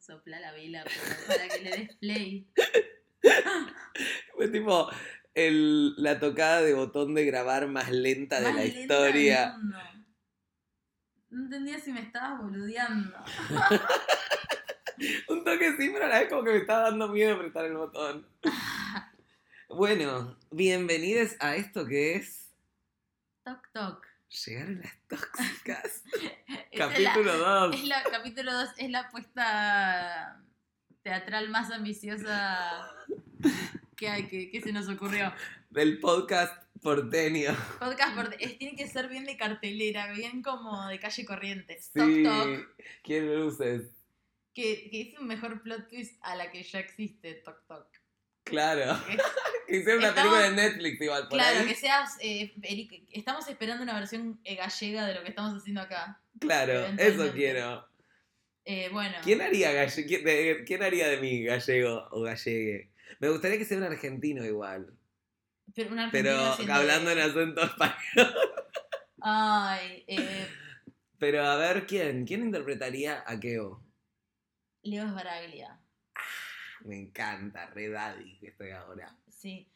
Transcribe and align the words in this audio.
sopla 0.00 0.40
la 0.40 0.52
vela 0.52 0.84
pero 0.84 1.26
para 1.26 1.48
que 1.48 1.60
le 1.62 1.70
des 1.70 1.96
play. 1.96 2.46
Fue 4.34 4.48
tipo 4.48 4.90
el- 5.34 5.94
la 6.02 6.18
tocada 6.18 6.62
de 6.62 6.74
botón 6.74 7.14
de 7.14 7.24
grabar 7.24 7.68
más 7.68 7.90
lenta 7.90 8.36
de 8.40 8.52
la 8.52 8.54
lenta 8.64 8.72
del 8.72 8.80
historia. 8.80 9.56
mundo. 9.58 9.78
No 11.30 11.44
entendía 11.44 11.78
si 11.78 11.92
me 11.92 12.00
estabas 12.02 12.40
boludeando. 12.42 13.16
Un 15.28 15.44
toque 15.44 15.74
sí, 15.78 15.90
pero 15.92 16.04
a 16.04 16.08
la 16.08 16.20
vez 16.20 16.28
como 16.28 16.44
que 16.44 16.50
me 16.50 16.56
estaba 16.58 16.82
dando 16.90 17.08
miedo 17.08 17.34
apretar 17.34 17.64
el 17.64 17.76
botón. 17.76 18.26
Bueno, 19.68 20.38
bienvenidos 20.50 21.34
a 21.40 21.56
esto 21.56 21.86
que 21.86 22.16
es 22.16 22.50
Toc 23.44 23.68
toc. 23.72 24.06
Llegaron 24.46 24.80
las 24.80 24.98
tóxicas. 25.08 26.02
Capítulo 26.76 27.36
2. 27.36 27.74
Es 27.76 27.84
la, 27.84 28.02
capítulo 28.04 28.52
2 28.52 28.68
es 28.78 28.90
la 28.90 29.00
apuesta 29.00 30.42
teatral 31.02 31.50
más 31.50 31.70
ambiciosa 31.70 32.88
que, 33.96 34.08
hay, 34.08 34.28
que, 34.28 34.50
que 34.50 34.60
se 34.60 34.72
nos 34.72 34.88
ocurrió. 34.88 35.32
Del 35.70 36.00
podcast 36.00 36.62
porteño. 36.80 37.54
Podcast 37.78 38.14
por- 38.16 38.34
es- 38.38 38.58
tiene 38.58 38.76
que 38.76 38.88
ser 38.88 39.08
bien 39.08 39.24
de 39.24 39.36
cartelera, 39.36 40.10
bien 40.12 40.42
como 40.42 40.86
de 40.88 40.98
calle 40.98 41.24
Corrientes. 41.26 41.90
Sí. 41.92 42.22
Toc 42.22 42.24
toc. 42.24 42.76
Quiero 43.02 43.44
luces. 43.44 43.90
Que, 44.54 44.90
que 44.90 45.00
es 45.12 45.18
un 45.18 45.26
mejor 45.26 45.62
plot 45.62 45.88
twist 45.88 46.18
a 46.22 46.36
la 46.36 46.50
que 46.50 46.62
ya 46.62 46.78
existe 46.78 47.34
Toc 47.34 47.66
Toc. 47.66 47.86
Claro. 48.44 48.98
Que 49.66 49.78
hicieron 49.78 50.00
una 50.00 50.08
Estamos- 50.08 50.32
película 50.34 50.50
de 50.62 50.68
Netflix 50.70 51.00
igual 51.00 51.22
por 51.28 51.38
claro, 51.38 51.60
ahí. 51.60 51.66
que 51.66 51.74
seas. 51.74 52.16
eh, 52.20 52.52
Eric, 52.62 53.04
estamos 53.12 53.48
esperando 53.48 53.82
una 53.82 53.94
versión 53.94 54.38
eh, 54.44 54.56
gallega 54.56 55.06
de 55.06 55.14
lo 55.14 55.22
que 55.22 55.30
estamos 55.30 55.54
haciendo 55.56 55.80
acá. 55.80 56.20
Claro, 56.40 56.86
eso 56.98 57.32
quiero. 57.32 57.88
Eh, 58.66 58.90
bueno. 58.92 59.16
¿Quién 59.22 59.40
haría, 59.40 59.72
galle- 59.72 60.04
quién, 60.06 60.24
de- 60.24 60.64
quién 60.66 60.82
haría 60.82 61.08
de 61.08 61.16
mí 61.18 61.42
gallego 61.44 62.06
o 62.10 62.20
gallegue? 62.22 62.90
Me 63.20 63.30
gustaría 63.30 63.56
que 63.56 63.64
sea 63.64 63.78
un 63.78 63.84
argentino 63.84 64.44
igual. 64.44 64.92
Pero, 65.74 65.90
un 65.90 66.10
Pero 66.10 66.30
argentino 66.32 66.52
haciendo 66.52 66.74
hablando 66.74 67.10
de- 67.10 67.22
en 67.22 67.30
acento 67.30 67.62
español. 67.62 68.34
Ay, 69.20 70.04
eh, 70.06 70.48
Pero 71.18 71.46
a 71.46 71.56
ver, 71.56 71.86
¿quién? 71.86 72.26
¿Quién 72.26 72.42
interpretaría 72.42 73.24
a 73.26 73.40
Keo? 73.40 73.82
Leo 74.82 75.14
Baraglia. 75.14 75.78
Me 76.84 76.98
encanta, 76.98 77.66
re 77.66 77.88
daddy 77.88 78.38
que 78.38 78.48
estoy 78.48 78.70
ahora. 78.70 79.16
Sí, 79.28 79.68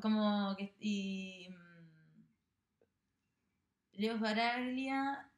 como 0.00 0.54
que. 0.56 0.74
Y. 0.80 1.48
mm, 1.50 2.24
Leo 3.92 4.18
Baraglia. 4.18 5.28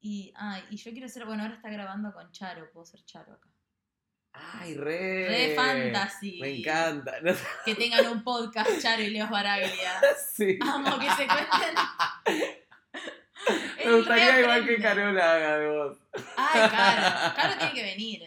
Y. 0.00 0.32
Ay, 0.36 0.64
y 0.70 0.76
yo 0.76 0.90
quiero 0.92 1.08
ser. 1.08 1.24
Bueno, 1.26 1.42
ahora 1.42 1.54
está 1.54 1.70
grabando 1.70 2.12
con 2.12 2.30
Charo. 2.32 2.70
Puedo 2.72 2.86
ser 2.86 3.04
Charo 3.04 3.32
acá. 3.34 3.48
Ay, 4.32 4.74
re. 4.74 5.28
Re 5.28 5.54
fantasy. 5.54 6.40
Me 6.40 6.58
encanta. 6.58 7.14
No 7.22 7.32
Que 7.64 7.74
tengan 7.74 8.06
un 8.08 8.24
podcast, 8.24 8.80
Charo 8.80 9.02
y 9.02 9.10
Leo 9.10 9.28
Baraglia. 9.28 10.00
sí. 10.34 10.58
Amo 10.60 10.98
que 10.98 11.10
se 11.10 11.26
cuenten. 11.26 11.74
Me 13.84 13.96
gustaría 13.96 14.40
igual 14.40 14.66
que. 14.66 14.80
Carola 14.80 15.32
haga 15.34 15.58
de 15.58 15.68
voz. 15.68 15.98
Ay, 16.36 16.70
Caro. 16.70 17.34
Caro 17.36 17.58
tiene 17.58 17.74
que 17.74 17.82
venir 17.82 18.22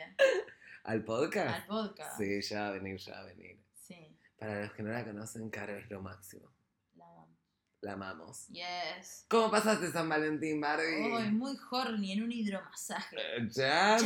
¿Al 0.88 1.04
podcast? 1.04 1.54
al 1.54 1.66
podcast. 1.68 2.18
Sí, 2.18 2.42
ya 2.42 2.62
va 2.62 2.68
a 2.70 2.72
venir, 2.72 2.98
ya 2.98 3.12
va 3.12 3.20
a 3.20 3.26
venir. 3.26 3.60
Sí, 3.74 4.18
Para 4.40 4.62
los 4.62 4.72
que 4.72 4.84
no 4.84 4.92
la 4.94 5.04
conocen, 5.04 5.50
Caro 5.50 5.76
es 5.78 5.90
lo 5.90 6.02
máximo. 6.02 6.50
la 6.96 7.04
amo. 7.06 7.38
La 7.82 7.92
amamos. 7.94 8.48
Yes. 8.48 9.26
¿Cómo 9.28 9.52
pasaste 9.52 9.92
San 9.92 10.08
Valentín, 10.08 10.62
Barbie? 10.62 11.14
Ay, 11.14 11.30
muy 11.32 11.58
horny 11.70 12.14
en 12.14 12.24
un 12.24 12.32
hidromasaje. 12.32 13.18
Eh, 13.20 13.50
na, 13.58 13.98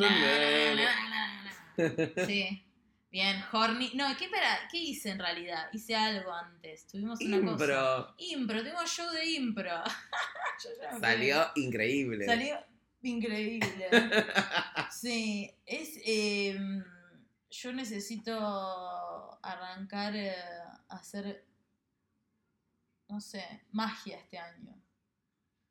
Sí. 2.24 2.64
Bien, 3.10 3.42
horny. 3.52 3.90
No, 3.94 4.06
¿qué, 4.16 4.26
espera, 4.26 4.56
¿qué 4.70 4.78
hice 4.78 5.10
en 5.10 5.18
realidad? 5.18 5.68
Hice 5.72 5.96
algo 5.96 6.32
antes. 6.32 6.86
Tuvimos 6.86 7.20
una 7.20 7.40
cosa. 7.40 7.50
Impro. 7.50 8.14
Impro, 8.18 8.60
tuvimos 8.60 8.88
show 8.88 9.10
de 9.10 9.26
impro. 9.26 9.70
Yo 10.64 10.70
ya 10.80 10.96
Salió 11.00 11.44
increíble. 11.56 12.24
Salió 12.24 12.56
increíble. 13.02 13.88
Sí, 14.90 15.50
es. 15.66 15.98
eh, 16.04 16.58
yo 17.50 17.72
necesito 17.72 19.38
arrancar 19.44 20.14
eh, 20.16 20.34
a 20.88 20.96
hacer. 20.96 21.44
No 23.08 23.20
sé, 23.20 23.64
magia 23.72 24.16
este 24.18 24.38
año. 24.38 24.74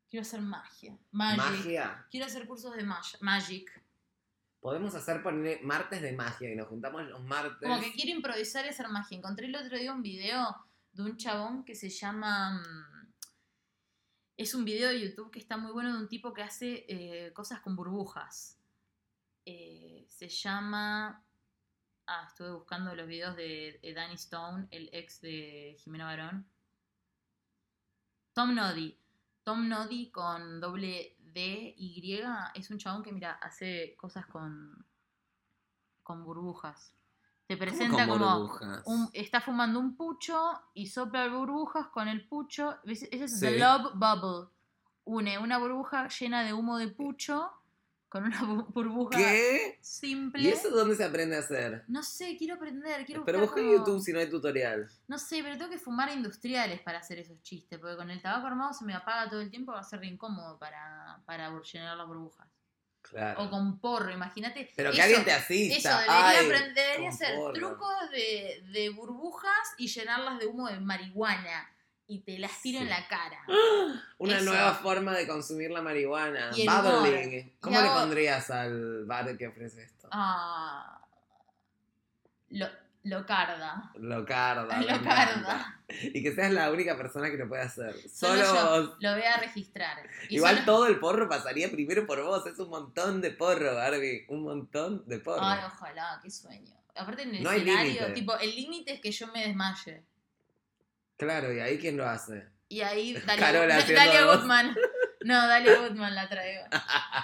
Quiero 0.08 0.22
hacer 0.22 0.40
magia. 0.42 0.96
Magic. 1.10 1.38
Magia. 1.38 2.06
Quiero 2.10 2.26
hacer 2.26 2.46
cursos 2.46 2.76
de 2.76 2.84
mag- 2.84 3.18
magic. 3.20 3.82
Podemos 4.60 4.94
hacer 4.94 5.22
poner 5.24 5.60
martes 5.64 6.02
de 6.02 6.12
magia 6.12 6.52
y 6.52 6.54
nos 6.56 6.68
juntamos 6.68 7.02
los 7.04 7.20
martes. 7.24 7.68
Como 7.68 7.80
que 7.80 7.92
quiero 7.92 8.12
improvisar 8.16 8.64
y 8.64 8.68
hacer 8.68 8.88
magia. 8.88 9.18
Encontré 9.18 9.46
el 9.46 9.56
otro 9.56 9.76
día 9.76 9.92
un 9.92 10.02
video 10.02 10.54
de 10.92 11.02
un 11.02 11.16
chabón 11.16 11.64
que 11.64 11.74
se 11.74 11.88
llama. 11.88 12.62
Es 14.36 14.54
un 14.54 14.64
video 14.64 14.88
de 14.88 15.00
YouTube 15.00 15.30
que 15.30 15.38
está 15.38 15.56
muy 15.56 15.72
bueno 15.72 15.92
de 15.92 15.98
un 15.98 16.08
tipo 16.08 16.32
que 16.32 16.42
hace 16.42 16.84
eh, 16.88 17.32
cosas 17.32 17.60
con 17.60 17.76
burbujas. 17.76 18.58
Eh, 19.44 20.06
se 20.08 20.28
llama. 20.28 21.24
Ah, 22.06 22.26
estuve 22.28 22.52
buscando 22.52 22.94
los 22.94 23.06
videos 23.06 23.36
de, 23.36 23.78
de 23.82 23.94
Danny 23.94 24.14
Stone, 24.14 24.68
el 24.70 24.88
ex 24.92 25.20
de 25.20 25.76
Jimena 25.78 26.06
Barón. 26.06 26.46
Tom 28.32 28.54
Noddy. 28.54 28.98
Tom 29.44 29.68
Noddy 29.68 30.10
con 30.10 30.60
doble 30.60 31.16
D 31.18 31.74
Y 31.76 32.20
es 32.54 32.70
un 32.70 32.78
chabón 32.78 33.02
que, 33.02 33.12
mira, 33.12 33.32
hace 33.32 33.96
cosas 33.96 34.26
con, 34.26 34.86
con 36.02 36.24
burbujas. 36.24 36.94
Te 37.56 37.58
¿Cómo 37.58 37.70
presenta 37.70 38.06
como 38.06 38.58
un- 38.86 39.10
está 39.12 39.40
fumando 39.40 39.78
un 39.80 39.96
pucho 39.96 40.36
y 40.74 40.86
sopla 40.86 41.28
burbujas 41.28 41.88
con 41.88 42.08
el 42.08 42.26
pucho. 42.26 42.78
Ese 42.84 43.08
es 43.12 43.32
Sí. 43.34 43.40
The 43.46 43.58
Love 43.58 43.92
Bubble. 43.94 44.48
Une 45.04 45.38
una 45.38 45.58
burbuja 45.58 46.08
llena 46.08 46.44
de 46.44 46.52
humo 46.52 46.78
de 46.78 46.88
pucho 46.88 47.50
con 48.08 48.24
una 48.24 48.40
bu- 48.42 48.66
burbuja 48.72 49.16
¿Qué? 49.18 49.78
simple. 49.80 50.42
¿Y 50.42 50.48
eso 50.48 50.70
dónde 50.70 50.94
se 50.94 51.02
aprende 51.04 51.34
a 51.36 51.40
hacer? 51.40 51.82
No 51.88 52.02
sé, 52.02 52.36
quiero 52.36 52.54
aprender, 52.56 53.04
quiero 53.06 53.24
Pero 53.24 53.40
busca 53.40 53.58
en 53.60 53.66
como- 53.66 53.78
YouTube 53.78 54.02
si 54.02 54.12
no 54.12 54.18
hay 54.20 54.28
tutorial. 54.30 54.88
No 55.08 55.18
sé, 55.18 55.42
pero 55.42 55.56
tengo 55.56 55.70
que 55.70 55.78
fumar 55.78 56.10
industriales 56.14 56.80
para 56.82 56.98
hacer 56.98 57.18
esos 57.18 57.40
chistes, 57.42 57.78
porque 57.78 57.96
con 57.96 58.10
el 58.10 58.20
tabaco 58.20 58.46
armado 58.46 58.72
se 58.74 58.84
me 58.84 58.94
apaga 58.94 59.28
todo 59.30 59.40
el 59.40 59.50
tiempo, 59.50 59.72
va 59.72 59.80
a 59.80 59.82
ser 59.84 60.00
re 60.00 60.06
incómodo 60.08 60.58
para, 60.58 61.20
para 61.24 61.50
llenar 61.60 61.96
las 61.96 62.06
burbujas. 62.06 62.46
Claro. 63.02 63.42
O 63.42 63.50
con 63.50 63.78
porro, 63.78 64.10
imagínate. 64.10 64.72
Pero 64.74 64.90
que 64.90 64.96
eso- 64.96 65.04
alguien 65.04 65.24
te 65.24 65.32
asista. 65.32 65.76
Eso, 65.90 66.00
debería, 66.00 66.28
Ay, 66.28 66.36
aprender- 66.46 66.74
debería 66.74 66.96
con 66.96 67.08
hacer 67.08 67.34
porro. 67.36 67.52
trucos 67.52 68.10
de, 68.10 68.64
de 68.72 68.88
burbujas 68.90 69.74
y 69.76 69.88
llenarlas 69.88 70.38
de 70.38 70.46
humo 70.46 70.68
de 70.68 70.80
marihuana. 70.80 71.68
Y 72.06 72.20
te 72.20 72.38
las 72.38 72.60
tiro 72.60 72.78
Sí. 72.78 72.84
en 72.84 72.90
la 72.90 73.06
cara. 73.08 73.38
Una 74.18 74.36
Eso. 74.36 74.44
nueva 74.46 74.74
forma 74.74 75.12
de 75.16 75.26
consumir 75.26 75.70
la 75.70 75.82
marihuana. 75.82 76.50
Bubbling. 76.50 77.54
¿Cómo 77.60 77.80
le 77.80 77.88
pondrías 77.88 78.50
al 78.50 79.04
bar 79.04 79.36
que 79.36 79.46
ofrece 79.48 79.84
esto? 79.84 80.08
Ah, 80.10 81.00
lo, 82.50 82.66
locarda. 83.04 83.90
Locarda. 83.96 84.80
Locarda. 84.82 85.80
Y 85.88 86.22
que 86.22 86.34
seas 86.34 86.52
la 86.52 86.70
única 86.70 86.96
persona 86.96 87.30
que 87.30 87.36
lo 87.36 87.48
pueda 87.48 87.64
hacer. 87.64 87.94
Solo 88.10 88.44
Solo, 88.44 88.54
yo. 88.54 88.70
vos. 88.88 88.96
Lo 89.00 89.12
voy 89.12 89.22
a 89.22 89.36
registrar. 89.38 89.98
Y 90.28 90.36
Igual 90.36 90.54
solo- 90.60 90.66
todo 90.66 90.86
el 90.86 90.98
porro 90.98 91.28
pasaría 91.28 91.70
primero 91.70 92.06
por 92.06 92.22
vos. 92.22 92.46
Es 92.46 92.58
un 92.58 92.70
montón 92.70 93.20
de 93.20 93.30
porro, 93.32 93.74
Barbie. 93.74 94.24
Un 94.28 94.42
montón 94.44 95.04
de 95.06 95.18
porro. 95.18 95.42
Ay, 95.42 95.60
ojalá, 95.66 96.20
qué 96.22 96.30
sueño. 96.30 96.72
Aparte 96.94 97.22
en 97.22 97.34
el 97.36 97.42
No 97.42 97.50
escenario, 97.50 97.92
límite. 97.92 98.12
tipo, 98.12 98.36
el 98.38 98.54
límite 98.54 98.94
es 98.94 99.00
que 99.00 99.10
yo 99.12 99.26
me 99.28 99.46
desmaye. 99.46 100.02
Claro, 101.16 101.52
y 101.52 101.60
ahí 101.60 101.78
quién 101.78 101.96
lo 101.96 102.08
hace. 102.08 102.46
Y 102.68 102.80
ahí 102.80 103.12
Dalia, 103.26 103.36
Carola 103.46 103.66
Da- 103.74 103.80
haciendo 103.80 104.04
Dalia. 104.04 104.24
Goodman. 104.24 104.76
No, 105.24 105.46
Dalia 105.46 105.76
Goodman 105.78 106.14
la 106.14 106.28
traigo. 106.28 106.64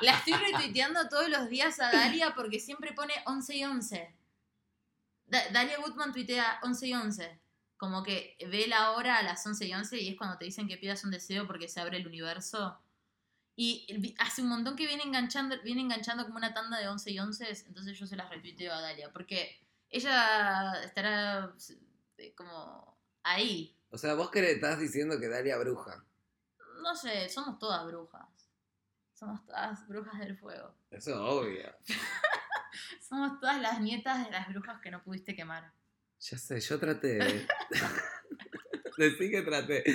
La 0.02 0.12
estoy 0.12 0.34
retuiteando 0.34 1.08
todos 1.08 1.28
los 1.28 1.48
días 1.48 1.80
a 1.80 1.90
Dalia 1.90 2.32
porque 2.34 2.60
siempre 2.60 2.92
pone 2.92 3.12
11 3.26 3.56
y 3.56 3.64
11. 3.64 4.14
Da- 5.28 5.48
Dalia 5.50 5.78
Goodman 5.78 6.12
tuitea 6.12 6.60
11 6.62 6.86
y 6.86 6.94
11. 6.94 7.40
Como 7.76 8.02
que 8.02 8.36
ve 8.50 8.66
la 8.66 8.92
hora 8.92 9.18
a 9.18 9.22
las 9.22 9.46
11 9.46 9.66
y 9.66 9.72
11 9.74 9.98
y 10.00 10.08
es 10.10 10.16
cuando 10.16 10.36
te 10.36 10.44
dicen 10.46 10.66
que 10.66 10.76
pidas 10.78 11.04
un 11.04 11.10
deseo 11.10 11.46
porque 11.46 11.68
se 11.68 11.80
abre 11.80 11.98
el 11.98 12.06
universo. 12.06 12.78
Y 13.54 14.14
hace 14.18 14.42
un 14.42 14.48
montón 14.48 14.76
que 14.76 14.86
viene 14.86 15.02
enganchando, 15.02 15.56
viene 15.62 15.80
enganchando 15.82 16.24
como 16.24 16.36
una 16.38 16.54
tanda 16.54 16.78
de 16.78 16.88
11 16.88 17.10
y 17.10 17.18
11, 17.18 17.64
entonces 17.66 17.98
yo 17.98 18.06
se 18.06 18.16
las 18.16 18.30
retuiteo 18.30 18.72
a 18.72 18.80
Dalia. 18.80 19.12
Porque 19.12 19.60
ella 19.90 20.80
estará 20.84 21.52
eh, 22.18 22.34
como 22.34 22.96
ahí, 23.22 23.76
O 23.90 23.98
sea, 23.98 24.14
vos 24.14 24.30
que 24.30 24.42
le 24.42 24.52
estás 24.52 24.78
diciendo 24.78 25.18
que 25.20 25.28
Dalia 25.28 25.56
bruja. 25.58 26.04
no 26.82 26.94
sé, 26.96 27.28
somos 27.28 27.58
todas 27.58 27.84
brujas. 27.86 28.26
Somos 29.14 29.44
todas 29.44 29.86
brujas 29.88 30.18
del 30.20 30.36
fuego. 30.38 30.72
Eso 30.90 31.10
es 31.10 31.16
obvio. 31.16 31.74
Somos 33.08 33.40
todas 33.40 33.60
las 33.60 33.80
nietas 33.80 34.24
de 34.24 34.30
las 34.30 34.48
brujas 34.48 34.80
que 34.80 34.90
no 34.90 35.02
pudiste 35.02 35.34
quemar. 35.34 35.72
Ya 36.20 36.36
sé, 36.38 36.60
yo 36.60 36.78
traté. 36.80 37.14
de- 37.18 37.46
Decí 38.98 39.30
que 39.30 39.42
traté. 39.42 39.84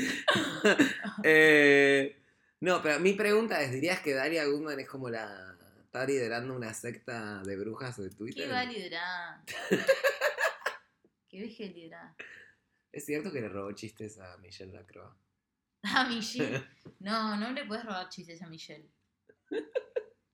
Eh, 1.25 2.21
no, 2.61 2.81
pero 2.81 2.99
mi 2.99 3.13
pregunta 3.13 3.61
es, 3.61 3.71
¿dirías 3.71 3.99
que 3.99 4.13
Dalia 4.13 4.45
Goodman 4.45 4.79
es 4.79 4.87
como 4.89 5.09
la 5.09 5.55
está 5.83 6.05
liderando 6.05 6.55
una 6.55 6.73
secta 6.73 7.43
de 7.43 7.55
brujas 7.55 7.97
de 7.97 8.09
Twitter. 8.09 8.45
¿Qué 8.47 8.51
va 8.51 8.61
a 8.61 8.65
liderar? 8.65 9.41
¿Qué 11.29 11.39
deje 11.41 11.67
de 11.67 11.69
liderar? 11.73 12.15
Es 12.91 13.05
cierto 13.05 13.31
que 13.31 13.41
le 13.41 13.49
robó 13.49 13.71
chistes 13.73 14.19
a 14.19 14.37
Michelle 14.37 14.73
Lacroix. 14.73 15.13
A 15.83 16.05
Michelle. 16.05 16.63
No, 16.99 17.35
no 17.37 17.51
le 17.51 17.65
puedes 17.65 17.85
robar 17.85 18.09
chistes 18.09 18.41
a 18.41 18.47
Michelle. 18.47 18.89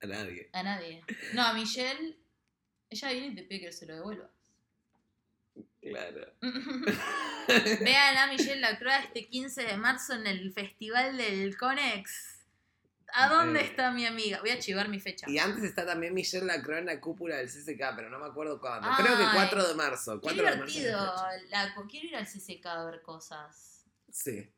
A 0.00 0.06
nadie. 0.06 0.48
A 0.54 0.62
nadie. 0.62 1.04
No, 1.34 1.42
a 1.42 1.52
Michelle. 1.52 2.16
Ella 2.90 3.12
viene 3.12 3.26
y 3.28 3.34
te 3.36 3.42
pide 3.44 3.60
que 3.60 3.72
se 3.72 3.86
lo 3.86 3.94
devuelvas. 3.94 4.30
Claro. 5.80 6.32
Vean 7.80 8.16
a 8.18 8.26
Michelle 8.26 8.60
Lacroix 8.60 9.04
este 9.04 9.28
15 9.28 9.62
de 9.64 9.76
marzo 9.76 10.14
en 10.14 10.26
el 10.26 10.52
Festival 10.52 11.16
del 11.16 11.56
Conex. 11.56 12.36
¿A 13.12 13.28
dónde 13.28 13.60
está 13.62 13.90
mi 13.90 14.06
amiga? 14.06 14.40
Voy 14.40 14.50
a 14.50 14.58
chivar 14.58 14.88
mi 14.88 15.00
fecha. 15.00 15.26
Y 15.28 15.38
antes 15.38 15.64
está 15.64 15.84
también 15.84 16.14
Michelle 16.14 16.46
Lacroix 16.46 16.78
en 16.78 16.86
la 16.86 17.00
cúpula 17.00 17.36
del 17.36 17.48
CCK, 17.48 17.96
pero 17.96 18.10
no 18.10 18.18
me 18.20 18.26
acuerdo 18.26 18.60
cuándo. 18.60 18.88
Ay, 18.90 19.04
Creo 19.04 19.16
que 19.16 19.24
4 19.34 19.68
de 19.68 19.74
marzo. 19.74 20.20
Qué 20.20 20.22
4 20.22 20.44
de 20.44 20.56
marzo. 20.56 20.78
divertido. 20.78 21.14
La, 21.48 21.74
quiero 21.88 22.06
ir 22.08 22.16
al 22.16 22.26
CCK 22.26 22.66
a 22.66 22.84
ver 22.84 23.02
cosas. 23.02 23.84
Sí. 24.12 24.48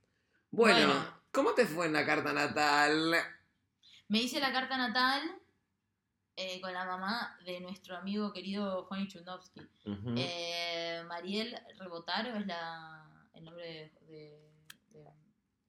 Bueno, 0.50 0.86
Bueno. 0.86 1.22
¿cómo 1.30 1.54
te 1.54 1.66
fue 1.66 1.86
en 1.86 1.94
la 1.94 2.04
carta 2.04 2.32
natal? 2.34 3.14
Me 4.08 4.18
hice 4.20 4.38
la 4.40 4.52
carta 4.52 4.76
natal 4.76 5.22
eh, 6.42 6.60
con 6.60 6.72
la 6.72 6.84
mamá 6.84 7.38
de 7.44 7.60
nuestro 7.60 7.96
amigo 7.96 8.32
querido 8.32 8.84
Juan 8.84 9.06
Chundowski. 9.08 9.60
Eh, 10.16 11.02
Mariel 11.06 11.56
Rebotaro 11.78 12.36
es 12.36 12.46
la, 12.46 13.04
el 13.34 13.44
nombre 13.44 13.64
de, 13.64 14.06
de- 14.06 14.48
de- 15.00 15.10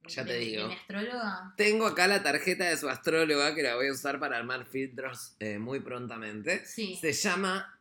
Ya 0.07 0.25
te 0.25 0.37
digo. 0.37 0.67
mi 0.67 0.73
astróloga. 0.73 1.53
Tengo 1.57 1.85
acá 1.87 2.07
la 2.07 2.23
tarjeta 2.23 2.65
de 2.65 2.77
su 2.77 2.89
astróloga 2.89 3.53
que 3.55 3.63
la 3.63 3.75
voy 3.75 3.87
a 3.87 3.91
usar 3.93 4.19
para 4.19 4.37
armar 4.37 4.65
filtros 4.65 5.35
eh, 5.39 5.57
muy 5.59 5.79
prontamente. 5.79 6.65
Sí, 6.65 6.95
Se 6.97 7.13
llama 7.13 7.79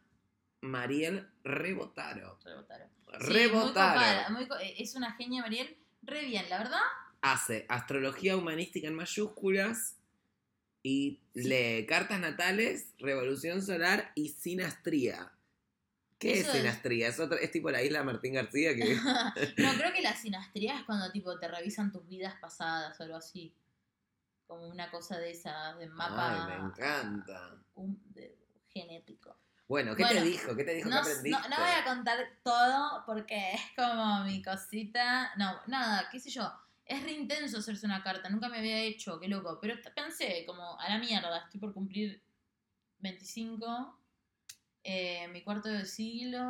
Mariel 0.60 1.28
Rebotaro. 1.44 2.38
Rebotaro. 2.44 2.84
Sí, 2.84 3.16
muy 3.20 3.26
Rebotaro. 3.32 3.94
copada, 4.00 4.28
muy 4.30 4.46
co- 4.48 4.56
es 4.58 4.94
una 4.94 5.12
genia 5.14 5.42
Mariel, 5.42 5.76
re 6.02 6.24
bien, 6.24 6.48
la 6.48 6.58
verdad. 6.58 6.80
Hace 7.20 7.66
astrología 7.68 8.36
humanística 8.36 8.88
en 8.88 8.94
mayúsculas 8.94 9.96
y 10.82 11.20
lee 11.34 11.86
cartas 11.86 12.18
natales, 12.20 12.88
revolución 12.98 13.62
solar 13.62 14.12
y 14.14 14.30
sinastría. 14.30 15.32
¿Qué 16.18 16.38
Eso 16.40 16.50
es 16.52 16.58
sinastría? 16.58 17.08
Es, 17.08 17.18
otra- 17.20 17.38
es 17.38 17.50
tipo 17.50 17.70
la 17.70 17.82
isla 17.82 18.02
Martín 18.04 18.34
García 18.34 18.74
que... 18.74 18.94
no, 19.58 19.72
creo 19.78 19.92
que 19.92 20.02
la 20.02 20.14
sinastría 20.14 20.78
es 20.78 20.84
cuando 20.84 21.10
tipo 21.10 21.38
te 21.38 21.48
revisan 21.48 21.90
tus 21.90 22.06
vidas 22.08 22.34
pasadas 22.40 22.98
o 22.98 23.02
algo 23.02 23.16
así. 23.16 23.52
Como 24.46 24.68
una 24.68 24.90
cosa 24.90 25.18
de 25.18 25.30
esas, 25.30 25.78
de 25.78 25.86
mapa 25.88 26.30
Ay, 26.50 26.60
me 26.60 26.66
encanta. 26.66 27.56
un- 27.74 28.00
de- 28.14 28.36
genético. 28.68 29.36
Bueno, 29.68 29.96
¿qué 29.96 30.02
Bueno, 30.04 30.20
te 30.20 30.26
dijo? 30.28 30.54
¿Qué 30.56 30.64
te 30.64 30.74
dijo? 30.74 30.88
No, 30.90 30.96
¿Qué 31.02 31.10
aprendiste? 31.10 31.30
no, 31.30 31.48
no 31.48 31.56
voy 31.62 31.74
a 31.74 31.84
contar 31.84 32.18
todo 32.42 33.02
porque 33.06 33.52
es 33.54 33.60
como 33.76 34.24
mi 34.24 34.42
cosita. 34.42 35.32
No, 35.36 35.58
nada, 35.66 36.08
qué 36.10 36.20
sé 36.20 36.30
yo. 36.30 36.52
Es 36.84 37.02
re 37.02 37.12
intenso 37.12 37.58
hacerse 37.58 37.86
una 37.86 38.02
carta. 38.02 38.28
Nunca 38.28 38.48
me 38.48 38.58
había 38.58 38.80
hecho, 38.80 39.18
qué 39.20 39.28
loco. 39.28 39.58
Pero 39.60 39.76
pensé, 39.94 40.44
como, 40.46 40.78
a 40.78 40.88
la 40.88 40.98
mierda, 40.98 41.44
estoy 41.44 41.60
por 41.60 41.72
cumplir 41.72 42.22
25. 42.98 43.98
eh, 44.84 45.28
mi 45.28 45.42
cuarto 45.42 45.68
de 45.68 45.84
siglo. 45.84 46.40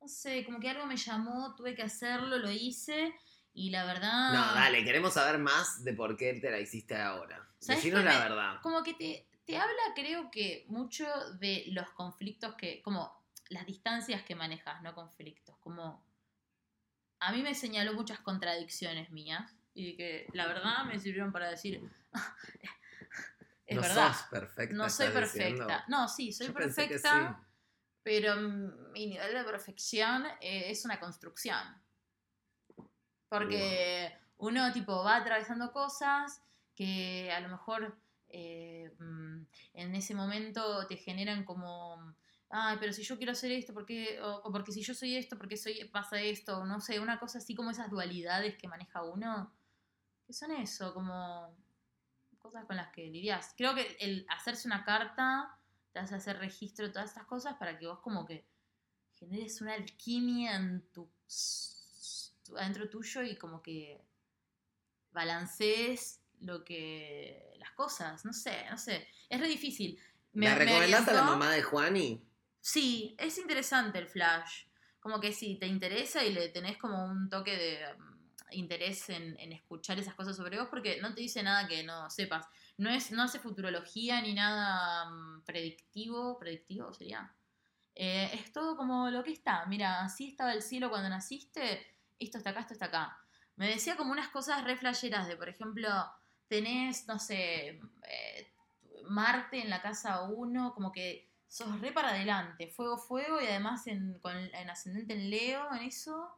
No 0.00 0.08
sé, 0.08 0.44
como 0.44 0.60
que 0.60 0.70
algo 0.70 0.86
me 0.86 0.96
llamó, 0.96 1.54
tuve 1.54 1.74
que 1.74 1.82
hacerlo, 1.82 2.38
lo 2.38 2.50
hice. 2.50 3.14
Y 3.52 3.70
la 3.70 3.84
verdad. 3.84 4.32
No, 4.32 4.54
dale, 4.54 4.84
queremos 4.84 5.14
saber 5.14 5.38
más 5.38 5.82
de 5.84 5.92
por 5.92 6.16
qué 6.16 6.34
te 6.34 6.50
la 6.50 6.60
hiciste 6.60 6.96
ahora. 6.96 7.36
¿Sabes 7.58 7.82
Decinos 7.82 8.04
la 8.04 8.12
me- 8.12 8.18
verdad. 8.18 8.60
como 8.62 8.82
que 8.82 8.94
te, 8.94 9.26
te 9.44 9.56
habla, 9.56 9.82
creo 9.94 10.30
que 10.30 10.64
mucho 10.68 11.06
de 11.38 11.64
los 11.68 11.90
conflictos 11.90 12.54
que, 12.54 12.80
como 12.82 13.12
las 13.48 13.66
distancias 13.66 14.22
que 14.22 14.34
manejas, 14.36 14.80
no 14.82 14.94
conflictos, 14.94 15.56
como 15.58 16.02
a 17.20 17.32
mí 17.32 17.42
me 17.42 17.54
señaló 17.54 17.94
muchas 17.94 18.18
contradicciones 18.20 19.10
mías 19.10 19.54
y 19.74 19.96
que 19.96 20.26
la 20.32 20.46
verdad 20.46 20.84
me 20.84 20.98
sirvieron 20.98 21.32
para 21.32 21.50
decir, 21.50 21.80
es 23.66 23.76
no 23.76 23.82
verdad, 23.82 24.12
sos 24.12 24.22
perfecta. 24.24 24.74
no 24.74 24.90
soy 24.90 25.08
perfecta. 25.08 25.48
diciendo. 25.48 25.74
No, 25.88 26.08
sí, 26.08 26.32
soy 26.32 26.48
Yo 26.48 26.54
perfecta, 26.54 27.40
sí. 27.56 27.64
pero 28.02 28.36
mi 28.36 29.06
nivel 29.06 29.34
de 29.34 29.44
perfección 29.44 30.26
eh, 30.40 30.70
es 30.70 30.84
una 30.84 30.98
construcción. 30.98 31.58
Porque 33.28 34.12
uno 34.38 34.72
tipo 34.72 35.04
va 35.04 35.16
atravesando 35.16 35.70
cosas 35.72 36.42
que 36.74 37.30
a 37.30 37.40
lo 37.40 37.48
mejor 37.48 37.96
eh, 38.28 38.92
mm, 38.98 39.42
en 39.74 39.94
ese 39.94 40.14
momento 40.14 40.86
te 40.86 40.96
generan 40.96 41.44
como, 41.44 42.16
ay, 42.50 42.76
pero 42.80 42.92
si 42.92 43.02
yo 43.02 43.16
quiero 43.16 43.32
hacer 43.32 43.52
esto, 43.52 43.72
¿por 43.72 43.86
qué? 43.86 44.20
O, 44.20 44.42
o 44.44 44.52
porque 44.52 44.72
si 44.72 44.82
yo 44.82 44.94
soy 44.94 45.16
esto, 45.16 45.38
¿por 45.38 45.48
qué 45.48 45.56
soy, 45.56 45.84
pasa 45.92 46.20
esto? 46.20 46.64
No 46.64 46.80
sé, 46.80 47.00
una 47.00 47.18
cosa 47.18 47.38
así 47.38 47.54
como 47.54 47.70
esas 47.70 47.90
dualidades 47.90 48.56
que 48.58 48.68
maneja 48.68 49.02
uno, 49.02 49.54
que 50.26 50.32
son 50.32 50.50
eso, 50.52 50.92
como 50.92 51.56
cosas 52.38 52.64
con 52.64 52.76
las 52.76 52.88
que 52.92 53.06
lidias. 53.06 53.54
Creo 53.56 53.74
que 53.74 53.96
el 54.00 54.26
hacerse 54.28 54.66
una 54.66 54.84
carta 54.84 55.56
te 55.92 56.00
hace 56.00 56.16
hacer 56.16 56.38
registro 56.38 56.86
de 56.86 56.92
todas 56.92 57.10
estas 57.10 57.26
cosas 57.26 57.56
para 57.56 57.78
que 57.78 57.86
vos 57.86 58.00
como 58.00 58.26
que 58.26 58.46
generes 59.18 59.60
una 59.60 59.74
alquimia 59.74 60.56
en 60.56 60.82
tu, 60.92 61.08
adentro 62.56 62.88
tuyo 62.88 63.22
y 63.22 63.36
como 63.36 63.62
que 63.62 64.02
balancees 65.12 66.20
lo 66.40 66.64
que 66.64 67.54
las 67.58 67.72
cosas, 67.72 68.24
no 68.24 68.32
sé, 68.32 68.64
no 68.70 68.78
sé, 68.78 69.06
es 69.28 69.40
re 69.40 69.46
difícil. 69.46 70.00
¿La 70.32 70.54
recomendás 70.54 71.06
a 71.08 71.12
la 71.12 71.22
mamá 71.24 71.50
de 71.50 71.62
Juani? 71.62 72.29
Sí, 72.60 73.14
es 73.18 73.38
interesante 73.38 73.98
el 73.98 74.06
flash. 74.06 74.64
Como 75.00 75.20
que 75.20 75.32
si 75.32 75.56
te 75.56 75.66
interesa 75.66 76.24
y 76.24 76.32
le 76.32 76.48
tenés 76.50 76.76
como 76.76 77.04
un 77.04 77.28
toque 77.30 77.56
de 77.56 77.78
mm, 77.96 78.52
interés 78.52 79.08
en, 79.08 79.36
escuchar 79.52 79.98
esas 79.98 80.14
cosas 80.14 80.36
sobre 80.36 80.58
vos, 80.58 80.68
porque 80.68 81.00
no 81.00 81.14
te 81.14 81.22
dice 81.22 81.42
nada 81.42 81.66
que 81.66 81.82
no 81.82 82.10
sepas. 82.10 82.46
No, 82.76 82.90
es, 82.90 83.10
no 83.12 83.22
hace 83.22 83.38
futurología 83.38 84.20
ni 84.20 84.34
nada 84.34 85.10
mm, 85.10 85.44
predictivo, 85.44 86.38
predictivo 86.38 86.92
sería. 86.92 87.34
Eh, 87.94 88.30
es 88.34 88.52
todo 88.52 88.76
como 88.76 89.10
lo 89.10 89.24
que 89.24 89.32
está. 89.32 89.64
Mira, 89.66 90.02
así 90.02 90.28
estaba 90.28 90.52
el 90.52 90.62
cielo 90.62 90.90
cuando 90.90 91.08
naciste, 91.08 91.96
esto 92.18 92.38
está 92.38 92.50
acá, 92.50 92.60
esto 92.60 92.74
está 92.74 92.86
acá. 92.86 93.18
Me 93.56 93.68
decía 93.68 93.96
como 93.96 94.12
unas 94.12 94.28
cosas 94.28 94.64
re 94.64 94.76
flasheras 94.76 95.28
de, 95.28 95.36
por 95.36 95.48
ejemplo, 95.48 95.88
tenés, 96.48 97.06
no 97.06 97.18
sé, 97.18 97.80
eh, 98.08 98.52
Marte 99.04 99.60
en 99.60 99.70
la 99.70 99.82
casa 99.82 100.22
1, 100.22 100.72
como 100.74 100.92
que 100.92 101.29
sos 101.50 101.80
re 101.80 101.90
para 101.90 102.10
adelante, 102.10 102.68
fuego, 102.68 102.96
fuego, 102.96 103.40
y 103.40 103.46
además 103.46 103.86
en, 103.88 104.14
con, 104.20 104.36
en 104.36 104.70
ascendente 104.70 105.14
en 105.14 105.28
Leo, 105.30 105.66
en 105.74 105.82
eso. 105.82 106.30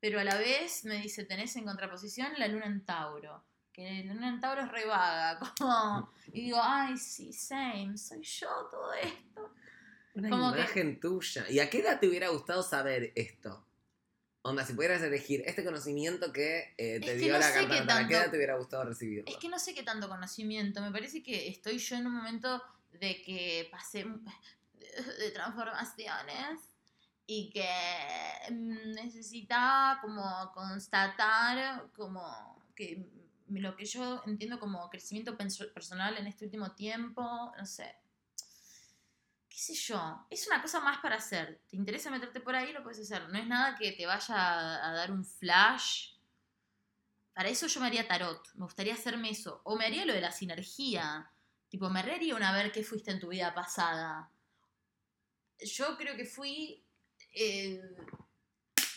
Pero 0.00 0.18
a 0.18 0.24
la 0.24 0.36
vez 0.36 0.84
me 0.86 0.96
dice, 0.96 1.24
tenés 1.24 1.54
en 1.56 1.64
contraposición 1.66 2.32
la 2.38 2.48
luna 2.48 2.64
en 2.66 2.84
Tauro. 2.84 3.44
Que 3.72 4.02
la 4.04 4.14
luna 4.14 4.30
en 4.30 4.40
Tauro 4.40 4.62
es 4.62 4.72
re 4.72 4.86
vaga, 4.86 5.38
como... 5.58 6.10
Y 6.32 6.46
digo, 6.46 6.58
ay, 6.60 6.96
sí, 6.96 7.32
same, 7.32 7.96
soy 7.98 8.22
yo 8.22 8.48
todo 8.70 8.92
esto. 8.94 9.54
Una 10.14 10.30
Como 10.30 10.52
que- 10.52 10.58
imagen 10.60 10.98
tuya. 10.98 11.44
¿Y 11.50 11.60
a 11.60 11.68
qué 11.68 11.80
edad 11.80 12.00
te 12.00 12.08
hubiera 12.08 12.28
gustado 12.30 12.62
saber 12.62 13.12
esto? 13.14 13.66
Onda, 14.44 14.64
si 14.64 14.72
pudieras 14.72 15.02
elegir 15.02 15.42
este 15.46 15.62
conocimiento 15.62 16.32
que 16.32 16.74
eh, 16.78 16.98
te 17.00 17.04
Es 17.04 17.04
que 17.04 17.16
dio 17.16 17.32
no 17.34 17.38
la 17.38 17.52
carta 17.52 17.98
¿a 17.98 18.08
qué 18.08 18.14
edad 18.14 18.30
te 18.30 18.36
hubiera 18.38 18.56
gustado 18.56 18.84
recibirlo? 18.84 19.30
Es 19.30 19.36
que 19.36 19.48
no 19.48 19.58
sé 19.58 19.72
qué 19.74 19.82
tanto 19.84 20.08
conocimiento, 20.08 20.80
me 20.80 20.90
parece 20.90 21.22
que 21.22 21.48
estoy 21.48 21.78
yo 21.78 21.96
en 21.96 22.06
un 22.08 22.14
momento 22.16 22.60
de 22.92 23.22
que 23.22 23.68
pasé 23.70 24.04
de 25.18 25.30
transformaciones 25.30 26.60
y 27.26 27.50
que 27.50 27.68
mm, 28.50 28.92
necesitaba 28.94 30.00
como 30.00 30.52
constatar 30.52 31.90
como 31.92 32.62
que 32.74 33.08
lo 33.48 33.76
que 33.76 33.84
yo 33.84 34.22
entiendo 34.26 34.58
como 34.58 34.88
crecimiento 34.88 35.36
personal 35.36 36.16
en 36.16 36.26
este 36.26 36.44
último 36.44 36.72
tiempo, 36.72 37.52
no 37.56 37.66
sé. 37.66 37.96
¿Qué 39.48 39.58
sé 39.58 39.74
yo? 39.74 40.26
Es 40.30 40.46
una 40.46 40.62
cosa 40.62 40.80
más 40.80 40.98
para 40.98 41.16
hacer. 41.16 41.60
¿Te 41.68 41.76
interesa 41.76 42.10
meterte 42.10 42.40
por 42.40 42.56
ahí? 42.56 42.72
Lo 42.72 42.82
puedes 42.82 43.00
hacer. 43.00 43.28
No 43.28 43.38
es 43.38 43.46
nada 43.46 43.76
que 43.76 43.92
te 43.92 44.06
vaya 44.06 44.86
a 44.88 44.92
dar 44.92 45.12
un 45.12 45.24
flash. 45.26 46.14
Para 47.34 47.50
eso 47.50 47.66
yo 47.66 47.80
me 47.80 47.86
haría 47.86 48.08
tarot. 48.08 48.48
Me 48.54 48.64
gustaría 48.64 48.94
hacerme 48.94 49.30
eso. 49.30 49.60
O 49.64 49.76
me 49.76 49.84
haría 49.84 50.06
lo 50.06 50.14
de 50.14 50.22
la 50.22 50.32
sinergia. 50.32 51.30
Tipo, 51.72 51.88
me 51.88 52.00
haría 52.00 52.36
una 52.36 52.52
ver 52.52 52.70
qué 52.70 52.84
fuiste 52.84 53.10
en 53.12 53.18
tu 53.18 53.28
vida 53.28 53.54
pasada. 53.54 54.30
Yo 55.58 55.96
creo 55.96 56.14
que 56.14 56.26
fui 56.26 56.84
eh, 57.32 57.80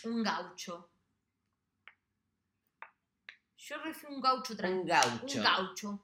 un 0.04 0.22
gaucho. 0.22 0.90
Yo 3.56 3.76
fui 3.94 4.14
un 4.14 4.20
gaucho 4.20 4.52
Un 4.52 4.56
tranquilo. 4.58 4.84
gaucho. 4.94 5.38
Un 5.38 5.42
gaucho. 5.42 6.00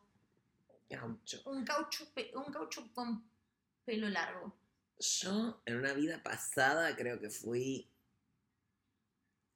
Gaucho. 0.89 1.43
Un 1.45 1.63
gaucho, 1.63 2.05
un 2.37 2.51
gaucho 2.51 2.91
con 2.95 3.23
pelo 3.85 4.09
largo. 4.09 4.57
Yo, 4.99 5.61
en 5.67 5.77
una 5.77 5.93
vida 5.93 6.23
pasada, 6.23 6.97
creo 6.97 7.21
que 7.21 7.29
fui 7.29 7.87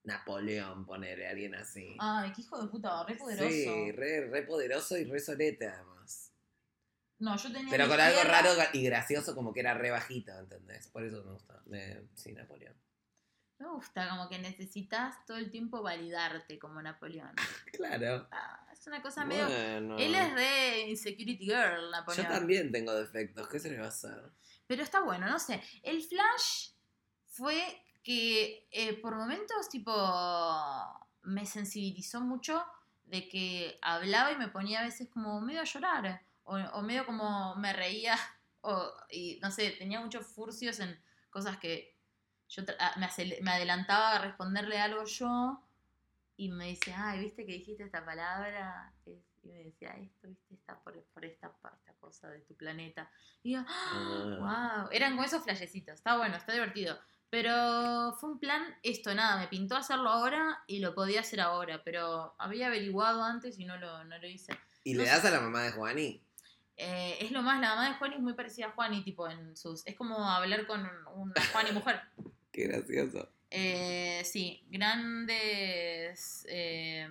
Napoleón, 0.04 0.85
ponerle 0.85 1.26
alguien 1.28 1.54
así. 1.54 1.96
Ay, 1.99 2.30
qué 2.35 2.42
hijo 2.42 2.61
de 2.61 2.68
puta, 2.68 3.04
re 3.04 3.14
poderoso. 3.16 3.49
Sí, 3.49 3.92
re, 3.92 4.28
re 4.28 4.42
poderoso 4.42 4.99
y 4.99 5.04
re 5.04 5.18
solete 5.18 5.66
además. 5.66 5.95
No, 7.18 7.37
yo 7.37 7.50
tenía. 7.52 7.70
Pero 7.70 7.88
con 7.88 7.99
algo 8.00 8.20
tierra- 8.20 8.42
raro 8.42 8.50
y 8.75 8.82
gracioso, 8.82 9.35
como 9.35 9.52
que 9.52 9.61
era 9.61 9.75
re 9.75 9.90
bajito, 9.90 10.32
¿entendés? 10.38 10.88
Por 10.88 11.04
eso 11.04 11.23
me 11.25 11.32
gusta. 11.32 11.62
De, 11.66 12.06
sí, 12.14 12.32
Napoleón. 12.32 12.75
Me 13.58 13.68
gusta, 13.68 14.11
como 14.11 14.28
que 14.28 14.38
necesitas 14.38 15.25
todo 15.25 15.38
el 15.38 15.50
tiempo 15.50 15.82
validarte 15.82 16.58
como 16.58 16.82
Napoleón. 16.82 17.35
Claro. 17.73 18.28
Ah, 18.30 18.66
es 18.73 18.87
una 18.87 19.00
cosa 19.02 19.25
medio. 19.25 19.46
Bueno. 19.46 19.96
Él 19.99 20.14
es 20.14 20.32
re 20.35 20.80
insecurity 20.90 21.44
girl, 21.46 21.80
Yo 21.85 21.90
Napoleón. 21.90 22.28
también 22.28 22.73
tengo 22.73 22.94
defectos, 22.94 23.49
¿qué 23.49 23.58
se 23.58 23.70
le 23.70 23.78
va 23.78 23.87
a 23.87 23.88
hacer? 23.88 24.30
Pero 24.66 24.82
está 24.82 25.00
bueno, 25.00 25.26
no 25.28 25.38
sé. 25.38 25.62
El 25.82 26.02
flash 26.02 26.70
fue 27.26 27.82
que 28.02 28.66
eh, 28.70 28.94
por 29.00 29.14
momentos, 29.16 29.68
tipo, 29.68 29.92
me 31.23 31.46
sensibilizó 31.46 32.20
mucho 32.20 32.64
de 33.04 33.28
que 33.28 33.78
hablaba 33.82 34.32
y 34.32 34.37
me 34.37 34.49
ponía 34.49 34.80
a 34.80 34.85
veces 34.85 35.08
como 35.08 35.40
medio 35.40 35.61
a 35.61 35.64
llorar. 35.64 36.23
O, 36.46 36.56
o 36.56 36.82
medio 36.82 37.04
como 37.06 37.54
me 37.56 37.72
reía. 37.72 38.16
O, 38.62 38.92
y 39.10 39.38
no 39.42 39.50
sé, 39.52 39.70
tenía 39.78 40.00
muchos 40.00 40.26
furcios 40.26 40.80
en 40.80 40.98
cosas 41.30 41.56
que 41.58 41.94
yo 42.48 42.64
tra- 42.64 42.74
ah, 42.80 42.94
me, 42.98 43.38
me 43.42 43.50
adelantaba 43.52 44.16
a 44.16 44.18
responderle 44.18 44.78
algo 44.80 45.04
yo. 45.04 45.62
Y 46.36 46.50
me 46.50 46.66
dice, 46.66 46.92
ay, 46.92 47.20
viste 47.20 47.46
que 47.46 47.52
dijiste 47.52 47.84
esta 47.84 48.04
palabra. 48.04 48.92
Y 49.06 49.22
me 49.48 49.54
decía, 49.64 49.90
esto, 49.90 50.26
viste, 50.28 50.54
está 50.54 50.78
por, 50.80 51.00
por 51.14 51.24
esta, 51.24 51.50
por 51.52 51.72
esta 51.78 51.92
cosa 52.00 52.28
de 52.28 52.40
tu 52.40 52.54
planeta. 52.56 53.08
Y 53.44 53.52
yo, 53.52 53.60
Ah. 53.68 54.80
Wow, 54.82 54.88
eran 54.90 55.12
como 55.12 55.22
esos 55.24 55.42
flashecitos. 55.44 55.94
Está 55.94 56.16
bueno, 56.18 56.36
está 56.36 56.52
divertido. 56.52 56.98
Pero 57.30 58.16
fue 58.20 58.30
un 58.32 58.38
plan, 58.38 58.62
esto, 58.82 59.14
nada, 59.14 59.38
me 59.38 59.48
pintó 59.48 59.76
hacerlo 59.76 60.10
ahora 60.10 60.62
y 60.66 60.78
lo 60.80 60.94
podía 60.94 61.20
hacer 61.20 61.40
ahora, 61.40 61.82
pero 61.84 62.34
había 62.38 62.66
averiguado 62.68 63.22
antes 63.22 63.58
y 63.58 63.64
no 63.64 63.76
lo, 63.78 64.04
no 64.04 64.18
lo 64.18 64.26
hice. 64.28 64.56
¿Y 64.84 64.94
No 64.94 65.00
le 65.00 65.06
sé. 65.06 65.14
das 65.14 65.24
a 65.24 65.30
la 65.30 65.40
mamá 65.40 65.62
de 65.62 65.72
Juani? 65.72 66.22
Eh, 66.76 67.18
es 67.21 67.30
lo 67.30 67.42
más, 67.42 67.61
la 67.61 67.71
mamá 67.71 67.88
de 67.88 67.95
Juani 67.95 68.16
es 68.16 68.21
muy 68.21 68.35
parecida 68.35 68.66
a 68.66 68.73
Juani, 68.73 69.02
tipo 69.02 69.28
en 69.28 69.56
sus. 69.56 69.87
Es 69.87 69.97
como 69.97 70.28
hablar 70.28 70.66
con 70.66 70.80
una 71.14 71.35
Juani 71.52 71.73
mujer. 71.73 72.00
Qué 72.52 72.68
gracioso. 72.68 73.28
Eh, 73.50 74.23
sí, 74.25 74.66
grandes 74.68 76.45
eh, 76.49 77.09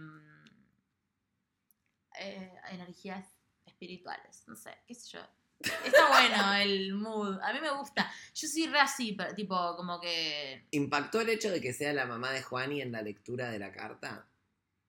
eh, 2.20 2.52
energías 2.72 3.26
espirituales, 3.66 4.44
no 4.48 4.56
sé, 4.56 4.72
qué 4.86 4.96
sé 4.96 5.18
yo. 5.18 5.20
Está 5.60 6.10
bueno 6.10 6.54
el 6.56 6.94
mood, 6.94 7.40
a 7.42 7.54
mí 7.54 7.60
me 7.62 7.72
gusta. 7.72 8.12
Yo 8.34 8.48
soy 8.48 8.68
re 8.68 8.80
así, 8.80 9.14
pero, 9.14 9.34
tipo, 9.34 9.76
como 9.78 10.00
que... 10.02 10.68
¿Impactó 10.72 11.22
el 11.22 11.30
hecho 11.30 11.50
de 11.50 11.62
que 11.62 11.74
sea 11.74 11.94
la 11.94 12.06
mamá 12.06 12.32
de 12.32 12.44
Juani 12.44 12.82
en 12.82 12.92
la 12.92 13.02
lectura 13.02 13.50
de 13.50 13.60
la 13.60 13.72
carta? 13.72 14.28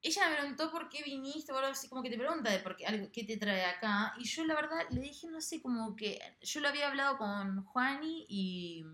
Ella 0.07 0.29
me 0.29 0.37
preguntó 0.37 0.71
por 0.71 0.89
qué 0.89 1.03
viniste, 1.03 1.51
o 1.51 1.57
algo 1.57 1.71
así, 1.71 1.89
como 1.89 2.01
que 2.01 2.11
te 2.11 2.17
pregunta 2.17 2.49
de 2.49 2.61
por 2.61 2.77
qué, 2.77 2.87
algo, 2.87 3.11
qué 3.11 3.25
te 3.25 3.37
trae 3.37 3.65
acá. 3.65 4.15
Y 4.21 4.25
yo 4.25 4.45
la 4.45 4.55
verdad 4.55 4.79
le 4.91 5.01
dije, 5.01 5.27
no 5.27 5.41
sé, 5.41 5.61
como 5.61 5.97
que 5.97 6.21
yo 6.43 6.61
lo 6.61 6.69
había 6.69 6.87
hablado 6.87 7.19
con 7.19 7.65
Juani 7.65 8.25
y, 8.29 8.85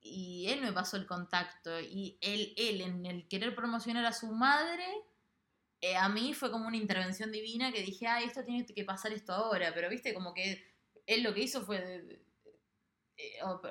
y 0.00 0.48
él 0.48 0.62
me 0.62 0.72
pasó 0.72 0.96
el 0.96 1.06
contacto. 1.06 1.78
Y 1.80 2.18
él, 2.22 2.54
él 2.56 2.80
en 2.80 3.06
el 3.06 3.28
querer 3.28 3.54
promocionar 3.54 4.04
a 4.04 4.12
su 4.12 4.32
madre, 4.32 4.84
eh, 5.80 5.96
a 5.96 6.08
mí 6.08 6.34
fue 6.34 6.50
como 6.50 6.66
una 6.66 6.76
intervención 6.76 7.30
divina 7.30 7.70
que 7.70 7.82
dije, 7.82 8.08
ay, 8.08 8.24
esto 8.24 8.42
tiene 8.42 8.66
que 8.66 8.84
pasar 8.84 9.12
esto 9.12 9.32
ahora. 9.32 9.72
Pero 9.72 9.88
viste, 9.88 10.12
como 10.12 10.34
que 10.34 10.74
él 11.06 11.22
lo 11.22 11.32
que 11.32 11.42
hizo 11.42 11.64
fue 11.64 12.25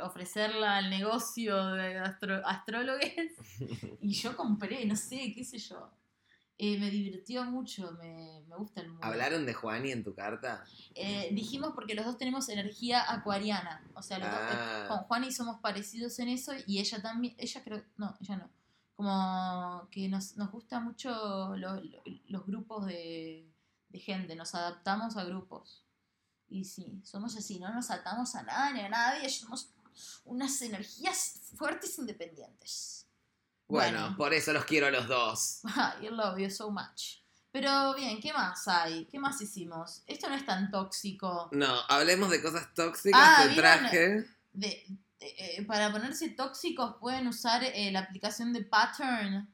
ofrecerla 0.04 0.78
al 0.78 0.90
negocio 0.90 1.66
de 1.74 2.00
astro- 2.00 2.42
astrólogos 2.46 3.04
y 4.02 4.14
yo 4.14 4.36
compré, 4.36 4.86
no 4.86 4.96
sé, 4.96 5.34
qué 5.36 5.44
sé 5.44 5.58
yo. 5.60 5.90
Eh, 6.58 6.78
me 6.80 6.90
divirtió 6.90 7.44
mucho, 7.44 7.92
me, 8.00 8.42
me 8.48 8.56
gusta 8.56 8.80
el 8.80 8.88
mundo. 8.90 9.06
¿Hablaron 9.06 9.46
de 9.46 9.54
Juani 9.54 9.92
en 9.92 10.06
tu 10.06 10.16
carta? 10.16 10.64
Eh, 10.94 11.28
dijimos 11.34 11.74
porque 11.76 11.96
los 11.96 12.06
dos 12.06 12.18
tenemos 12.18 12.48
energía 12.48 13.04
acuariana. 13.12 13.84
O 13.94 14.02
sea, 14.02 14.20
los 14.20 14.30
dos- 14.30 14.40
Ah. 14.40 14.86
con 14.88 15.00
Juani 15.00 15.32
somos 15.34 15.60
parecidos 15.60 16.18
en 16.20 16.30
eso 16.30 16.54
y 16.66 16.80
ella 16.80 17.02
también, 17.02 17.36
ella 17.38 17.62
creo, 17.64 17.84
no, 17.98 18.16
ella 18.22 18.38
no. 18.38 18.50
Como 18.96 19.90
que 19.92 20.08
nos, 20.08 20.38
nos 20.38 20.50
gusta 20.50 20.80
mucho 20.80 21.10
lo- 21.58 21.82
lo- 21.82 22.04
los 22.30 22.46
grupos 22.46 22.86
de, 22.86 23.52
de 23.90 24.00
gente, 24.00 24.36
nos 24.38 24.56
adaptamos 24.56 25.18
a 25.18 25.26
grupos. 25.26 25.85
Y 26.50 26.64
sí, 26.66 27.02
somos 27.04 27.36
así, 27.36 27.60
no 27.60 27.74
nos 27.74 27.90
atamos 27.92 28.36
a 28.36 28.44
nada 28.44 28.72
ni 28.72 28.82
a 28.82 28.90
nadie, 28.90 29.30
somos 29.30 29.70
unas 30.26 30.62
energías 30.62 31.42
fuertes 31.56 31.98
e 31.98 32.02
independientes. 32.02 33.08
Bueno, 33.68 34.00
Bueno. 34.02 34.18
por 34.18 34.34
eso 34.34 34.54
los 34.54 34.66
quiero 34.66 34.88
a 34.88 34.92
los 34.92 35.08
dos. 35.08 35.62
I 36.02 36.08
love 36.10 36.38
you 36.38 36.50
so 36.52 36.70
much. 36.70 37.20
Pero 37.52 37.96
bien, 37.96 38.20
¿qué 38.20 38.34
más 38.34 38.68
hay? 38.68 39.06
¿Qué 39.06 39.18
más 39.18 39.42
hicimos? 39.42 40.04
Esto 40.06 40.28
no 40.30 40.36
es 40.36 40.46
tan 40.46 40.70
tóxico. 40.70 41.48
No, 41.54 41.74
hablemos 41.88 42.30
de 42.30 42.42
cosas 42.42 42.74
tóxicas. 42.74 43.20
Ah, 43.24 43.48
traje. 43.56 44.26
De, 44.52 44.86
de- 44.88 44.96
eh, 45.22 45.66
para 45.66 45.92
ponerse 45.92 46.30
tóxicos 46.30 46.98
pueden 47.00 47.28
usar 47.28 47.64
eh, 47.64 47.92
la 47.92 48.02
aplicación 48.02 48.52
de 48.54 48.62
Pattern, 48.64 49.50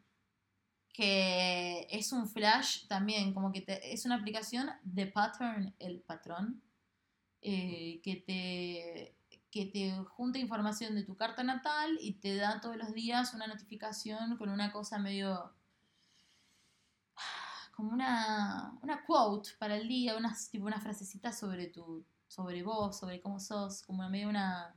que 0.91 1.87
es 1.89 2.11
un 2.11 2.27
flash 2.27 2.87
también, 2.87 3.33
como 3.33 3.51
que 3.51 3.61
te- 3.61 3.93
es 3.93 4.03
una 4.05 4.15
aplicación 4.15 4.69
de 4.83 5.07
Pattern, 5.07 5.73
el 5.79 6.01
patrón, 6.01 6.61
eh, 7.41 7.99
que 8.03 8.15
te 8.17 9.15
que 9.51 9.65
te 9.65 9.93
junta 10.05 10.39
información 10.39 10.95
de 10.95 11.03
tu 11.03 11.17
carta 11.17 11.43
natal 11.43 11.97
y 11.99 12.13
te 12.13 12.37
da 12.37 12.61
todos 12.61 12.77
los 12.77 12.93
días 12.93 13.33
una 13.33 13.47
notificación 13.47 14.37
con 14.37 14.49
una 14.49 14.71
cosa 14.71 14.97
medio 14.97 15.53
como 17.75 17.91
una, 17.91 18.73
una 18.81 19.03
quote 19.03 19.51
para 19.59 19.75
el 19.75 19.89
día, 19.89 20.15
unas, 20.15 20.49
tipo 20.49 20.65
una 20.65 20.79
frasecita 20.79 21.33
sobre 21.33 21.67
tu, 21.67 22.05
sobre 22.27 22.63
vos, 22.63 22.97
sobre 22.97 23.21
cómo 23.21 23.39
sos, 23.39 23.83
como 23.83 24.07
medio 24.09 24.29
una 24.29 24.73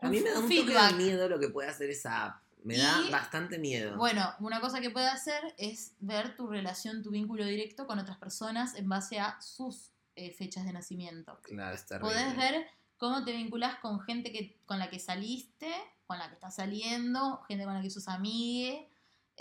A 0.00 0.10
mí 0.10 0.20
me 0.20 0.30
da 0.30 0.38
un 0.38 0.42
toque 0.42 0.62
feedback. 0.62 0.90
de 0.90 0.96
miedo 0.98 1.28
lo 1.28 1.40
que 1.40 1.48
puede 1.48 1.68
hacer 1.68 1.88
esa 1.88 2.26
app. 2.26 2.42
Me 2.62 2.76
da 2.76 3.00
bastante 3.10 3.58
miedo. 3.58 3.96
Bueno, 3.96 4.34
una 4.38 4.60
cosa 4.60 4.82
que 4.82 4.90
puede 4.90 5.08
hacer 5.08 5.54
es 5.56 5.94
ver 5.98 6.36
tu 6.36 6.46
relación, 6.46 7.02
tu 7.02 7.10
vínculo 7.10 7.46
directo 7.46 7.86
con 7.86 7.98
otras 7.98 8.18
personas 8.18 8.74
en 8.74 8.86
base 8.86 9.18
a 9.18 9.40
sus 9.40 9.89
eh, 10.16 10.32
fechas 10.32 10.64
de 10.64 10.72
nacimiento. 10.72 11.38
claro, 11.42 11.74
está. 11.74 11.98
Podés 12.00 12.36
ver 12.36 12.66
cómo 12.98 13.24
te 13.24 13.32
vinculás 13.32 13.76
con 13.80 14.00
gente 14.00 14.32
que, 14.32 14.58
con 14.66 14.78
la 14.78 14.90
que 14.90 14.98
saliste, 14.98 15.72
con 16.06 16.18
la 16.18 16.28
que 16.28 16.34
estás 16.34 16.54
saliendo, 16.56 17.42
gente 17.48 17.64
con 17.64 17.74
la 17.74 17.82
que 17.82 17.90
sos 17.90 18.08
amigue. 18.08 18.88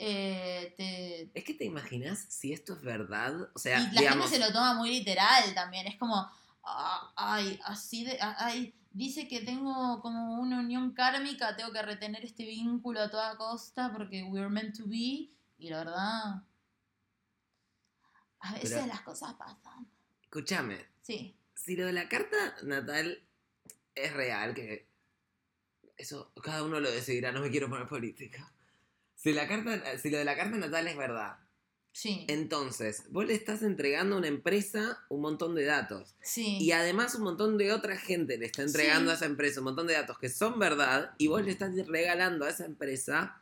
eh, 0.02 0.74
te- 0.78 1.30
Es 1.38 1.44
que 1.44 1.54
te 1.54 1.66
imaginas 1.66 2.20
si 2.30 2.54
esto 2.54 2.74
es 2.74 2.82
verdad. 2.82 3.50
O 3.54 3.60
sea, 3.60 3.80
y 3.82 3.92
la 3.92 4.02
digamos, 4.02 4.30
gente 4.30 4.46
se 4.46 4.48
lo 4.48 4.54
toma 4.54 4.74
muy 4.76 4.90
literal 4.92 5.54
también. 5.54 5.88
Es 5.88 5.98
como, 5.98 6.16
ah, 6.64 7.12
ay, 7.18 7.60
así 7.66 8.06
de, 8.06 8.18
ay, 8.22 8.74
dice 8.92 9.28
que 9.28 9.42
tengo 9.42 10.00
como 10.02 10.36
una 10.40 10.60
unión 10.60 10.94
kármica, 10.94 11.56
tengo 11.58 11.74
que 11.74 11.82
retener 11.82 12.24
este 12.24 12.46
vínculo 12.46 13.02
a 13.02 13.10
toda 13.10 13.36
costa 13.38 13.92
porque 13.92 14.24
we're 14.24 14.48
meant 14.48 14.78
to 14.78 14.86
be. 14.88 15.30
Y 15.58 15.70
la 15.70 15.80
verdad, 15.80 16.44
a 18.40 18.54
veces 18.54 18.72
Pero- 18.76 18.86
las 18.88 19.02
cosas 19.02 19.34
pasan. 19.34 19.86
Escúchame. 20.30 20.78
Sí. 21.02 21.36
Si 21.56 21.76
lo 21.76 21.86
de 21.88 21.94
la 21.94 22.08
carta 22.08 22.56
natal 22.64 23.22
es 23.96 24.14
real, 24.14 24.54
que 24.54 24.88
eso 25.98 26.32
cada 26.44 26.64
uno 26.64 26.80
lo 26.80 26.90
decidirá, 26.92 27.32
no 27.32 27.42
me 27.42 27.50
quiero 27.50 27.68
poner 27.70 27.88
política. 27.88 28.52
Si, 29.16 29.34
la 29.34 29.48
carta, 29.48 29.98
si 29.98 30.10
lo 30.10 30.18
de 30.20 30.26
la 30.26 30.36
carta 30.38 30.56
natal 30.58 30.88
es 30.88 30.96
verdad, 30.96 31.38
Sí. 31.92 32.26
entonces 32.30 33.06
vos 33.10 33.26
le 33.26 33.34
estás 33.34 33.64
entregando 33.64 34.16
a 34.16 34.20
una 34.20 34.28
empresa 34.28 35.04
un 35.10 35.22
montón 35.22 35.56
de 35.56 35.66
datos. 35.66 36.16
sí. 36.22 36.60
Y 36.62 36.72
además 36.72 37.16
un 37.16 37.24
montón 37.24 37.58
de 37.58 37.74
otra 37.74 37.98
gente 37.98 38.38
le 38.38 38.46
está 38.46 38.62
entregando 38.62 39.10
Sí. 39.10 39.14
a 39.14 39.16
esa 39.16 39.26
empresa 39.26 39.60
un 39.62 39.66
montón 39.66 39.88
de 39.88 39.94
datos 39.94 40.20
que 40.20 40.30
son 40.30 40.60
verdad 40.60 41.16
y 41.18 41.28
vos 41.28 41.44
le 41.44 41.52
estás 41.52 41.76
regalando 41.88 42.46
a 42.46 42.50
esa 42.52 42.66
empresa 42.66 43.42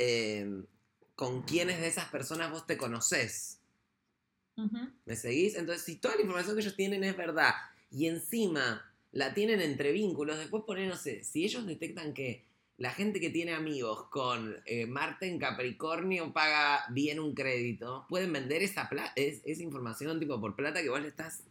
eh, 0.00 0.64
con 1.14 1.42
quiénes 1.42 1.80
de 1.80 1.86
esas 1.88 2.08
personas 2.10 2.50
vos 2.50 2.66
te 2.66 2.76
conoces. 2.76 3.57
¿Me 5.06 5.16
seguís? 5.16 5.56
Entonces, 5.56 5.84
si 5.84 5.96
toda 5.96 6.14
la 6.16 6.22
información 6.22 6.54
que 6.56 6.62
ellos 6.62 6.76
tienen 6.76 7.04
es 7.04 7.16
verdad 7.16 7.52
y 7.90 8.06
encima 8.06 8.84
la 9.12 9.32
tienen 9.34 9.60
entre 9.60 9.92
vínculos, 9.92 10.38
después 10.38 10.64
poner, 10.66 10.88
no 10.88 10.96
sé, 10.96 11.24
si 11.24 11.44
ellos 11.44 11.66
detectan 11.66 12.12
que 12.12 12.44
la 12.76 12.90
gente 12.92 13.18
que 13.20 13.30
tiene 13.30 13.54
amigos 13.54 14.04
con 14.10 14.54
eh, 14.66 14.86
Marte 14.86 15.26
en 15.28 15.38
Capricornio 15.38 16.32
paga 16.32 16.84
bien 16.90 17.18
un 17.18 17.34
crédito, 17.34 18.06
pueden 18.08 18.32
vender 18.32 18.62
esa, 18.62 18.88
es- 19.16 19.40
esa 19.44 19.62
información 19.62 20.20
tipo 20.20 20.40
por 20.40 20.54
plata 20.54 20.82
que 20.82 20.88
vos 20.90 21.00
le 21.00 21.08
estás 21.08 21.42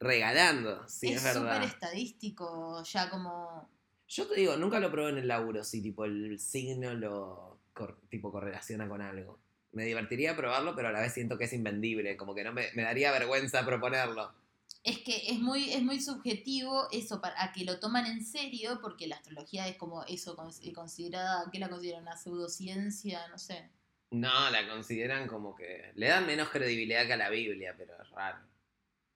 regalando, 0.00 0.86
si 0.88 1.08
es, 1.08 1.16
es 1.24 1.32
súper 1.32 1.48
verdad. 1.50 1.64
estadístico, 1.64 2.82
ya 2.84 3.10
como... 3.10 3.68
Yo 4.06 4.26
te 4.26 4.36
digo, 4.40 4.56
nunca 4.56 4.80
lo 4.80 4.90
probé 4.90 5.10
en 5.10 5.18
el 5.18 5.28
laburo, 5.28 5.64
si 5.64 5.82
tipo 5.82 6.04
el 6.06 6.38
signo 6.38 6.94
lo 6.94 7.58
cor- 7.74 7.98
tipo 8.08 8.32
correlaciona 8.32 8.88
con 8.88 9.02
algo. 9.02 9.38
Me 9.78 9.84
divertiría 9.84 10.34
probarlo, 10.34 10.74
pero 10.74 10.88
a 10.88 10.90
la 10.92 10.98
vez 10.98 11.12
siento 11.12 11.38
que 11.38 11.44
es 11.44 11.52
invendible, 11.52 12.16
como 12.16 12.34
que 12.34 12.42
no 12.42 12.52
me, 12.52 12.66
me 12.74 12.82
daría 12.82 13.12
vergüenza 13.12 13.64
proponerlo. 13.64 14.34
Es 14.82 14.98
que 14.98 15.30
es 15.30 15.38
muy, 15.38 15.72
es 15.72 15.84
muy 15.84 16.00
subjetivo 16.00 16.88
eso, 16.90 17.20
para 17.20 17.40
a 17.40 17.52
que 17.52 17.64
lo 17.64 17.78
toman 17.78 18.06
en 18.06 18.24
serio, 18.24 18.80
porque 18.82 19.06
la 19.06 19.14
astrología 19.14 19.68
es 19.68 19.76
como 19.76 20.02
eso, 20.06 20.36
eh, 20.62 20.72
considerada, 20.72 21.48
¿qué 21.52 21.60
la 21.60 21.70
consideran? 21.70 22.02
Una 22.02 22.16
pseudociencia, 22.16 23.28
no 23.28 23.38
sé. 23.38 23.70
No, 24.10 24.50
la 24.50 24.68
consideran 24.68 25.28
como 25.28 25.54
que 25.54 25.92
le 25.94 26.08
dan 26.08 26.26
menos 26.26 26.48
credibilidad 26.48 27.06
que 27.06 27.12
a 27.12 27.16
la 27.16 27.30
Biblia, 27.30 27.76
pero 27.78 27.94
es 28.02 28.10
raro. 28.10 28.38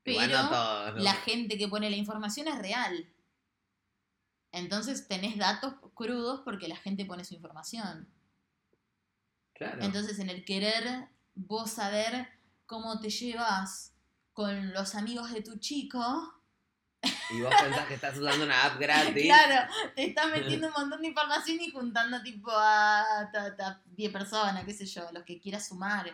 Igual 0.05 0.29
Pero 0.29 0.43
no 0.45 0.49
todos, 0.49 0.95
¿no? 0.95 1.03
la 1.03 1.15
gente 1.15 1.59
que 1.59 1.67
pone 1.67 1.91
la 1.91 1.97
información 1.97 2.47
es 2.47 2.59
real. 2.61 3.09
Entonces 4.53 5.09
tenés 5.09 5.37
datos 5.39 5.75
crudos 5.95 6.43
porque 6.45 6.69
la 6.69 6.77
gente 6.77 7.05
pone 7.05 7.25
su 7.25 7.35
información. 7.35 8.07
Claro. 9.55 9.83
Entonces 9.83 10.19
en 10.19 10.31
el 10.31 10.45
querer 10.45 11.09
vos 11.35 11.71
saber 11.71 12.29
cómo 12.67 13.01
te 13.01 13.11
llevas 13.11 13.93
con 14.33 14.73
los 14.73 14.95
amigos 14.95 15.31
de 15.33 15.43
tu 15.43 15.59
chico, 15.59 16.35
Y 17.31 17.41
vos 17.41 17.53
pensás 17.61 17.87
que 17.87 17.95
estás 17.95 18.17
usando 18.19 18.45
una 18.45 18.65
app 18.65 18.79
gratis. 18.81 19.23
claro, 19.25 19.71
te 19.97 20.05
estás 20.07 20.31
metiendo 20.31 20.69
un 20.69 20.73
montón 20.75 21.03
de 21.03 21.09
información 21.09 21.59
y 21.61 21.71
juntando 21.71 22.23
tipo 22.23 22.51
a, 22.53 23.29
ta- 23.33 23.57
ta- 23.57 23.83
10 23.87 24.13
personas, 24.13 24.65
qué 24.65 24.73
sé 24.73 24.87
yo, 24.87 25.11
los 25.13 25.25
que 25.25 25.41
quieras 25.41 25.67
sumar. 25.69 26.07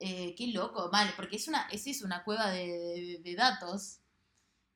Eh, 0.00 0.34
qué 0.36 0.48
loco, 0.48 0.90
vale, 0.90 1.12
porque 1.16 1.36
es 1.36 1.46
una, 1.48 1.68
es 1.70 1.86
eso, 1.86 2.04
una 2.04 2.24
cueva 2.24 2.50
de, 2.50 2.66
de- 2.66 3.20
de 3.22 3.34
datos. 3.36 3.98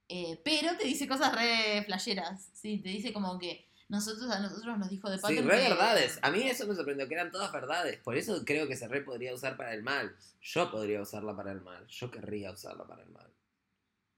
Eh, 0.09 0.41
pero 0.45 0.77
te 0.77 0.85
dice 0.85 1.07
cosas 1.09 1.35
re 1.35 1.83
flasheras, 1.85 2.49
sí, 2.55 2.79
te 2.79 2.89
dice 2.91 3.13
como 3.13 3.39
que 3.39 3.68
nosotros 3.89 4.31
a 4.31 4.39
nosotros 4.41 4.79
nos 4.79 4.91
dijo 4.91 5.09
de 5.11 5.17
Sí, 5.17 5.23
Patton 5.23 5.49
re 5.49 5.63
que- 5.63 5.69
verdades. 5.71 6.19
A 6.23 6.31
mí 6.31 6.43
eso 6.43 6.67
me 6.67 6.75
sorprendió, 6.75 7.09
que 7.09 7.15
eran 7.15 7.31
todas 7.33 7.51
verdades. 7.53 7.99
Por 8.01 8.17
eso 8.17 8.45
creo 8.45 8.69
que 8.69 8.77
se 8.77 8.87
re 8.89 9.01
podría 9.03 9.35
usar 9.35 9.57
para 9.57 9.73
el 9.75 9.83
mal. 9.83 10.15
Yo 10.43 10.71
podría 10.71 11.01
usarla 11.03 11.35
para 11.35 11.53
el 11.53 11.61
mal. 11.63 11.87
Yo 11.89 12.11
querría 12.11 12.53
usarla 12.53 12.87
para 12.87 13.03
el 13.03 13.11
mal. 13.11 13.33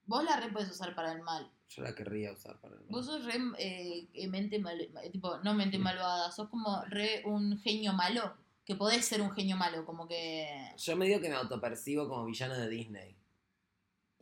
Vos 0.07 0.25
la 0.25 0.37
re 0.41 0.51
podés 0.51 0.71
usar 0.71 0.95
para 0.95 1.13
el 1.13 1.23
mal. 1.23 1.51
Yo 1.69 1.83
la 1.85 1.95
querría 1.95 2.33
usar 2.33 2.59
para 2.61 2.75
el 2.75 2.81
mal. 2.81 2.89
Vos 2.91 3.07
sos 3.07 3.25
re 3.25 3.35
eh, 3.59 4.09
eh, 4.13 4.27
mente 4.29 4.59
mal, 4.59 4.81
eh, 4.81 5.11
tipo, 5.13 5.39
no 5.45 5.55
mente 5.55 5.79
malvada, 5.79 6.33
sos 6.33 6.49
como 6.49 6.83
re 6.87 7.23
un 7.27 7.57
genio 7.61 7.93
malo, 7.93 8.35
que 8.65 8.75
podés 8.75 9.05
ser 9.05 9.21
un 9.23 9.31
genio 9.31 9.57
malo, 9.57 9.85
como 9.87 10.09
que... 10.09 10.49
Yo 10.77 10.97
me 10.97 11.07
digo 11.07 11.21
que 11.21 11.29
me 11.29 11.37
autopercibo 11.37 12.09
como 12.09 12.25
villano 12.25 12.55
de 12.59 12.69
Disney. 12.69 13.17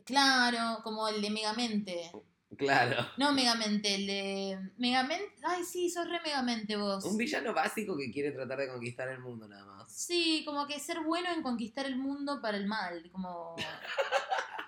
Claro, 0.05 0.81
como 0.83 1.07
el 1.07 1.21
de 1.21 1.29
Megamente. 1.29 2.11
Claro. 2.57 3.05
No 3.17 3.31
Megamente, 3.31 3.95
el 3.95 4.07
de... 4.07 4.59
Megamente... 4.77 5.35
Ay, 5.43 5.63
sí, 5.63 5.89
sos 5.89 6.09
re 6.09 6.19
Megamente 6.21 6.75
vos. 6.75 7.05
Un 7.05 7.15
villano 7.17 7.53
básico 7.53 7.95
que 7.97 8.11
quiere 8.11 8.31
tratar 8.31 8.57
de 8.59 8.67
conquistar 8.69 9.07
el 9.09 9.19
mundo 9.19 9.47
nada 9.47 9.65
más. 9.65 9.91
Sí, 9.91 10.43
como 10.45 10.65
que 10.67 10.79
ser 10.79 11.01
bueno 11.01 11.29
en 11.31 11.41
conquistar 11.43 11.85
el 11.85 11.95
mundo 11.97 12.41
para 12.41 12.57
el 12.57 12.65
mal, 12.67 13.09
como... 13.11 13.55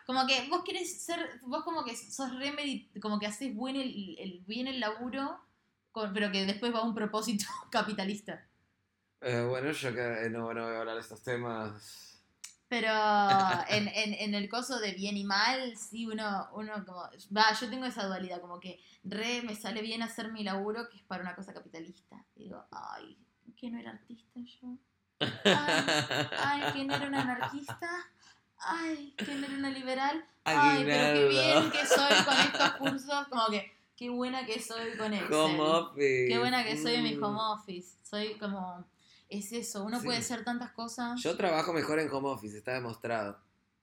Como 0.05 0.25
que 0.27 0.47
vos 0.49 0.63
querés 0.65 1.01
ser, 1.03 1.39
vos 1.43 1.63
como 1.63 1.85
que 1.85 1.95
sos 1.95 2.35
re 2.35 2.53
como 3.01 3.17
que 3.19 3.27
haces 3.27 3.55
buen 3.55 3.75
el, 3.75 4.17
el- 4.19 4.43
bien 4.45 4.67
el 4.67 4.79
laburo, 4.79 5.39
con- 5.91 6.11
pero 6.13 6.31
que 6.31 6.45
después 6.45 6.73
va 6.73 6.79
a 6.79 6.83
un 6.83 6.93
propósito 6.95 7.45
capitalista. 7.71 8.45
Eh, 9.21 9.45
bueno, 9.47 9.71
yo 9.71 9.93
que 9.93 10.27
no, 10.29 10.53
no 10.53 10.65
voy 10.65 10.75
a 10.75 10.79
hablar 10.79 10.95
de 10.95 11.01
estos 11.01 11.23
temas. 11.23 12.10
Pero 12.71 12.87
en, 13.69 13.89
en, 13.89 14.13
en 14.13 14.33
el 14.33 14.47
coso 14.47 14.79
de 14.79 14.93
bien 14.93 15.17
y 15.17 15.25
mal, 15.25 15.75
sí, 15.75 16.07
uno, 16.07 16.47
uno 16.53 16.85
como. 16.85 17.01
Va, 17.35 17.51
yo 17.59 17.69
tengo 17.69 17.85
esa 17.85 18.05
dualidad, 18.07 18.39
como 18.39 18.61
que 18.61 18.79
re 19.03 19.41
me 19.41 19.55
sale 19.55 19.81
bien 19.81 20.01
hacer 20.01 20.31
mi 20.31 20.41
laburo, 20.45 20.87
que 20.89 20.95
es 20.95 21.03
para 21.03 21.21
una 21.21 21.35
cosa 21.35 21.53
capitalista. 21.53 22.23
Y 22.35 22.43
digo, 22.45 22.63
ay, 22.71 23.17
que 23.57 23.69
no 23.69 23.77
era 23.77 23.91
artista 23.91 24.39
yo. 24.39 24.77
Ay, 25.19 25.85
ay, 26.39 26.73
que 26.73 26.83
no 26.85 26.95
era 26.95 27.07
una 27.07 27.21
anarquista. 27.23 27.89
Ay, 28.59 29.13
que 29.17 29.35
no 29.35 29.47
era 29.47 29.55
una 29.57 29.69
liberal. 29.69 30.25
Ay, 30.45 30.83
pero 30.85 31.13
qué 31.13 31.27
bien 31.27 31.71
que 31.71 31.85
soy 31.85 32.23
con 32.23 32.37
estos 32.37 32.71
cursos. 32.75 33.27
Como 33.29 33.47
que, 33.47 33.69
qué 33.97 34.09
buena 34.09 34.45
que 34.45 34.61
soy 34.61 34.95
con 34.97 35.13
Excel. 35.13 35.33
Home 35.33 35.59
office. 35.59 36.25
Qué 36.29 36.39
buena 36.39 36.63
que 36.63 36.77
soy 36.81 36.95
en 36.95 37.03
mi 37.03 37.15
Mm. 37.17 37.23
home 37.23 37.39
office. 37.41 37.97
Soy 38.01 38.35
como. 38.35 38.85
Es 39.31 39.51
eso, 39.53 39.83
uno 39.85 39.99
Sí. 39.99 40.05
puede 40.05 40.19
hacer 40.19 40.43
tantas 40.43 40.71
cosas. 40.73 41.21
Yo 41.23 41.35
trabajo 41.37 41.71
mejor 41.73 41.99
en 41.99 42.11
home 42.11 42.27
office, 42.29 42.57
está 42.57 42.73
demostrado. 42.73 43.39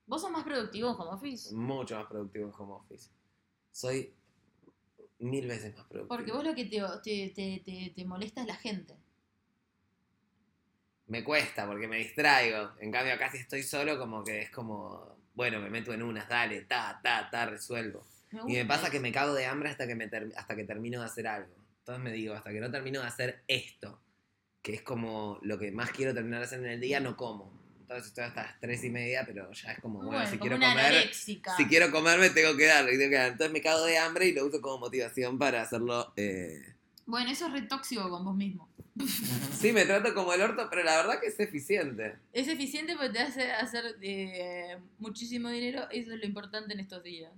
¿Vos 0.06 0.20
sos 0.20 0.30
más 0.30 0.44
productivo 0.44 0.90
en 0.90 0.96
home 1.00 1.10
office? 1.10 1.54
Mucho 1.54 1.96
más 1.96 2.06
productivo 2.06 2.46
en 2.48 2.52
home 2.56 2.74
office. 2.74 3.10
Soy 3.72 4.14
mil 5.18 5.46
veces 5.48 5.74
más 5.74 5.86
productivo. 5.86 6.08
Porque 6.14 6.32
vos 6.32 6.44
lo 6.44 6.54
que 6.54 6.66
te, 6.66 6.80
te, 7.02 7.32
te, 7.34 7.62
te, 7.64 7.92
te 7.96 8.04
molesta 8.04 8.42
es 8.42 8.46
la 8.46 8.56
gente. 8.56 8.94
Me 11.06 11.24
cuesta 11.24 11.66
porque 11.66 11.88
me 11.88 11.96
distraigo. 11.96 12.72
En 12.80 12.92
cambio, 12.92 13.14
acá 13.14 13.30
si 13.30 13.38
estoy 13.38 13.62
solo, 13.62 13.98
como 13.98 14.22
que 14.22 14.42
es 14.42 14.50
como, 14.50 15.16
bueno, 15.34 15.60
me 15.60 15.70
meto 15.70 15.92
en 15.94 16.02
unas, 16.02 16.28
dale, 16.28 16.62
ta, 16.62 17.00
ta, 17.02 17.28
ta, 17.30 17.46
resuelvo. 17.46 18.04
Y 18.46 18.52
me 18.52 18.66
pasa 18.66 18.90
que 18.90 19.00
me 19.00 19.10
cago 19.10 19.32
de 19.32 19.46
hambre 19.46 19.70
hasta 19.70 19.86
que, 19.86 19.94
me 19.94 20.08
ter- 20.08 20.34
hasta 20.36 20.54
que 20.54 20.64
termino 20.64 21.00
de 21.00 21.06
hacer 21.06 21.26
algo. 21.26 21.54
Entonces 21.78 22.04
me 22.04 22.12
digo, 22.12 22.34
hasta 22.34 22.50
que 22.50 22.60
no 22.60 22.70
termino 22.70 23.00
de 23.00 23.06
hacer 23.06 23.42
esto, 23.48 23.98
que 24.62 24.74
es 24.74 24.82
como 24.82 25.38
lo 25.42 25.58
que 25.58 25.70
más 25.72 25.90
quiero 25.90 26.12
terminar 26.14 26.40
de 26.40 26.46
hacer 26.46 26.60
en 26.60 26.66
el 26.70 26.80
día, 26.80 27.00
no 27.00 27.16
como. 27.16 27.56
Entonces 27.80 28.08
estoy 28.08 28.24
hasta 28.24 28.42
las 28.42 28.60
tres 28.60 28.84
y 28.84 28.90
media, 28.90 29.24
pero 29.26 29.50
ya 29.52 29.72
es 29.72 29.80
como, 29.80 29.98
bueno, 29.98 30.12
Bueno, 30.12 30.26
si 30.30 30.36
como 30.36 30.50
quiero 30.50 30.56
comer, 30.66 30.84
anoréxica. 30.86 31.56
si 31.56 31.66
quiero 31.66 31.90
comer 31.90 32.18
me 32.18 32.28
tengo 32.30 32.54
que 32.56 32.66
dar, 32.66 32.84
me 32.84 32.90
tengo 32.92 33.08
que 33.10 33.16
dar. 33.16 33.32
Entonces 33.32 33.52
me 33.52 33.62
cago 33.62 33.84
de 33.84 33.96
hambre 33.98 34.26
y 34.26 34.32
lo 34.32 34.44
uso 34.46 34.60
como 34.60 34.78
motivación 34.78 35.38
para 35.38 35.62
hacerlo. 35.62 36.12
eh, 36.16 36.74
Bueno, 37.06 37.30
eso 37.30 37.46
es 37.46 37.52
re 37.52 37.62
tóxico 37.62 38.10
con 38.10 38.24
vos 38.24 38.36
mismo. 38.36 38.68
Sí, 39.58 39.72
me 39.72 39.84
trato 39.86 40.12
como 40.14 40.32
el 40.34 40.40
orto, 40.42 40.68
pero 40.70 40.82
la 40.84 40.96
verdad 40.98 41.18
que 41.20 41.28
es 41.28 41.40
eficiente. 41.40 42.16
Es 42.32 42.46
eficiente 42.48 42.94
porque 42.94 43.10
te 43.10 43.18
hace 43.20 43.50
hacer 43.52 43.96
eh, 44.02 44.76
muchísimo 44.98 45.48
dinero. 45.48 45.82
Eso 45.90 46.12
es 46.12 46.18
lo 46.20 46.26
importante 46.26 46.74
en 46.74 46.80
estos 46.80 47.02
días. 47.02 47.32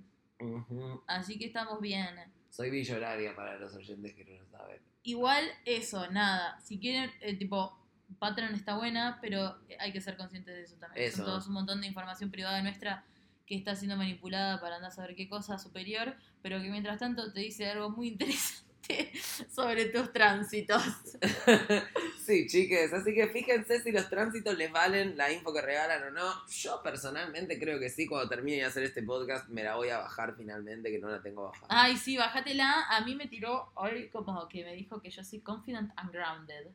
Así 1.07 1.39
que 1.39 1.47
estamos 1.47 1.81
bien. 1.81 2.09
Soy 2.51 2.71
billonaria 2.71 3.35
para 3.37 3.57
los 3.59 3.75
oyentes 3.75 4.15
que 4.15 4.25
no 4.25 4.33
lo 4.43 4.47
saben. 4.51 4.81
Igual 5.03 5.45
eso, 5.65 6.11
nada. 6.11 6.61
Si 6.61 6.79
quieren, 6.79 7.11
eh, 7.21 7.37
tipo, 7.37 7.79
Patreon 8.19 8.55
está 8.55 8.77
buena, 8.77 9.19
pero 9.21 9.57
hay 9.79 9.93
que 9.93 10.01
ser 10.01 10.17
conscientes 10.17 10.55
de 10.55 10.63
eso 10.63 10.77
también. 10.77 11.07
Eso. 11.07 11.19
Son 11.19 11.27
todos 11.27 11.47
un 11.47 11.55
montón 11.55 11.81
de 11.81 11.87
información 11.87 12.31
privada 12.31 12.63
nuestra 12.63 13.05
que 13.47 13.57
está 13.57 13.75
siendo 13.75 13.97
manipulada 13.97 14.61
para 14.61 14.77
andar 14.77 14.91
a 14.91 14.95
saber 14.95 15.17
qué 15.17 15.29
cosa 15.29 15.59
superior, 15.59 16.15
pero 16.43 16.61
que 16.61 16.71
mientras 16.71 16.99
tanto 16.99 17.33
te 17.33 17.41
dice 17.41 17.69
algo 17.71 17.91
muy 17.91 18.09
interesante 18.13 18.70
sobre 19.51 19.87
tus 19.87 20.13
tránsitos. 20.13 20.83
sí, 22.25 22.47
chiques, 22.47 22.93
así 22.93 23.15
que 23.15 23.29
fíjense 23.29 23.81
si 23.81 23.93
los 23.93 24.09
tránsitos 24.09 24.57
les 24.57 24.71
valen 24.71 25.17
la 25.17 25.33
info 25.33 25.53
que 25.53 25.61
regalan 25.61 26.03
o 26.05 26.11
no. 26.11 26.47
Yo 26.49 26.83
personalmente 26.83 27.59
creo 27.59 27.79
que 27.79 27.89
sí, 27.89 28.07
cuando 28.07 28.29
termine 28.29 28.59
de 28.59 28.65
hacer 28.65 28.83
este 28.83 29.03
podcast 29.03 29.49
me 29.49 29.63
la 29.63 29.77
voy 29.77 29.89
a 29.89 29.99
bajar 29.99 30.35
finalmente, 30.37 30.91
que 30.91 30.99
no 30.99 31.09
la 31.09 31.23
tengo 31.23 31.45
bajada. 31.45 31.67
Ay, 31.69 31.97
sí, 31.97 32.17
bájatela. 32.17 32.87
A 32.89 33.05
mí 33.05 33.15
me 33.15 33.27
tiró 33.29 33.73
hoy 33.75 34.09
como 34.09 34.49
que 34.49 34.65
me 34.65 34.75
dijo 34.75 35.01
que 35.01 35.11
yo 35.11 35.23
soy 35.25 35.41
confident 35.41 35.93
and 35.97 36.13
grounded. 36.13 36.67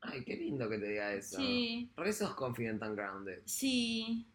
Ay, 0.00 0.22
qué 0.24 0.36
lindo 0.36 0.68
que 0.68 0.78
te 0.78 0.86
diga 0.86 1.12
eso. 1.14 1.36
Sí, 1.36 1.90
Re 1.96 2.12
sos 2.12 2.34
confident 2.34 2.82
and 2.82 2.94
grounded. 2.96 3.40
sí. 3.46 4.26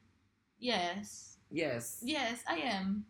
Yes. 0.57 1.39
Yes. 1.49 1.99
Yes, 2.01 2.43
I 2.45 2.61
am. 2.67 3.05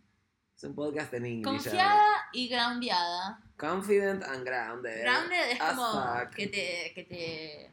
Es 0.60 0.65
un 0.65 0.76
podcast 0.76 1.13
en 1.13 1.26
inglés. 1.26 1.63
Confiada 1.63 2.06
y 2.34 2.50
groundeada. 2.50 3.39
Confident 3.58 4.22
and 4.26 4.43
grounded. 4.45 5.02
Grounded 5.04 5.52
es 5.52 5.62
as 5.62 5.74
como 5.74 5.91
fuck. 6.19 6.36
que 6.36 6.48
te. 6.48 6.91
que 6.93 7.04
te. 7.06 7.72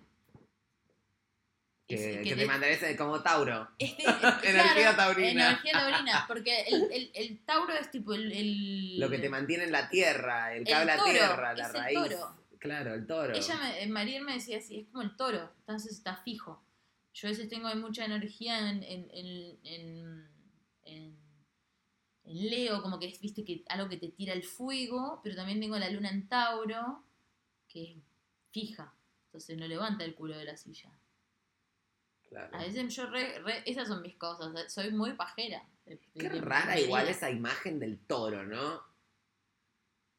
Que, 1.88 2.22
que 2.22 2.36
te 2.36 2.46
mantenés 2.46 2.96
como 2.96 3.20
Tauro. 3.24 3.68
Energía 3.78 4.94
claro, 4.94 4.96
taurina. 4.96 5.48
Energía 5.50 5.72
taurina, 5.72 6.24
porque 6.28 6.60
el, 6.62 6.82
el, 6.92 7.10
el 7.12 7.44
Tauro 7.44 7.72
es 7.74 7.90
tipo 7.90 8.14
el. 8.14 8.30
el- 8.30 9.00
Lo 9.00 9.10
que 9.10 9.18
te 9.18 9.28
mantiene 9.28 9.64
en 9.64 9.72
la 9.72 9.88
tierra, 9.88 10.54
el 10.54 10.72
habla 10.72 10.94
toro, 10.96 11.10
tierra, 11.10 11.54
la 11.54 11.62
es 11.66 11.74
el 11.74 11.80
raíz. 11.80 11.98
toro. 11.98 12.36
Claro, 12.60 12.94
el 12.94 13.04
toro. 13.08 13.34
Ella, 13.34 13.56
me, 13.56 13.82
eh, 13.82 13.86
Mariel 13.88 14.22
me 14.22 14.34
decía 14.34 14.58
así, 14.58 14.78
es 14.78 14.86
como 14.90 15.02
el 15.02 15.16
toro, 15.16 15.52
entonces 15.58 15.90
está 15.90 16.14
fijo. 16.18 16.62
Yo 17.14 17.26
a 17.26 17.30
veces 17.32 17.48
tengo 17.48 17.68
mucha 17.74 18.04
energía 18.04 18.70
en, 18.70 18.82
en, 18.84 19.10
en, 19.12 20.28
en, 20.84 21.25
en- 22.26 22.50
Leo, 22.50 22.82
como 22.82 22.98
que 22.98 23.06
es, 23.06 23.20
viste, 23.20 23.44
que 23.44 23.64
algo 23.68 23.88
que 23.88 23.96
te 23.96 24.08
tira 24.08 24.32
el 24.34 24.42
fuego, 24.44 25.20
pero 25.22 25.36
también 25.36 25.60
tengo 25.60 25.78
la 25.78 25.90
luna 25.90 26.10
en 26.10 26.28
Tauro, 26.28 27.02
que 27.68 27.82
es 27.84 27.96
fija, 28.50 28.92
entonces 29.26 29.56
no 29.58 29.66
levanta 29.66 30.04
el 30.04 30.14
culo 30.14 30.36
de 30.36 30.44
la 30.44 30.56
silla. 30.56 30.90
Claro. 32.28 32.56
A 32.56 32.62
veces 32.62 32.94
yo, 32.94 33.06
re- 33.06 33.38
re- 33.40 33.62
esas 33.66 33.86
son 33.88 34.02
mis 34.02 34.16
cosas, 34.16 34.72
soy 34.72 34.90
muy 34.90 35.12
pajera. 35.12 35.64
Qué 36.14 36.28
rara 36.28 36.78
igual 36.80 37.06
esa 37.08 37.30
imagen 37.30 37.78
del 37.78 37.98
toro, 38.00 38.44
¿no? 38.44 38.82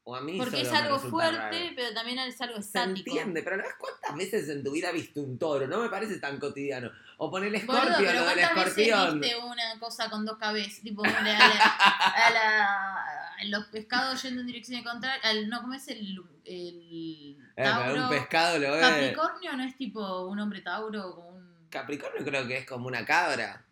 O 0.09 0.15
a 0.15 0.21
mí 0.21 0.37
Porque 0.37 0.61
es 0.61 0.71
algo 0.71 0.99
fuerte, 0.99 1.37
raro. 1.37 1.73
pero 1.75 1.93
también 1.93 2.17
es 2.19 2.39
algo 2.39 2.55
Se 2.61 2.61
estático. 2.61 3.09
entiende, 3.09 3.43
pero 3.43 3.57
la 3.57 3.63
vez 3.63 3.73
cuántas 3.77 4.15
veces 4.15 4.47
en 4.47 4.63
tu 4.63 4.71
vida 4.71 4.89
viste 4.93 5.19
un 5.19 5.37
toro, 5.37 5.67
no 5.67 5.81
me 5.81 5.89
parece 5.89 6.17
tan 6.17 6.39
cotidiano. 6.39 6.89
O 7.17 7.29
pon 7.29 7.43
el 7.43 7.51
Boludo, 7.65 7.81
pero 7.97 8.13
lo 8.21 8.25
del 8.27 8.39
¿cuántas 8.39 8.55
veces 8.55 8.87
escorpión. 8.87 9.19
viste 9.19 9.37
una 9.37 9.79
cosa 9.81 10.09
con 10.09 10.25
dos 10.25 10.37
cabezas? 10.37 10.79
Tipo, 10.81 11.03
a 11.03 11.09
la- 11.09 11.49
a 11.49 12.29
la- 12.31 13.31
a 13.37 13.43
los 13.47 13.65
pescados 13.65 14.23
yendo 14.23 14.39
en 14.39 14.47
dirección 14.47 14.81
contraria. 14.81 15.19
al- 15.29 15.49
no, 15.49 15.59
¿cómo 15.59 15.73
es 15.73 15.85
el, 15.89 16.17
el 16.45 17.37
Eh, 17.57 17.63
Tauro? 17.63 18.03
un 18.03 18.09
pescado 18.09 18.59
lo. 18.59 18.79
Capricornio 18.79 19.57
no 19.57 19.63
es 19.65 19.75
tipo 19.75 20.25
un 20.27 20.39
hombre 20.39 20.61
Tauro 20.61 21.15
como 21.15 21.29
un. 21.31 21.67
Capricornio 21.69 22.23
creo 22.23 22.47
que 22.47 22.59
es 22.59 22.65
como 22.65 22.87
una 22.87 23.03
cabra. 23.05 23.65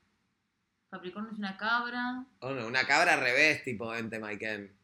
Capricornio 0.92 1.32
es 1.32 1.38
una 1.38 1.56
cabra. 1.56 2.26
O 2.42 2.52
no, 2.52 2.68
una 2.68 2.86
cabra 2.86 3.14
al 3.14 3.22
revés, 3.22 3.64
tipo 3.64 3.96
Ente 3.96 4.20
Maiken. 4.20 4.75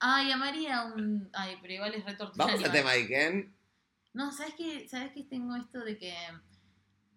Ay, 0.00 0.30
a 0.30 0.36
María 0.36 0.84
un. 0.84 1.28
Ay, 1.32 1.56
pero 1.60 1.74
igual 1.74 1.94
es 1.94 2.04
retortilla. 2.04 2.44
Vamos 2.46 2.64
a 2.64 2.72
Temaiken. 2.72 3.54
No, 4.14 4.32
¿sabes 4.32 4.54
qué? 4.56 4.88
¿Sabes 4.88 5.12
qué 5.12 5.24
tengo 5.24 5.54
esto 5.56 5.80
de 5.80 5.98
que 5.98 6.14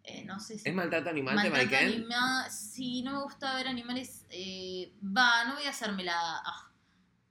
eh, 0.04 0.24
no 0.26 0.39
sé 0.39 0.58
si... 0.60 0.67
¿Es 0.70 0.76
maltrato 0.76 1.10
animal 1.10 1.36
de 1.41 1.50
maltrato 1.50 1.72
Maiken? 1.72 1.94
anima- 2.04 2.50
Sí, 2.50 3.02
no 3.04 3.12
me 3.13 3.24
gusta 3.24 3.56
ver 3.56 3.67
animales... 3.67 4.26
eh, 4.30 4.91
Va, 5.04 5.46
no 5.46 5.56
voy 5.56 5.63
a 5.65 5.70
hacerme 5.70 6.04
la... 6.04 6.17
ah, 6.17 6.72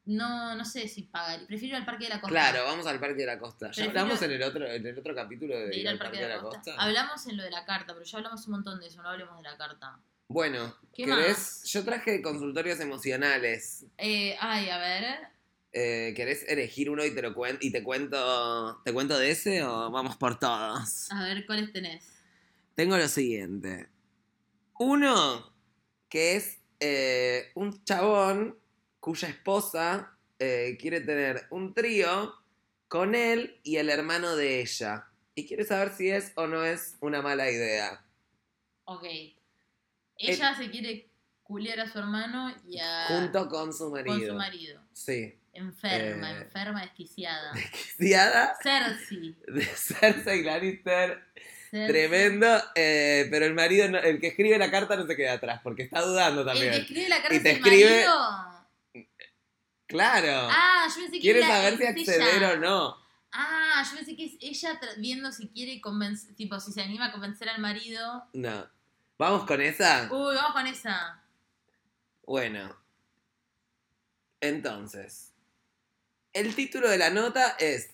no, 0.06 0.54
no 0.56 0.64
sé 0.64 0.88
si 0.88 1.02
pagar. 1.02 1.46
Prefiero 1.46 1.74
ir 1.76 1.80
al 1.80 1.84
Parque 1.84 2.04
de 2.04 2.10
la 2.10 2.20
Costa. 2.20 2.30
Claro, 2.34 2.64
vamos 2.64 2.86
al 2.86 2.98
Parque 2.98 3.16
de 3.20 3.26
la 3.26 3.38
Costa. 3.38 3.70
¿Ya 3.70 3.84
hablamos 3.84 4.20
en 4.22 4.30
el 4.32 4.42
otro, 4.42 4.66
en 4.66 4.86
el 4.86 4.98
otro 4.98 5.14
capítulo 5.14 5.56
de, 5.56 5.66
de 5.68 5.76
ir 5.76 5.88
al 5.88 5.98
Parque 5.98 6.18
de 6.18 6.28
la 6.28 6.40
Costa. 6.40 6.74
Hablamos 6.78 7.26
en 7.26 7.36
lo 7.36 7.42
de 7.44 7.50
la 7.50 7.64
carta, 7.64 7.92
pero 7.92 8.04
ya 8.04 8.18
hablamos 8.18 8.44
un 8.46 8.52
montón 8.52 8.80
de 8.80 8.86
eso, 8.86 9.02
no 9.02 9.08
hablemos 9.08 9.36
de 9.36 9.42
la 9.48 9.56
carta. 9.56 9.98
Bueno, 10.28 10.74
¿Qué 10.94 11.04
¿querés? 11.04 11.28
más? 11.38 11.64
Yo 11.64 11.84
traje 11.84 12.22
consultorios 12.22 12.80
emocionales. 12.80 13.84
Eh, 13.98 14.36
ay, 14.40 14.68
a 14.70 14.78
ver. 14.78 15.18
Eh, 15.72 16.12
¿Querés 16.16 16.44
elegir 16.48 16.90
uno 16.90 17.04
y 17.04 17.14
te 17.14 17.22
lo 17.22 17.34
cuen- 17.34 17.58
y 17.60 17.70
te 17.70 17.82
cuento 17.84 18.80
te 18.84 18.92
cuento 18.92 19.16
de 19.18 19.30
ese 19.30 19.62
o 19.62 19.90
vamos 19.90 20.16
por 20.16 20.38
todos? 20.38 21.10
A 21.12 21.22
ver, 21.24 21.46
¿cuáles 21.46 21.72
tenés? 21.72 22.04
Tengo 22.74 22.96
lo 22.96 23.06
siguiente. 23.08 23.88
Uno 24.78 25.54
que 26.08 26.36
es 26.36 26.58
eh, 26.80 27.50
un 27.54 27.84
chabón 27.84 28.58
cuya 28.98 29.28
esposa 29.28 30.16
eh, 30.38 30.76
quiere 30.80 31.00
tener 31.02 31.46
un 31.50 31.72
trío 31.74 32.34
con 32.88 33.14
él 33.14 33.60
y 33.62 33.76
el 33.76 33.90
hermano 33.90 34.34
de 34.34 34.60
ella. 34.62 35.06
Y 35.34 35.46
quiere 35.46 35.64
saber 35.64 35.92
si 35.92 36.10
es 36.10 36.32
o 36.34 36.46
no 36.46 36.64
es 36.64 36.96
una 37.00 37.22
mala 37.22 37.50
idea. 37.50 38.04
Ok. 38.84 39.04
Ella 40.16 40.56
se 40.56 40.70
quiere 40.70 41.08
culiar 41.42 41.80
a 41.80 41.90
su 41.90 41.98
hermano 41.98 42.52
y 42.66 42.78
a... 42.78 43.06
Junto 43.08 43.48
con 43.48 43.72
su 43.72 43.90
con 43.90 44.04
marido. 44.04 44.32
su 44.32 44.38
marido. 44.38 44.82
Sí. 44.92 45.38
Enferma, 45.52 46.30
Eh. 46.30 46.42
enferma, 46.42 46.80
desquiciada. 46.82 47.52
Diada 47.98 48.56
Cersei. 48.62 49.36
de 49.48 49.62
Cersei 49.64 50.42
Lannister. 50.44 51.24
Cersei. 51.70 51.88
Tremendo. 51.88 52.46
eh, 52.74 53.26
pero 53.30 53.46
el 53.46 53.54
marido, 53.54 53.88
no- 53.88 53.98
el 53.98 54.20
que 54.20 54.28
escribe 54.28 54.58
la 54.58 54.70
carta 54.70 54.96
no 54.96 55.06
se 55.06 55.16
queda 55.16 55.34
atrás 55.34 55.60
porque 55.62 55.82
está 55.82 56.00
dudando 56.02 56.40
El 56.42 56.46
que 56.46 56.52
también. 56.52 56.74
escribe 56.74 57.08
la 57.08 57.16
carta 57.20 57.34
Y 57.34 57.40
te 57.40 57.50
es 57.50 57.56
el 57.56 57.62
escribe- 57.64 57.90
marido. 58.06 58.66
Claro. 59.86 60.48
Ah, 60.50 60.86
yo 60.88 60.94
pensé 60.94 61.12
que 61.12 61.20
Quiere 61.20 61.42
saber 61.42 61.76
si 61.76 61.84
acceder 61.86 62.44
o 62.44 62.56
no. 62.58 62.96
Ah, 63.32 63.84
yo 63.88 63.96
pensé 63.96 64.16
que 64.16 64.24
es 64.26 64.32
ella 64.40 64.80
viendo 64.98 65.32
si 65.32 65.48
quiere 65.48 65.80
convencer, 65.80 66.34
tipo, 66.36 66.58
si 66.60 66.72
se 66.72 66.80
anima 66.82 67.06
a 67.06 67.12
convencer 67.12 67.48
al 67.48 67.60
marido. 67.60 68.24
No. 68.32 68.68
¿Vamos 69.18 69.44
con 69.46 69.60
esa? 69.60 70.08
Uy, 70.12 70.34
vamos 70.36 70.52
con 70.52 70.66
esa. 70.66 71.22
Bueno. 72.24 72.76
Entonces. 74.40 75.32
El 76.32 76.54
título 76.54 76.88
de 76.88 76.98
la 76.98 77.10
nota 77.10 77.56
es 77.58 77.90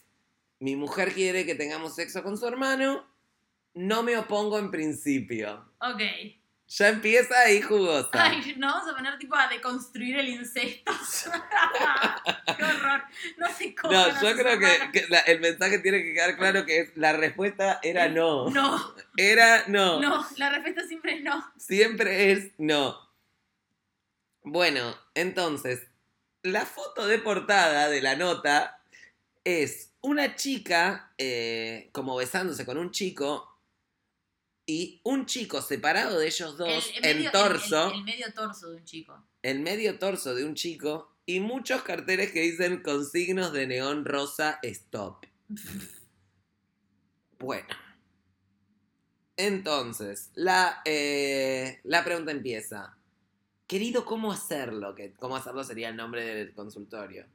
Mi 0.61 0.77
mujer 0.77 1.13
quiere 1.13 1.45
que 1.47 1.55
tengamos 1.55 1.95
sexo 1.95 2.23
con 2.23 2.37
su 2.39 2.47
hermano. 2.47 3.07
No 3.75 4.03
me 4.03 4.17
opongo 4.17 4.59
en 4.59 4.71
principio. 4.71 5.71
Ok. 5.81 6.01
Ya 6.69 6.89
empieza 6.89 7.39
ahí 7.43 7.63
jugosa. 7.63 8.09
Ay, 8.13 8.55
no 8.59 8.67
vamos 8.67 8.91
a 8.91 8.97
poner 8.97 9.17
tipo 9.19 9.37
a 9.37 9.47
deconstruir 9.47 10.19
el 10.19 10.29
incesto. 10.31 10.91
Qué 12.57 12.65
horror. 12.65 13.03
No 13.39 13.53
sé 13.55 13.73
cómo. 13.75 13.93
No, 13.93 14.09
yo 14.21 14.37
creo 14.37 14.59
que, 14.59 14.91
que 14.93 15.07
la- 15.09 15.21
el 15.21 15.41
mensaje 15.41 15.79
tiene 15.79 16.03
que 16.03 16.13
quedar 16.15 16.37
claro 16.37 16.67
que 16.67 16.81
es, 16.81 16.97
la 16.97 17.13
respuesta 17.13 17.79
era 17.85 18.09
no. 18.09 18.51
No, 18.51 18.95
Era 19.17 19.65
no. 19.69 20.01
no, 20.01 20.27
la 20.39 20.51
respuesta 20.51 20.83
siempre 20.89 21.15
es 21.19 21.23
no. 21.23 21.53
Siempre 21.57 22.33
es 22.33 22.51
no. 22.59 22.99
Bueno, 24.43 24.97
entonces, 25.15 25.87
la 26.47 26.65
foto 26.67 27.07
de 27.07 27.19
portada 27.19 27.89
de 27.89 28.01
la 28.03 28.17
nota 28.17 28.81
es 29.45 29.93
una 30.01 30.35
chica 30.37 31.13
eh, 31.19 31.89
como 31.93 32.17
besándose 32.17 32.65
con 32.67 32.79
un 32.79 32.91
chico 32.91 33.53
y 34.67 35.01
un 35.05 35.27
chico 35.27 35.63
separado 35.63 36.19
de 36.19 36.27
ellos 36.27 36.57
dos 36.57 36.91
El- 36.97 37.05
el 37.19 37.27
en 37.27 37.33
torso, 37.33 37.87
El, 37.87 37.93
el- 37.93 37.99
el 37.99 38.05
medio 38.05 38.33
torso 38.35 38.71
de 38.71 38.77
un 38.77 38.85
chico. 38.85 39.27
el 39.43 39.61
medio 39.61 39.99
torso 39.99 40.35
de 40.35 40.45
un 40.45 40.55
chico 40.55 41.17
y 41.27 41.41
muchos 41.41 41.83
carteles 41.83 42.33
que 42.33 42.41
dicen 42.41 42.83
con 42.83 43.05
signos 43.05 43.53
de 43.53 43.67
neón 43.67 44.05
rosa 44.05 44.59
stop. 44.63 45.25
Bueno. 47.39 47.69
Entonces, 49.37 50.31
la, 50.35 50.81
eh, 50.87 51.81
la 51.85 52.03
pregunta 52.05 52.31
empieza. 52.33 52.96
Querido, 53.67 54.05
¿cómo 54.05 54.31
hacerlo? 54.33 54.95
Que, 54.95 55.13
¿Cómo 55.15 55.37
hacerlo 55.37 55.65
sería 55.65 55.89
el 55.89 55.97
nombre 55.97 56.25
del 56.25 56.55
consultorio? 56.55 57.27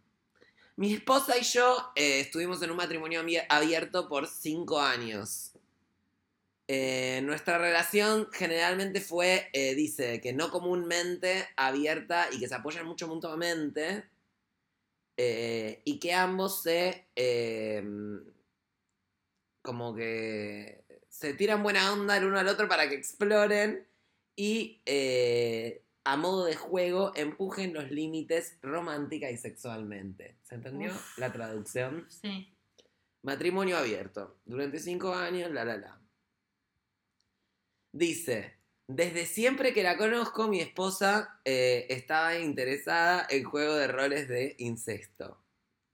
Mi 0.78 0.94
esposa 0.94 1.38
y 1.38 1.44
yo 1.44 1.92
eh, 1.96 2.22
estuvimos 2.22 2.62
en 2.62 2.72
un 2.72 2.78
matrimonio 2.78 3.22
abi- 3.22 3.46
abierto 3.50 4.08
por 4.08 4.28
cinco 4.28 4.80
años. 4.80 5.52
Eh, 6.68 7.20
nuestra 7.24 7.58
relación 7.58 8.30
generalmente 8.32 9.02
fue, 9.02 9.50
eh, 9.52 9.76
dice, 9.76 10.22
que 10.22 10.32
no 10.32 10.50
comúnmente 10.52 11.46
abierta 11.58 12.30
y 12.32 12.40
que 12.40 12.48
se 12.48 12.56
apoyan 12.56 12.86
mucho 12.86 13.08
mutuamente. 13.08 14.06
y 15.86 16.00
que 16.00 16.14
ambos 16.14 16.64
se... 16.64 17.06
eh, 17.16 17.84
como 19.62 19.94
que 19.94 20.84
se 21.10 21.36
tiran 21.36 21.62
buena 21.62 21.94
onda 21.94 22.18
el 22.18 22.26
uno 22.26 22.40
al 22.40 22.48
otro 22.48 22.68
para 22.68 22.90
que 22.90 22.96
exploren 22.96 23.86
y 24.36 24.82
a 26.04 26.18
modo 26.18 26.46
de 26.46 26.56
juego 26.56 27.12
empujen 27.16 27.74
los 27.74 27.92
límites 27.92 28.58
romántica 28.62 29.30
y 29.30 29.38
sexualmente. 29.38 30.38
¿Se 30.44 30.56
entendió 30.56 30.92
Uf. 30.92 31.18
la 31.18 31.32
traducción? 31.32 32.08
Sí. 32.10 32.56
Matrimonio 33.24 33.78
abierto. 33.78 34.40
Durante 34.46 34.80
cinco 34.80 35.14
años, 35.14 35.52
la 35.52 35.64
la 35.64 35.78
la. 35.78 36.02
Dice, 37.94 38.58
desde 38.88 39.26
siempre 39.26 39.74
que 39.74 39.84
la 39.84 39.98
conozco, 39.98 40.48
mi 40.48 40.60
esposa 40.60 41.40
eh, 41.46 41.86
estaba 41.90 42.38
interesada 42.38 43.28
en 43.30 43.44
juego 43.44 43.76
de 43.76 43.88
roles 43.88 44.28
de 44.28 44.56
incesto. 44.58 45.42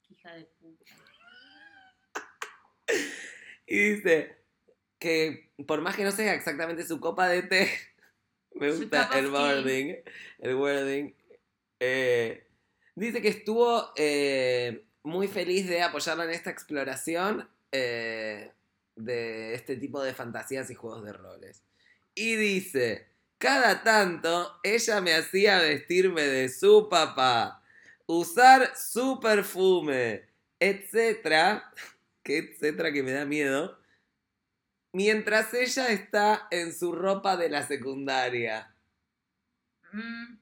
Hija 0.09 0.33
de 0.33 0.45
puta. 0.45 0.85
Y 3.69 3.95
dice 3.95 4.37
que 4.97 5.51
por 5.67 5.81
más 5.81 5.97
que 5.97 6.05
no 6.05 6.13
sea 6.13 6.33
exactamente 6.33 6.87
su 6.87 7.01
copa 7.01 7.27
de 7.27 7.43
té, 7.43 7.69
me 8.59 8.71
gusta 8.71 9.09
el 9.15 9.31
wording, 9.31 9.95
el 10.39 10.55
wording. 10.55 11.13
eh, 11.79 12.47
dice 12.95 13.21
que 13.21 13.29
estuvo 13.29 13.91
eh, 13.95 14.83
muy 15.03 15.27
feliz 15.27 15.67
de 15.69 15.81
apoyarla 15.81 16.25
en 16.25 16.31
esta 16.31 16.49
exploración 16.49 17.47
eh, 17.71 18.51
de 18.95 19.53
este 19.53 19.77
tipo 19.77 20.01
de 20.01 20.13
fantasías 20.13 20.69
y 20.69 20.75
juegos 20.75 21.03
de 21.03 21.13
roles. 21.13 21.63
Y 22.15 22.35
dice, 22.35 23.07
cada 23.37 23.83
tanto 23.83 24.59
ella 24.63 25.01
me 25.01 25.13
hacía 25.13 25.59
vestirme 25.59 26.23
de 26.23 26.49
su 26.49 26.89
papá, 26.89 27.63
usar 28.07 28.73
su 28.75 29.19
perfume, 29.19 30.23
etcétera, 30.59 31.71
que 32.23 32.39
etcétera 32.39 32.91
que 32.91 33.03
me 33.03 33.11
da 33.11 33.25
miedo, 33.25 33.79
mientras 34.97 35.53
ella 35.53 35.89
está 35.89 36.47
en 36.49 36.73
su 36.73 36.91
ropa 36.91 37.37
de 37.37 37.49
la 37.49 37.61
secundaria. 37.61 38.73
Mm, 39.91 40.39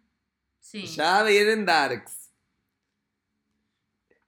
sí. 0.61 0.85
Ya 0.85 1.23
vienen 1.23 1.65
darks. 1.65 2.13
Sí, 2.13 2.29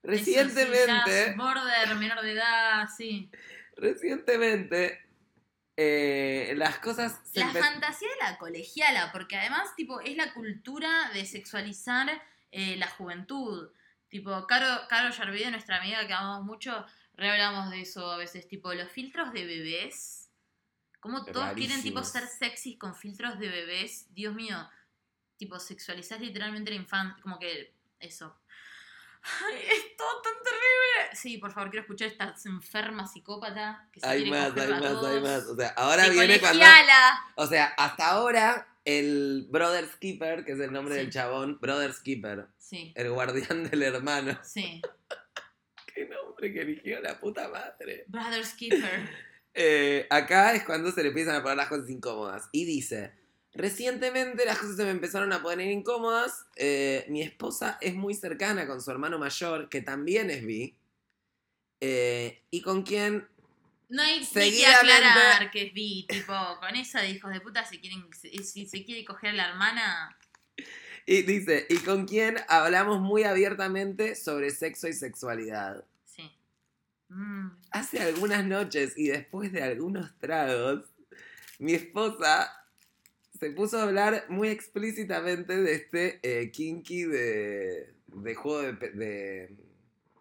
Recientemente, 0.04 1.34
border, 1.38 1.96
menor 1.96 2.22
de 2.22 2.34
edad, 2.34 2.90
sí. 2.96 3.32
recientemente, 3.78 5.02
eh, 5.78 6.54
las 6.58 6.78
cosas 6.80 7.22
se 7.24 7.40
La 7.40 7.48
fantasía 7.48 8.10
de 8.10 8.30
la 8.30 8.38
colegiala, 8.38 9.12
porque 9.13 9.38
además, 9.38 9.76
tipo, 9.78 10.02
es 10.02 10.18
la 10.18 10.34
cultura 10.34 11.10
de 11.13 11.26
sexualizar 11.26 12.22
eh, 12.52 12.76
la 12.76 12.88
juventud. 12.88 13.70
Tipo, 14.10 14.46
Caro, 14.46 14.88
Caro 14.90 15.13
Yarvide, 15.13 15.52
nuestra 15.52 15.78
amiga 15.78 16.06
que 16.06 16.13
amamos 16.13 16.46
mucho, 16.46 16.86
re 17.18 17.30
hablamos 17.32 17.72
de 17.72 17.82
eso 17.82 18.10
a 18.12 18.18
veces, 18.18 18.48
tipo, 18.48 18.74
los 18.74 18.90
filtros 18.92 19.34
de 19.34 19.46
bebés. 19.46 20.30
Como 21.00 21.24
todos 21.26 21.54
quieren, 21.54 21.82
tipo, 21.82 22.04
ser 22.04 22.28
sexys 22.28 22.78
con 22.78 22.96
filtros 22.96 23.40
de 23.40 23.48
bebés. 23.50 24.08
Dios 24.14 24.34
mío, 24.34 24.58
tipo, 25.38 25.60
sexualizar 25.60 26.20
literalmente 26.20 26.70
la 26.72 26.78
infancia, 26.78 27.22
como 27.22 27.38
que 27.40 27.74
eso. 28.00 28.36
Ay, 29.46 29.56
es 29.62 29.98
todo 29.98 30.22
tan 30.22 30.34
terrible. 30.44 31.16
Sí, 31.16 31.38
por 31.38 31.52
favor, 31.52 31.70
quiero 31.70 31.82
escuchar 31.82 32.08
esta 32.10 32.34
enferma 32.46 33.08
psicópata 33.08 33.90
que 33.92 34.00
se 34.00 34.08
Hay 34.08 34.30
más, 34.30 34.56
hay 34.56 34.70
más, 34.70 35.04
hay 35.06 35.22
más. 35.22 35.46
O 35.46 35.56
sea, 35.56 35.70
ahora 35.70 36.08
viene 36.10 36.40
cuando. 36.40 36.64
O 37.36 37.46
sea, 37.48 37.66
hasta 37.78 38.10
ahora, 38.10 38.68
el 38.86 39.48
Brother 39.50 39.88
Skipper, 39.88 40.46
que 40.46 40.54
es 40.54 40.60
el 40.60 40.72
nombre 40.72 40.96
Sí. 40.96 41.02
del 41.02 41.10
chabón, 41.12 41.60
Brother 41.60 41.94
Skipper, 41.94 42.48
Sí, 42.58 42.94
el 42.96 43.12
guardián 43.12 43.70
del 43.70 43.84
hermano. 43.84 44.40
sí. 44.44 44.82
Qué 45.94 46.06
nombre 46.38 46.54
que 46.54 46.62
eligió 46.62 47.00
la 47.02 47.19
puta 47.19 47.47
madre. 47.50 48.06
Brother 48.08 48.45
Skipper. 48.45 49.10
Eh, 49.60 50.06
acá 50.12 50.54
es 50.54 50.63
cuando 50.65 50.91
se 50.91 51.02
le 51.02 51.08
empiezan 51.08 51.34
a 51.36 51.41
poner 51.41 51.58
las 51.58 51.67
cosas 51.67 51.89
incómodas. 51.89 52.47
Y 52.52 52.65
dice, 52.65 53.12
recientemente 53.54 54.45
las 54.45 54.60
cosas 54.60 54.76
se 54.76 54.84
me 54.84 54.91
empezaron 54.91 55.34
a 55.34 55.41
poner 55.41 55.71
incómodas. 55.71 56.45
eh, 56.58 57.06
mi 57.10 57.23
esposa 57.23 57.80
es 57.82 57.95
muy 57.95 58.13
cercana 58.13 58.67
con 58.67 58.84
su 58.84 58.91
hermano 58.91 59.17
mayor, 59.17 59.67
que 59.67 59.82
también 59.82 60.30
es 60.30 60.45
bi. 60.45 60.78
eh, 61.82 62.43
y 62.52 62.62
con 62.62 62.84
quien 62.84 63.28
No 63.89 64.04
hay 64.04 64.23
que 64.23 64.65
aclarar 64.67 65.50
que 65.50 65.63
es 65.63 65.73
bi, 65.73 66.06
tipo, 66.08 66.34
con 66.60 66.76
esa 66.76 67.02
de 67.02 67.10
hijos 67.10 67.34
de 67.34 67.41
puta 67.41 67.65
se 67.65 67.80
quieren, 67.80 68.08
si 68.13 68.30
si 68.43 68.67
se 68.67 68.86
quiere 68.86 69.04
coger 69.06 69.32
a 69.32 69.34
la 69.34 69.50
hermana, 69.50 70.15
Y 71.08 71.21
dice, 71.23 71.65
¿y 71.69 71.78
con 71.80 72.06
quién 72.06 72.38
hablamos 72.50 73.00
muy 73.02 73.23
abiertamente 73.23 74.15
sobre 74.15 74.52
sexo 74.52 74.88
y 74.88 74.93
sexualidad? 74.93 75.86
Mm. 77.10 77.50
Hace 77.72 78.02
algunas 78.02 78.46
noches 78.46 78.93
y 78.98 79.08
después 79.08 79.52
de 79.52 79.63
algunos 79.63 80.17
tragos, 80.20 80.86
mi 81.60 81.74
esposa 81.74 82.52
se 83.39 83.52
puso 83.52 83.80
a 83.80 83.84
hablar 83.84 84.26
muy 84.30 84.50
explícitamente 84.50 85.56
de 85.56 85.74
este 85.74 86.20
eh, 86.24 86.52
kinky 86.52 87.04
de, 87.04 87.93
de 88.08 88.36
juego 88.36 88.62
de, 88.74 88.74
de, 88.91 89.58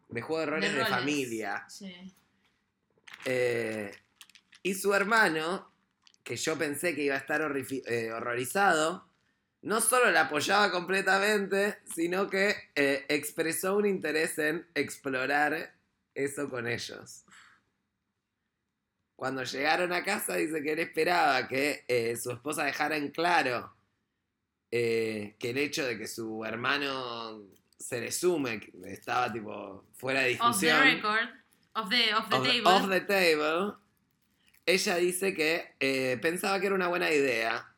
de 0.09 0.21
juego 0.21 0.41
de 0.41 0.47
roles 0.47 0.73
de, 0.73 0.79
roles. 0.79 0.91
familia. 0.91 1.65
Sí. 1.69 2.15
Eh, 3.25 3.93
y 4.63 4.75
su 4.75 4.95
hermano, 4.95 5.73
que 6.23 6.37
yo 6.37 6.59
pensé 6.59 6.95
que 6.95 7.03
iba 7.03 7.15
a 7.15 7.19
estar 7.19 7.41
eh, 7.41 8.13
horrorizado, 8.13 9.09
no 9.63 9.81
solo 9.81 10.11
la 10.11 10.23
apoyaba 10.23 10.71
completamente, 10.71 11.79
sino 11.93 12.29
que 12.29 12.55
expresó 13.09 13.77
un 13.77 13.87
interés 13.87 14.39
en 14.39 14.67
explorar 14.75 15.75
eso 16.17 16.49
con 16.49 16.67
ellos. 16.67 17.25
Cuando 19.15 19.45
llegaron 19.45 19.93
a 19.93 20.03
casa, 20.03 20.37
dice 20.37 20.63
que 20.63 20.73
él 20.73 20.79
esperaba 20.81 21.47
que 21.47 21.85
eh, 21.89 22.17
su 22.17 22.33
esposa 22.33 22.65
dejara 22.65 22.97
en 22.97 23.11
claro 23.11 23.75
eh, 24.71 25.37
que 25.39 25.51
el 25.51 25.59
hecho 25.59 25.87
de 25.87 25.97
que 25.97 26.07
su 26.07 26.45
hermano 26.45 27.45
se 27.79 28.01
le 28.01 28.11
sume, 28.11 28.61
que 28.61 28.73
estaba 28.87 29.33
tipo 29.33 29.87
fuera 29.95 30.21
de 30.21 30.35
Off 30.41 30.59
the 30.61 30.67
discusión 30.67 30.83
record, 30.83 31.29
off 31.75 31.89
the, 31.89 32.15
off 32.15 32.29
the 32.29 32.37
table. 32.37 32.67
off 32.67 32.89
the 32.89 33.01
table, 33.01 33.75
ella 34.67 34.97
dice 34.97 35.35
que 35.35 35.75
eh, 35.81 36.19
pensaba 36.21 36.59
que 36.61 36.67
era 36.67 36.75
una 36.75 36.89
buena 36.89 37.11
idea. 37.13 37.73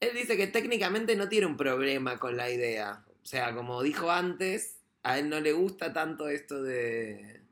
Él 0.00 0.14
dice 0.14 0.36
que 0.36 0.46
técnicamente 0.46 1.16
no 1.16 1.28
tiene 1.28 1.46
un 1.46 1.56
problema 1.56 2.18
con 2.18 2.36
la 2.36 2.50
idea. 2.50 3.04
O 3.22 3.26
sea, 3.26 3.54
como 3.54 3.82
dijo 3.82 4.10
antes, 4.10 4.81
a 5.02 5.18
él 5.18 5.28
no 5.28 5.40
le 5.40 5.52
gusta 5.52 5.92
tanto 5.92 6.28
esto 6.28 6.62
de, 6.62 7.42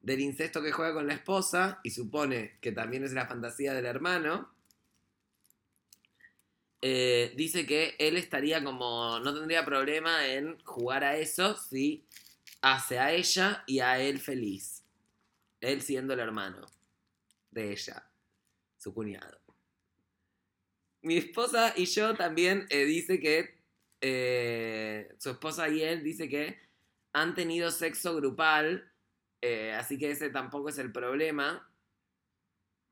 del 0.00 0.20
incesto 0.20 0.62
que 0.62 0.72
juega 0.72 0.94
con 0.94 1.06
la 1.06 1.14
esposa 1.14 1.80
y 1.82 1.90
supone 1.90 2.58
que 2.60 2.72
también 2.72 3.04
es 3.04 3.12
la 3.12 3.26
fantasía 3.26 3.74
del 3.74 3.86
hermano. 3.86 4.54
Eh, 6.80 7.32
dice 7.36 7.66
que 7.66 7.96
él 7.98 8.16
estaría 8.16 8.62
como, 8.62 9.18
no 9.20 9.34
tendría 9.34 9.64
problema 9.64 10.26
en 10.28 10.58
jugar 10.60 11.02
a 11.02 11.16
eso 11.16 11.56
si 11.56 12.06
hace 12.60 12.98
a 12.98 13.12
ella 13.12 13.64
y 13.66 13.80
a 13.80 14.00
él 14.00 14.20
feliz. 14.20 14.84
Él 15.60 15.82
siendo 15.82 16.14
el 16.14 16.20
hermano 16.20 16.66
de 17.50 17.72
ella, 17.72 18.08
su 18.76 18.94
cuñado. 18.94 19.40
Mi 21.02 21.16
esposa 21.16 21.72
y 21.76 21.86
yo 21.86 22.14
también 22.14 22.66
eh, 22.70 22.84
dice 22.84 23.18
que 23.18 23.58
eh, 24.00 25.14
su 25.18 25.30
esposa 25.30 25.68
y 25.68 25.82
él 25.82 26.04
dice 26.04 26.28
que 26.28 26.67
han 27.20 27.34
tenido 27.34 27.70
sexo 27.70 28.14
grupal, 28.16 28.90
eh, 29.40 29.72
así 29.72 29.98
que 29.98 30.10
ese 30.10 30.30
tampoco 30.30 30.68
es 30.68 30.78
el 30.78 30.92
problema. 30.92 31.68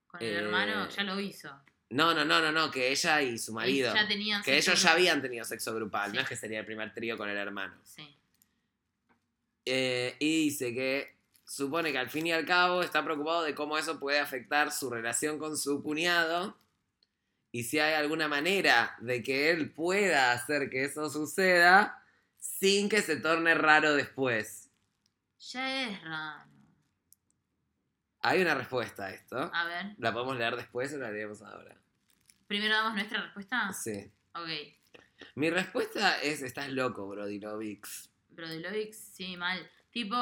Con 0.06 0.22
el 0.22 0.28
eh, 0.28 0.38
hermano 0.38 0.88
ya 0.88 1.02
lo 1.02 1.18
hizo. 1.20 1.50
No, 1.90 2.12
no, 2.14 2.24
no, 2.24 2.40
no, 2.40 2.50
no, 2.50 2.70
que 2.70 2.90
ella 2.90 3.22
y 3.22 3.38
su 3.38 3.52
marido. 3.52 3.94
Ya 3.94 4.08
tenían 4.08 4.42
Que 4.42 4.56
ellos 4.56 4.80
ya 4.82 4.92
habían 4.92 5.22
tenido 5.22 5.44
sexo 5.44 5.74
grupal, 5.74 6.10
Sí. 6.10 6.16
no 6.16 6.22
es 6.22 6.28
que 6.28 6.36
sería 6.36 6.60
el 6.60 6.66
primer 6.66 6.92
trío 6.92 7.16
con 7.16 7.28
el 7.28 7.36
hermano. 7.36 7.74
Sí. 7.84 8.16
Eh, 9.64 10.16
y 10.18 10.44
dice 10.44 10.74
que 10.74 11.16
supone 11.44 11.92
que 11.92 11.98
al 11.98 12.10
fin 12.10 12.26
y 12.26 12.32
al 12.32 12.44
cabo 12.44 12.82
está 12.82 13.04
preocupado 13.04 13.42
de 13.42 13.54
cómo 13.54 13.78
eso 13.78 13.98
puede 14.00 14.18
afectar 14.18 14.72
su 14.72 14.90
relación 14.90 15.38
con 15.38 15.56
su 15.56 15.82
cuñado 15.82 16.58
y 17.52 17.64
si 17.64 17.78
hay 17.78 17.94
alguna 17.94 18.28
manera 18.28 18.96
de 19.00 19.22
que 19.22 19.50
él 19.50 19.72
pueda 19.72 20.32
hacer 20.32 20.68
que 20.70 20.84
eso 20.84 21.08
suceda 21.08 22.02
sin 22.59 22.88
que 22.88 23.02
se 23.02 23.16
torne 23.16 23.54
raro 23.54 23.94
después. 23.94 24.70
Ya 25.52 25.82
es 25.88 26.02
raro. 26.02 26.50
Hay 28.20 28.42
una 28.42 28.54
respuesta 28.54 29.06
a 29.06 29.11
esto. 29.11 29.50
A 29.52 29.64
ver, 29.66 29.94
¿La 29.98 30.12
podemos 30.12 30.37
leer 30.37 30.56
después 30.56 30.92
o 30.94 30.98
la 30.98 31.11
leemos 31.11 31.42
ahora? 31.42 31.76
primero 32.46 32.74
damos 32.74 32.94
nuestra 32.94 33.22
respuesta. 33.22 33.72
Sí. 33.72 34.11
Ok. 34.35 34.48
Mi 35.35 35.50
respuesta 35.50 36.20
es, 36.22 36.42
estás 36.42 36.68
loco, 36.70 37.09
Brody 37.09 37.40
Lovix. 37.40 38.09
Brodelovic, 38.28 38.92
sí, 38.92 39.37
mal. 39.37 39.68
Tipo, 39.90 40.16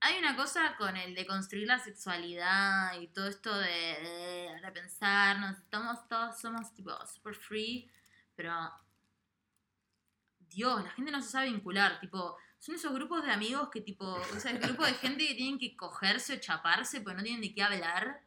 hay 0.00 0.18
una 0.18 0.36
cosa 0.36 0.76
con 0.76 0.96
el 0.96 1.14
de 1.14 1.26
construir 1.26 1.66
la 1.66 1.78
sexualidad 1.78 3.00
y 3.00 3.08
todo 3.08 3.26
esto 3.28 3.56
de, 3.56 3.66
de 3.66 4.60
repensarnos. 4.62 5.58
Estamos 5.58 6.06
todos, 6.08 6.40
somos 6.40 6.72
tipo 6.74 6.92
super 7.06 7.34
free, 7.34 7.90
pero 8.36 8.52
Dios, 10.54 10.82
la 10.84 10.90
gente 10.90 11.10
no 11.10 11.20
se 11.22 11.30
sabe 11.30 11.50
vincular. 11.50 12.00
Tipo, 12.00 12.36
son 12.58 12.74
esos 12.74 12.92
grupos 12.92 13.24
de 13.24 13.30
amigos 13.32 13.68
que, 13.70 13.80
tipo, 13.80 14.04
o 14.04 14.40
sea, 14.40 14.52
el 14.52 14.58
grupo 14.58 14.84
de 14.84 14.94
gente 14.94 15.26
que 15.26 15.34
tienen 15.34 15.58
que 15.58 15.76
cogerse 15.76 16.34
o 16.34 16.40
chaparse 16.40 17.00
porque 17.00 17.16
no 17.18 17.22
tienen 17.22 17.40
de 17.42 17.54
qué 17.54 17.62
hablar. 17.62 18.22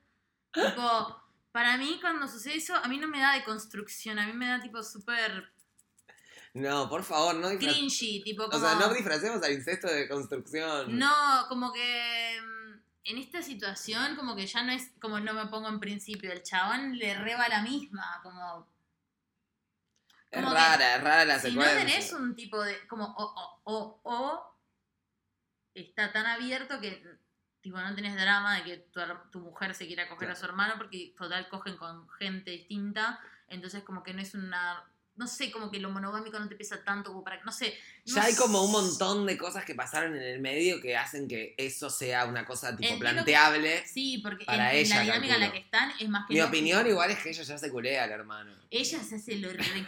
Tipo, 0.52 1.22
para 1.52 1.78
mí, 1.78 1.98
cuando 2.02 2.28
sucede 2.28 2.56
eso, 2.58 2.76
a 2.76 2.88
mí 2.88 2.98
no 2.98 3.08
me 3.08 3.20
da 3.20 3.34
de 3.34 3.44
construcción, 3.44 4.20
a 4.20 4.26
mí 4.28 4.34
me 4.34 4.48
da, 4.48 4.62
tipo, 4.62 4.82
súper 4.84 5.52
No, 6.54 6.90
por 6.90 7.04
favor, 7.04 7.36
no 7.36 7.50
disfra- 7.50 7.72
cringy, 7.74 8.24
tipo, 8.24 8.44
O 8.46 8.60
sea, 8.60 8.76
no 8.76 8.94
disfracemos 8.94 9.42
al 9.44 9.54
incesto 9.54 9.88
de 9.88 10.08
construcción. 10.08 10.98
No, 10.98 11.46
como 11.50 11.72
que 11.74 12.40
mm, 12.42 12.80
en 13.06 13.18
esta 13.18 13.42
situación, 13.42 14.16
como 14.16 14.36
que 14.36 14.48
ya 14.48 14.64
no 14.64 14.72
es 14.72 14.92
como 15.02 15.20
no 15.20 15.34
me 15.34 15.46
pongo 15.48 15.68
en 15.70 15.80
principio. 15.80 16.32
El 16.32 16.44
chabón 16.44 16.98
le 16.98 17.14
reba 17.16 17.48
la 17.50 17.62
misma, 17.62 18.20
como 18.24 18.68
Es 20.36 20.45
rara, 20.45 20.95
es 20.95 21.04
rara 21.04 21.26
la 21.26 21.39
si 21.39 21.48
no 21.56 21.62
secuencia. 21.63 21.78
tenés 21.86 22.13
un 22.13 22.36
tipo 22.36 22.62
de. 22.63 22.88
como 22.88 23.06
o, 23.06 23.62
o, 23.63 23.71
o, 23.74 24.02
o 24.04 24.60
está 25.74 26.12
tan 26.12 26.26
abierto 26.26 26.80
que 26.80 27.04
tipo 27.62 27.80
no 27.80 27.95
tenés 27.95 28.15
drama 28.15 28.56
de 28.58 28.63
que 28.63 28.78
tu, 28.78 29.00
tu 29.32 29.39
mujer 29.39 29.74
se 29.74 29.88
quiera 29.88 30.08
coger 30.08 30.30
a 30.30 30.36
su 30.36 30.45
hermano 30.45 30.76
porque 30.78 31.13
total 31.17 31.50
cogen 31.50 31.78
con 31.78 32.08
gente 32.12 32.52
distinta. 32.52 33.19
Entonces 33.48 33.84
como 33.84 34.04
que 34.04 34.13
no 34.13 34.21
es 34.21 34.34
una. 34.36 34.84
No 35.17 35.28
sé, 35.28 35.49
como 35.49 35.71
que 35.71 35.80
lo 35.80 35.89
monogámico 35.89 36.38
no 36.38 36.49
te 36.49 36.56
pesa 36.56 36.84
tanto 36.84 37.12
como 37.12 37.23
para 37.23 37.39
que. 37.39 37.45
No 37.45 37.51
sé. 37.54 37.73
no 38.06 38.15
Ya 38.15 38.23
hay 38.25 38.36
como 38.36 38.62
un 38.63 38.71
montón 38.71 39.25
de 39.25 39.38
cosas 39.38 39.63
que 39.63 39.73
pasaron 39.73 40.13
en 40.15 40.21
el 40.21 40.41
medio 40.41 40.82
que 40.82 40.97
hacen 40.97 41.28
que 41.30 41.56
eso 41.58 41.89
sea 41.89 42.25
una 42.25 42.45
cosa 42.45 42.71
tipo 42.75 42.84
Entiendo 42.84 42.99
que- 42.99 43.32
planteable. 43.32 43.88
Sí, 43.88 44.17
porque 44.17 44.43
en, 44.43 44.47
Para 44.47 44.73
en 44.73 44.80
ella, 44.80 44.95
la 44.97 45.01
dinámica 45.04 45.36
en 45.36 45.39
la 45.39 45.51
que 45.54 45.58
están 45.60 45.91
es 45.99 46.10
más 46.10 46.28
que 46.28 46.34
Mi 46.34 46.41
opinión 46.41 46.86
igual 46.86 47.12
es 47.12 47.19
que 47.19 47.30
ella 47.30 47.43
ya 47.43 47.58
se 47.58 47.71
culea 47.71 48.04
al 48.04 48.12
hermano. 48.12 48.54
Ella 48.69 49.01
se 49.01 49.15
hace 49.15 49.36
lo 49.38 49.54
re, 49.54 49.88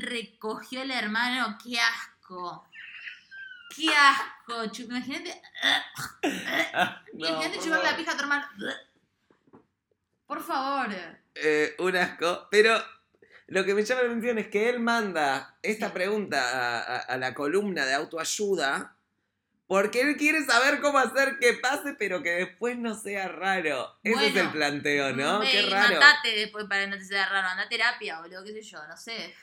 recogió 0.00 0.82
el 0.82 0.90
hermano, 0.90 1.56
qué 1.62 1.78
asco. 1.78 2.66
Qué 3.76 3.88
asco. 3.94 4.64
Imagínate. 4.82 5.40
imagínate 7.14 7.58
chupar 7.60 7.84
la 7.84 7.96
pija 7.96 8.12
a 8.12 8.16
tu 8.16 8.22
hermano. 8.22 8.46
Por 10.26 10.42
favor. 10.42 10.88
Eh, 11.34 11.74
un 11.78 11.96
asco. 11.96 12.48
Pero 12.50 12.82
lo 13.48 13.64
que 13.64 13.74
me 13.74 13.84
llama 13.84 14.02
la 14.02 14.08
atención 14.08 14.38
es 14.38 14.48
que 14.48 14.68
él 14.68 14.80
manda 14.80 15.56
esta 15.62 15.92
pregunta 15.92 16.40
a, 16.40 16.78
a- 16.96 16.98
a 17.00 17.16
la 17.16 17.34
columna 17.34 17.84
de 17.86 17.94
autoayuda 17.94 18.96
porque 19.66 20.02
él 20.02 20.16
quiere 20.18 20.44
saber 20.44 20.80
cómo 20.80 20.98
hacer 20.98 21.38
que 21.40 21.54
pase, 21.54 21.94
pero 21.98 22.22
que 22.22 22.30
después 22.30 22.76
no 22.76 22.94
sea 22.94 23.28
raro. 23.28 23.98
Ese 24.02 24.26
es 24.26 24.36
el 24.36 24.50
planteo, 24.50 25.12
¿no? 25.14 25.40
Qué 25.40 25.62
raro. 25.70 25.94
Matate 25.98 26.36
después 26.36 26.66
para 26.68 26.82
que 26.84 26.88
no 26.90 26.98
te 26.98 27.04
sea 27.06 27.26
raro. 27.28 27.48
Anda 27.48 27.62
a 27.62 27.68
terapia, 27.70 28.20
boludo, 28.20 28.44
qué 28.44 28.52
sé 28.52 28.62
yo, 28.62 28.86
no 28.86 28.96
sé. 28.96 29.34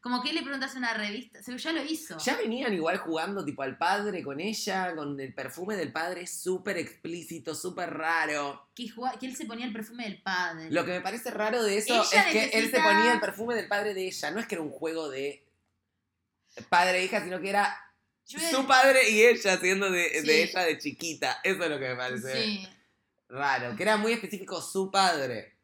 Como 0.00 0.22
que 0.22 0.32
le 0.32 0.42
preguntas 0.42 0.74
a 0.74 0.78
una 0.78 0.94
revista. 0.94 1.42
Se- 1.42 1.56
Ya 1.58 1.72
lo 1.72 1.82
hizo. 1.84 2.18
Ya 2.18 2.36
venían 2.36 2.72
igual 2.74 2.98
jugando 2.98 3.44
tipo 3.44 3.62
al 3.62 3.76
padre 3.76 4.22
con 4.22 4.40
ella, 4.40 4.94
con 4.94 5.18
el 5.20 5.34
perfume 5.34 5.76
del 5.76 5.92
padre 5.92 6.26
súper 6.26 6.78
explícito, 6.78 7.54
súper 7.54 7.92
raro. 7.94 8.68
Que, 8.74 8.90
él 9.22 9.36
se 9.36 9.44
ponía 9.46 9.66
el 9.66 9.72
perfume 9.72 10.04
del 10.04 10.22
padre. 10.22 10.70
Lo 10.70 10.84
que 10.84 10.92
me 10.92 11.00
parece 11.00 11.30
raro 11.30 11.62
de 11.62 11.78
eso 11.78 11.94
Ella 11.94 12.28
es 12.28 12.32
que 12.32 12.58
él 12.58 12.70
se 12.70 12.80
ponía 12.80 13.12
el 13.12 13.20
perfume 13.20 13.54
del 13.54 13.68
padre 13.68 13.94
de 13.94 14.06
ella. 14.06 14.30
No 14.30 14.40
es 14.40 14.46
que 14.46 14.54
era 14.54 14.62
un 14.62 14.70
juego 14.70 15.08
de 15.08 15.44
padre 16.68 17.00
e 17.00 17.04
hija, 17.04 17.22
sino 17.22 17.40
que 17.40 17.50
era 17.50 17.76
su 18.24 18.66
padre 18.66 19.08
y 19.10 19.22
ella 19.22 19.56
siendo 19.58 19.90
de, 19.90 20.18
ella 20.18 20.62
de 20.62 20.78
chiquita. 20.78 21.40
Eso 21.42 21.62
es 21.64 21.70
lo 21.70 21.78
que 21.78 21.88
me 21.88 21.96
parece 21.96 22.42
Sí. 22.42 22.68
raro. 23.28 23.74
Que 23.76 23.82
era 23.82 23.96
muy 23.96 24.12
específico 24.12 24.60
su 24.60 24.90
padre. 24.90 25.57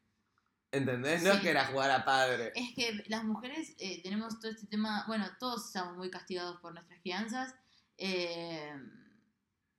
¿Entendés? 0.75 1.23
No 1.23 1.33
es 1.33 1.41
que 1.41 1.51
era 1.51 1.67
jugar 1.67 1.91
a 1.91 2.05
padre. 2.05 2.53
Es 2.55 2.75
que 2.75 3.05
las 3.09 3.25
mujeres 3.25 3.75
eh, 3.79 4.03
tenemos 4.03 4.39
todo 4.41 4.51
este 4.51 4.67
tema, 4.67 5.05
bueno, 5.07 5.27
todos 5.39 5.67
estamos 5.67 5.97
muy 5.97 6.11
castigados 6.11 6.61
por 6.61 6.75
nuestras 6.75 7.01
crianzas 7.01 7.55
eh, 7.97 8.73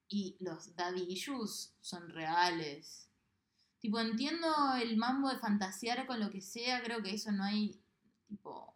y 0.08 0.38
los 0.40 0.76
daddy 0.76 1.04
issues 1.12 1.74
son 1.82 2.10
reales. 2.10 3.10
Tipo, 3.80 4.00
entiendo 4.00 4.48
el 4.82 4.98
mambo 4.98 5.30
de 5.30 5.38
fantasear 5.38 6.06
con 6.08 6.20
lo 6.20 6.32
que 6.32 6.42
sea, 6.42 6.82
creo 6.82 7.04
que 7.04 7.14
eso 7.14 7.32
no 7.32 7.44
hay, 7.44 7.80
tipo, 8.28 8.74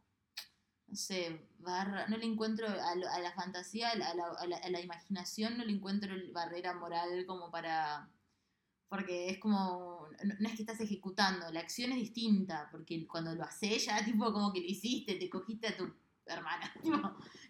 no 0.88 0.96
sé, 0.96 1.48
barra, 1.60 2.08
no 2.08 2.18
le 2.18 2.26
encuentro 2.26 2.68
a, 2.68 2.96
lo- 2.96 3.10
a 3.10 3.20
la 3.20 3.32
fantasía, 3.34 3.90
a 3.92 3.96
la, 3.96 4.10
a 4.10 4.46
la- 4.48 4.58
a 4.58 4.70
la- 4.70 4.82
imaginación, 4.82 5.58
no 5.58 5.64
le 5.66 5.74
encuentro 5.74 6.14
barrera 6.34 6.74
moral 6.74 7.26
como 7.26 7.50
para 7.50 8.10
Porque 8.90 9.30
es 9.30 9.38
como, 9.38 10.08
no, 10.24 10.34
no 10.40 10.50
es 10.50 10.56
que 10.56 10.64
estás 10.64 10.80
ejecutando, 10.82 11.52
la 11.52 11.60
acción 11.60 11.92
es 11.92 12.00
distinta, 12.00 12.68
porque 12.72 13.06
cuando 13.08 13.34
lo 13.36 13.44
haces 13.44 13.86
ya 13.86 14.04
tipo 14.04 14.34
como 14.34 14.52
que 14.52 14.60
lo 14.62 14.66
hiciste, 14.66 15.16
te 15.16 15.30
cogiste 15.30 15.68
a 15.68 15.78
tu 15.78 15.94
hermana, 16.26 16.72
tipo, 16.84 16.98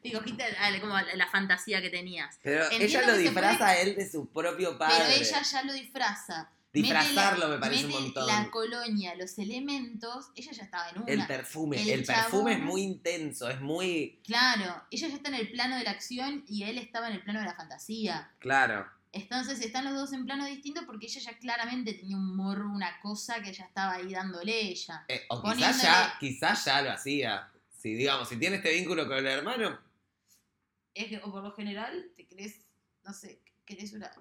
te 0.03 0.11
cogiste 0.11 0.43
a- 0.43 0.81
como 0.81 0.95
a 0.95 1.03
la, 1.03 1.27
fantasía 1.27 1.81
que 1.81 1.89
tenías. 1.89 2.37
Pero 2.43 2.63
Entiendo 2.65 2.85
ella 2.85 3.07
lo 3.07 3.17
disfraza 3.17 3.57
puede- 3.57 3.69
a 3.71 3.81
él 3.81 3.95
de 3.95 4.09
su 4.09 4.27
propio 4.29 4.77
padre. 4.77 4.95
Pero 4.97 5.09
ella 5.21 5.41
ya 5.41 5.63
lo 5.63 5.73
disfraza. 5.73 6.51
Disfrazarlo 6.71 7.47
la- 7.47 7.55
me 7.55 7.59
parece 7.59 7.85
un 7.85 7.91
montón. 7.93 8.27
La 8.27 8.51
colonia, 8.51 9.15
los 9.15 9.39
elementos, 9.39 10.27
ella 10.35 10.51
ya 10.51 10.63
estaba 10.63 10.89
en 10.89 11.01
una. 11.01 11.11
El 11.13 11.25
perfume, 11.25 11.81
el, 11.81 11.89
el 11.89 12.03
perfume 12.05 12.53
es 12.53 12.59
muy 12.59 12.81
intenso, 12.83 13.49
es 13.49 13.59
muy. 13.59 14.19
Claro, 14.23 14.83
ella 14.91 15.07
ya 15.07 15.15
está 15.15 15.29
en 15.29 15.35
el 15.35 15.49
plano 15.51 15.77
de 15.77 15.83
la 15.83 15.91
acción 15.91 16.43
y 16.47 16.63
él 16.63 16.77
estaba 16.77 17.07
en 17.07 17.13
el 17.15 17.23
plano 17.23 17.39
de 17.39 17.45
la 17.47 17.55
fantasía. 17.55 18.31
Claro. 18.39 18.85
Entonces 19.11 19.59
están 19.61 19.85
los 19.85 19.95
dos 19.95 20.13
en 20.13 20.25
plano 20.25 20.45
distinto 20.45 20.81
porque 20.85 21.07
ella 21.07 21.19
ya 21.19 21.37
claramente 21.39 21.93
tenía 21.93 22.15
un 22.15 22.35
morro, 22.35 22.69
una 22.69 22.99
cosa 23.01 23.41
que 23.41 23.51
ya 23.51 23.65
estaba 23.65 23.93
ahí 23.95 24.11
dándole 24.13 24.59
ella. 24.61 25.03
Eh, 25.07 25.25
o 25.29 25.41
Poniéndole- 25.41 25.55
quizás 25.73 25.81
ya, 25.81 26.17
quizás 26.19 26.65
ya 26.65 26.81
lo 26.83 26.91
hacía. 26.91 27.51
Si 27.75 27.93
digamos, 27.95 28.29
si 28.29 28.37
tiene 28.37 28.57
este 28.57 28.71
vínculo 28.73 29.07
con 29.07 29.17
el 29.17 29.25
hermano, 29.27 29.79
Es 30.93 31.07
que, 31.07 31.17
o 31.17 31.31
por 31.31 31.43
lo 31.43 31.51
general, 31.53 32.11
te 32.17 32.27
crees, 32.27 32.59
no 33.03 33.13
sé, 33.13 33.41
querés 33.65 33.93
una. 33.93 34.11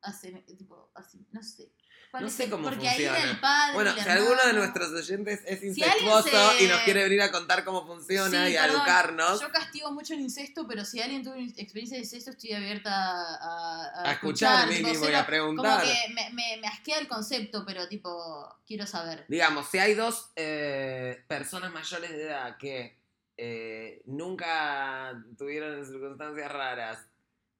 Hace, 0.00 0.32
tipo, 0.56 0.90
así, 0.94 1.24
no 1.32 1.42
sé. 1.42 1.70
No 2.12 2.28
sé 2.30 2.48
cómo 2.48 2.64
porque 2.68 2.88
ahí 2.88 3.04
funciona. 3.04 3.30
el 3.30 3.38
padre. 3.40 3.74
Bueno, 3.74 3.92
si 3.94 4.08
alguno 4.08 4.42
de 4.46 4.52
nuestros 4.54 4.88
oyentes 4.92 5.40
es 5.46 5.62
incestuoso 5.62 6.28
se- 6.58 6.64
y 6.64 6.68
nos 6.68 6.80
quiere 6.80 7.02
venir 7.04 7.20
a 7.22 7.30
contar 7.30 7.64
cómo 7.64 7.86
funciona 7.86 8.46
Sí, 8.46 8.52
y 8.52 8.56
a 8.56 8.62
perdón, 8.62 8.76
educarnos, 8.78 9.40
Yo 9.40 9.50
castigo 9.52 9.92
mucho 9.92 10.14
el 10.14 10.20
incesto, 10.20 10.66
pero 10.66 10.84
si 10.84 11.00
alguien 11.02 11.22
tuvo 11.22 11.34
experiencia 11.34 11.96
de 11.96 12.04
incesto, 12.04 12.30
estoy 12.30 12.52
abierta 12.54 12.90
a, 12.90 13.90
a, 14.04 14.08
a 14.08 14.12
escuchar 14.12 14.68
tipo, 14.68 14.82
mínimo 14.88 15.04
y 15.04 15.06
cero- 15.06 15.18
a 15.18 15.26
preguntar. 15.26 15.80
Como 15.80 15.92
que 15.92 16.14
me, 16.14 16.30
me, 16.30 16.56
me 16.60 16.66
asquea 16.68 16.98
el 16.98 17.08
concepto, 17.08 17.64
pero 17.66 17.86
tipo, 17.88 18.56
quiero 18.66 18.86
saber. 18.86 19.24
Digamos, 19.28 19.68
si 19.68 19.78
hay 19.78 19.94
dos 19.94 20.30
eh, 20.36 21.22
personas 21.28 21.72
mayores 21.72 22.10
de 22.10 22.22
edad 22.22 22.56
que 22.56 22.96
eh, 23.36 24.02
nunca 24.06 25.14
tuvieron 25.36 25.84
circunstancias 25.86 26.50
raras 26.50 26.98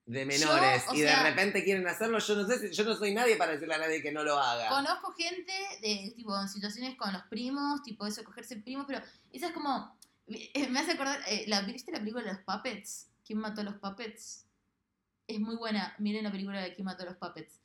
de 0.08 0.24
menores 0.24 0.84
y 0.94 1.02
de 1.02 1.14
repente 1.14 1.62
quieren 1.62 1.86
hacerlo, 1.86 2.18
yo 2.18 2.34
no 2.34 2.46
sé 2.46 2.72
yo 2.72 2.84
no 2.84 2.96
soy 2.96 3.12
nadie 3.12 3.36
para 3.36 3.52
decirle 3.52 3.74
a 3.74 3.78
nadie 3.78 4.00
que 4.00 4.10
no 4.10 4.24
lo 4.24 4.38
haga. 4.38 4.70
Conozco 4.70 5.12
gente 5.12 5.52
de, 5.82 6.14
tipo, 6.16 6.34
en 6.40 6.48
situaciones 6.48 6.96
con 6.96 7.12
los 7.12 7.22
primos, 7.24 7.82
tipo 7.82 8.06
eso, 8.06 8.24
cogerse 8.24 8.56
primos, 8.56 8.86
pero 8.88 9.02
esa 9.34 9.48
es 9.48 9.52
como, 9.52 9.94
eh, 10.28 10.66
me 10.70 10.80
hace 10.80 10.92
acordar, 10.92 11.20
eh, 11.28 11.44
¿la, 11.46 11.60
¿viste 11.60 11.92
la 11.92 11.98
película 11.98 12.24
de 12.24 12.32
los 12.32 12.40
Puppets? 12.40 13.08
¿Quién 13.26 13.38
mató 13.38 13.60
a 13.60 13.64
los 13.64 13.74
Puppets? 13.74 14.46
Es 15.26 15.38
muy 15.40 15.56
buena, 15.56 15.94
miren 15.98 16.24
la 16.24 16.32
película 16.32 16.62
de 16.62 16.74
¿Quién 16.74 16.86
mató 16.86 17.02
a 17.02 17.06
los 17.06 17.16
Puppets? 17.16 17.57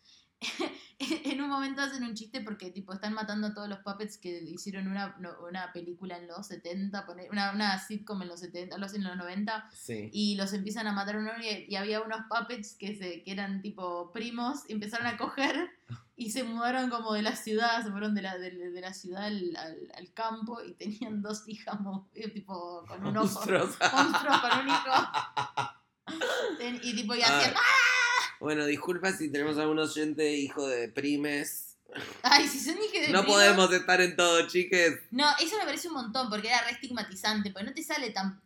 en 0.99 1.41
un 1.41 1.49
momento 1.49 1.82
hacen 1.82 2.03
un 2.03 2.13
chiste 2.13 2.41
porque 2.41 2.71
tipo 2.71 2.93
están 2.93 3.13
matando 3.13 3.47
a 3.47 3.53
todos 3.53 3.67
los 3.69 3.79
puppets 3.79 4.17
que 4.17 4.41
hicieron 4.43 4.88
una, 4.88 5.15
una 5.47 5.71
película 5.73 6.17
en 6.17 6.27
los 6.27 6.47
70, 6.47 7.06
poner- 7.06 7.29
una, 7.32 7.51
una 7.51 7.79
sitcom 7.79 8.21
en 8.21 8.27
los 8.27 8.39
70, 8.39 8.77
los 8.77 8.93
en 8.93 9.03
los 9.03 9.15
90 9.17 9.69
Sí. 9.73 10.10
y 10.13 10.36
los 10.36 10.53
empiezan 10.53 10.88
a 10.88 10.91
matar 10.93 11.17
uno 11.17 11.32
y, 11.41 11.65
y 11.71 11.75
había 11.75 12.01
unos 12.01 12.21
puppets 12.29 12.75
que, 12.77 12.95
se, 12.95 13.23
que 13.23 13.32
eran 13.32 13.62
tipo 13.62 14.12
primos, 14.12 14.62
y 14.67 14.73
empezaron 14.73 15.08
a 15.08 15.17
coger 15.17 15.69
y 16.15 16.29
se 16.32 16.43
mudaron 16.43 16.89
como 16.91 17.13
de 17.13 17.23
la 17.23 17.36
ciudad, 17.36 17.84
se 17.84 17.91
fueron 17.91 18.13
de 18.13 18.21
la, 18.21 18.38
de, 18.38 18.51
de 18.51 18.82
la 18.82 18.93
ciudad 18.93 19.23
al, 19.25 19.56
al- 19.58 19.91
al 19.97 20.13
campo 20.13 20.62
y 20.63 20.73
tenían 20.73 21.21
dos 21.21 21.43
hijas 21.47 21.77
eh, 22.13 22.29
tipo 22.29 22.86
con 22.88 23.06
un 23.06 23.17
ojo, 23.17 23.25
Monstruos. 23.27 23.75
con 23.77 24.60
un 24.60 24.67
hijo. 24.69 25.71
Y 26.82 26.95
tipo 26.95 27.15
y 27.15 27.21
hacían, 27.21 27.53
Bueno, 28.43 28.65
disculpa 28.65 29.12
si 29.13 29.32
tenemos 29.32 29.58
algún 29.58 29.79
oyente 29.79 30.34
hijo 30.36 30.67
de 30.67 30.89
primes. 30.89 31.77
ay, 32.23 32.45
si 32.47 32.60
son 32.60 32.75
hijas 32.77 33.08
de 33.08 33.13
No 33.13 33.21
primos". 33.21 33.25
podemos 33.38 33.71
estar 33.73 34.01
en 34.01 34.15
todo, 34.17 34.47
chiques. 34.47 34.99
No, 35.12 35.25
eso 35.41 35.58
me 35.58 35.63
parece 35.63 35.88
un 35.88 35.93
montón 35.93 36.29
porque 36.29 36.49
era 36.49 36.62
re 36.65 36.71
estigmatizante, 36.71 37.51
porque 37.51 37.67
no 37.67 37.73
te 37.73 37.84
sale 37.84 38.10
tan 38.12 38.41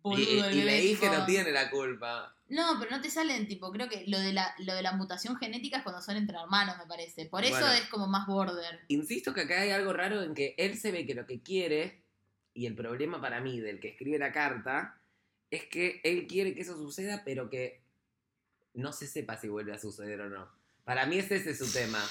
boludo 0.00 0.20
Y, 0.22 0.38
el 0.38 0.54
y 0.54 0.58
bebé, 0.60 0.64
la 0.64 0.78
hija 0.78 1.00
tipo- 1.10 1.16
no 1.18 1.26
tiene 1.26 1.50
la 1.50 1.70
culpa. 1.70 2.36
No, 2.50 2.76
pero 2.78 2.90
no 2.92 3.00
te 3.00 3.10
salen, 3.10 3.48
tipo, 3.48 3.72
creo 3.72 3.88
que 3.88 4.04
lo 4.06 4.18
de 4.20 4.32
la, 4.32 4.54
lo 4.58 4.74
de 4.74 4.82
la 4.82 4.92
mutación 4.92 5.36
genética 5.36 5.78
es 5.78 5.82
cuando 5.82 6.02
son 6.02 6.16
entre 6.16 6.36
hermanos, 6.38 6.76
me 6.78 6.86
parece. 6.86 7.26
Por 7.26 7.44
eso 7.44 7.52
Bueno. 7.58 7.72
es 7.72 7.88
como 7.88 8.06
más 8.06 8.26
border. 8.28 8.80
Insisto 8.88 9.34
que 9.34 9.40
acá 9.42 9.60
hay 9.62 9.70
algo 9.70 9.92
raro 9.92 10.22
en 10.22 10.34
que 10.34 10.54
él 10.56 10.78
se 10.78 10.92
ve 10.92 11.04
que 11.04 11.14
lo 11.14 11.26
que 11.26 11.42
quiere, 11.42 12.04
y 12.54 12.66
el 12.66 12.76
problema 12.76 13.20
para 13.20 13.40
mí 13.40 13.58
del 13.60 13.80
que 13.80 13.88
escribe 13.88 14.18
la 14.18 14.32
carta, 14.32 15.00
es 15.50 15.64
que 15.64 16.00
él 16.04 16.26
quiere 16.28 16.54
que 16.54 16.60
eso 16.60 16.76
suceda, 16.76 17.22
pero 17.24 17.50
que 17.50 17.81
no 18.74 18.92
se 18.92 19.06
sepa 19.06 19.36
si 19.38 19.48
vuelve 19.48 19.72
a 19.72 19.78
suceder 19.78 20.20
o 20.22 20.28
no. 20.30 20.48
Para 20.84 21.06
mí 21.06 21.18
ese 21.18 21.36
es 21.36 21.58
su 21.58 21.70
tema. 21.72 22.02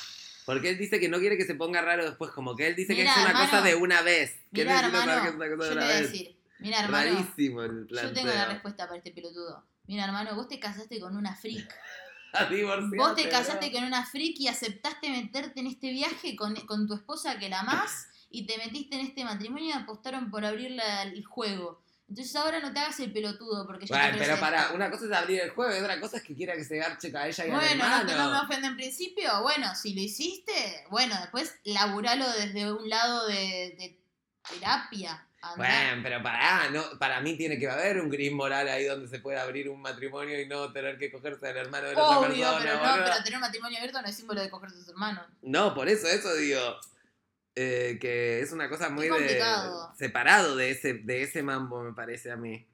Porque 0.45 0.69
él 0.69 0.77
dice 0.77 0.99
que 0.99 1.07
no 1.09 1.19
quiere 1.19 1.37
que 1.37 1.45
se 1.45 1.53
ponga 1.55 1.81
raro 1.81 2.03
después, 2.05 2.31
como 2.31 2.55
que 2.55 2.67
él 2.67 2.75
dice 2.75 2.95
que 2.95 3.03
es 3.03 3.11
una 3.15 3.27
hermano, 3.29 3.45
cosa 3.49 3.61
de 3.61 3.75
una 3.75 4.01
vez. 4.01 4.31
Que 4.53 4.63
Mira, 4.65 4.81
necesita 4.81 4.99
saber 5.05 5.09
hermano, 5.09 5.21
que 5.23 5.29
es 5.29 5.35
una 5.35 5.55
cosa 5.57 5.63
yo 5.63 5.69
de 5.69 5.75
una 5.77 5.87
vez. 5.87 6.11
decir, 6.11 6.37
mira, 6.59 6.79
hermano, 6.79 7.11
Rarísimo 7.13 7.63
el 7.63 7.87
yo 7.87 8.13
tengo 8.13 8.33
la 8.33 8.45
respuesta 8.45 8.85
para 8.85 8.97
este 8.97 9.11
pelotudo. 9.11 9.63
Mira, 9.87 10.05
hermano, 10.05 10.35
vos 10.35 10.47
te 10.47 10.59
casaste 10.59 10.99
con 10.99 11.15
una 11.15 11.35
freak. 11.35 11.73
Vos 12.95 13.15
te 13.15 13.27
casaste 13.27 13.71
con 13.73 13.83
una 13.83 14.05
freak 14.05 14.39
y 14.39 14.47
aceptaste 14.47 15.09
meterte 15.09 15.59
en 15.59 15.67
este 15.67 15.91
viaje 15.91 16.37
con, 16.37 16.55
con 16.65 16.87
tu 16.87 16.93
esposa 16.93 17.37
que 17.37 17.49
la 17.49 17.59
amás 17.59 18.07
y 18.29 18.45
te 18.45 18.57
metiste 18.57 18.95
en 18.95 19.05
este 19.05 19.25
matrimonio 19.25 19.65
y 19.67 19.71
apostaron 19.73 20.31
por 20.31 20.45
abrir 20.45 20.71
la- 20.71 21.03
el 21.03 21.25
juego. 21.25 21.81
Entonces 22.11 22.35
ahora 22.35 22.59
no 22.59 22.73
te 22.73 22.79
hagas 22.81 22.99
el 22.99 23.13
pelotudo 23.13 23.65
porque 23.65 23.85
ya 23.85 23.95
Bueno, 23.95 24.17
te 24.17 24.25
pero 24.25 24.37
para, 24.37 24.71
una 24.73 24.91
cosa 24.91 25.05
es 25.05 25.11
abrir 25.13 25.39
el 25.39 25.51
juego 25.51 25.73
y 25.73 25.79
otra 25.79 25.97
cosa 25.97 26.17
es 26.17 26.23
que 26.23 26.35
quiera 26.35 26.55
que 26.55 26.65
se 26.65 26.75
garche 26.75 27.09
a 27.15 27.25
ella 27.25 27.45
y 27.45 27.49
Bueno, 27.51 27.61
no, 27.61 27.71
hermano. 27.85 28.05
te- 28.05 28.15
no 28.17 28.31
me 28.31 28.39
ofende 28.39 28.67
en 28.67 28.75
principio. 28.75 29.41
Bueno, 29.41 29.73
si 29.75 29.93
lo 29.93 30.01
hiciste, 30.01 30.83
bueno, 30.89 31.15
después 31.21 31.55
laburalo 31.63 32.29
desde 32.33 32.69
un 32.69 32.89
lado 32.89 33.27
de, 33.27 33.35
de 33.79 33.97
terapia. 34.49 35.25
Andá. 35.43 35.55
Bueno, 35.55 36.01
pero 36.03 36.21
pará, 36.21 36.69
no, 36.69 36.83
para 36.99 37.19
mí 37.21 37.35
tiene 37.37 37.57
que 37.57 37.67
haber 37.69 37.99
un 38.01 38.09
gris 38.09 38.31
moral 38.31 38.67
ahí 38.67 38.83
donde 38.85 39.07
se 39.07 39.19
pueda 39.19 39.41
abrir 39.41 39.69
un 39.69 39.81
matrimonio 39.81 40.39
y 40.39 40.47
no 40.47 40.71
tener 40.73 40.97
que 40.99 41.11
cogerse 41.11 41.47
al 41.47 41.57
hermano 41.57 41.87
de 41.87 41.95
la 41.95 42.01
otra 42.03 42.17
Obvio, 42.19 42.29
persona. 42.45 42.59
pero 42.61 42.73
no, 42.75 42.79
boludo. 42.91 43.03
pero 43.05 43.23
tener 43.23 43.35
un 43.35 43.41
matrimonio 43.41 43.77
abierto 43.79 44.01
no 44.01 44.07
es 44.09 44.15
símbolo 44.17 44.41
de 44.41 44.49
coger 44.51 44.67
a 44.69 44.71
sus 44.73 44.87
hermanos. 44.89 45.25
No, 45.41 45.73
por 45.73 45.87
eso, 45.89 46.07
eso 46.07 46.31
digo. 46.35 46.77
Eh, 47.55 47.97
que 47.99 48.39
es 48.41 48.51
una 48.51 48.69
cosa 48.69 48.89
muy 48.89 49.07
de 49.09 49.41
separado 49.97 50.55
de 50.55 50.71
ese, 50.71 50.93
de 50.93 51.23
ese 51.23 51.43
mambo, 51.43 51.83
me 51.83 51.93
parece 51.93 52.31
a 52.31 52.35
mí. 52.37 52.67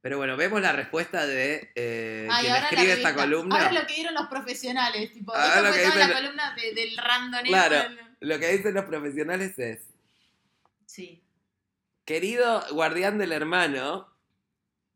Pero 0.00 0.18
bueno, 0.18 0.36
vemos 0.36 0.60
la 0.60 0.72
respuesta 0.72 1.26
de 1.26 1.72
eh, 1.74 2.28
Ay, 2.30 2.44
quien 2.44 2.56
escribe 2.56 2.92
esta 2.92 3.14
columna. 3.14 3.56
Ahora 3.56 3.72
lo 3.72 3.86
que 3.86 3.94
dieron 3.94 4.12
los 4.14 4.26
profesionales, 4.26 5.12
tipo, 5.12 5.34
Ahora 5.34 5.46
esto 5.48 5.62
lo 5.62 5.68
fue 5.72 5.78
que 5.82 5.90
toda 5.90 6.08
la 6.08 6.14
columna 6.14 6.54
de- 6.56 6.74
del 6.74 6.96
randoneo. 6.98 7.50
Claro. 7.50 7.90
Lo 8.20 8.38
que 8.38 8.48
dicen 8.56 8.74
los 8.74 8.84
profesionales 8.84 9.58
es, 9.58 9.80
Sí. 10.86 11.24
querido 12.04 12.62
guardián 12.72 13.16
del 13.18 13.32
hermano, 13.32 14.13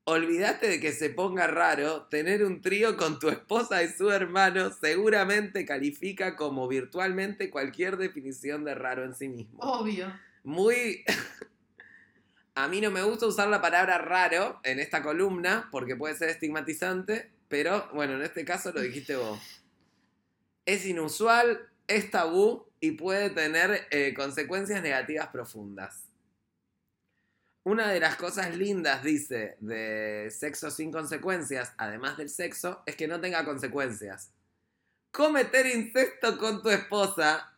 olvídate 0.09 0.69
de 0.69 0.81
que 0.81 0.93
se 0.93 1.11
ponga 1.11 1.47
raro, 1.47 2.07
tener 2.07 2.43
un 2.43 2.63
trío 2.63 2.97
con 2.97 3.19
tu 3.19 3.29
esposa 3.29 3.83
y 3.83 3.89
su 3.89 4.11
hermano 4.11 4.73
seguramente 4.73 5.67
califica 5.67 6.35
como 6.35 6.67
virtualmente 6.67 7.51
cualquier 7.51 7.99
definición 7.99 8.65
de 8.65 8.75
raro 8.75 9.05
en 9.05 9.15
sí 9.15 9.29
mismo. 9.29 9.59
Obvio. 9.61 10.11
Muy... 10.45 11.05
A 12.55 12.67
mí 12.69 12.81
no 12.81 12.91
me 12.91 13.03
gusta 13.03 13.27
usar 13.27 13.49
la 13.49 13.61
palabra 13.61 13.99
raro 13.99 14.59
en 14.65 14.81
esta 14.81 15.03
columna 15.03 15.69
porque 15.71 15.95
puede 15.95 16.17
ser 16.17 16.31
estigmatizante, 16.31 17.31
pero 17.49 17.89
bueno, 17.93 18.15
en 18.15 18.23
este 18.23 18.45
caso 18.45 18.73
lo 18.73 18.81
dijiste 18.81 19.15
vos. 19.15 19.39
Es 20.65 20.85
inusual, 20.87 21.69
es 21.87 22.11
tabú 22.11 22.67
y 22.81 22.93
puede 22.93 23.31
tener 23.31 23.87
eh, 23.91 24.13
consecuencias 24.15 24.83
negativas 24.83 25.29
profundas. 25.29 26.08
Una 27.69 27.89
de 27.89 28.01
las 28.01 28.17
cosas 28.17 28.57
lindas, 28.57 29.03
dice, 29.03 29.59
de 29.61 30.31
sexo 30.31 30.71
sin 30.71 30.91
consecuencias, 30.91 31.75
además 31.77 32.17
del 32.17 32.31
sexo, 32.31 32.83
es 32.87 32.97
que 32.97 33.07
no 33.07 33.21
tenga 33.21 33.45
consecuencias. 33.45 34.31
Cometer 35.11 35.67
incesto 35.67 36.39
con 36.39 36.63
tu 36.63 36.71
esposa 36.71 37.53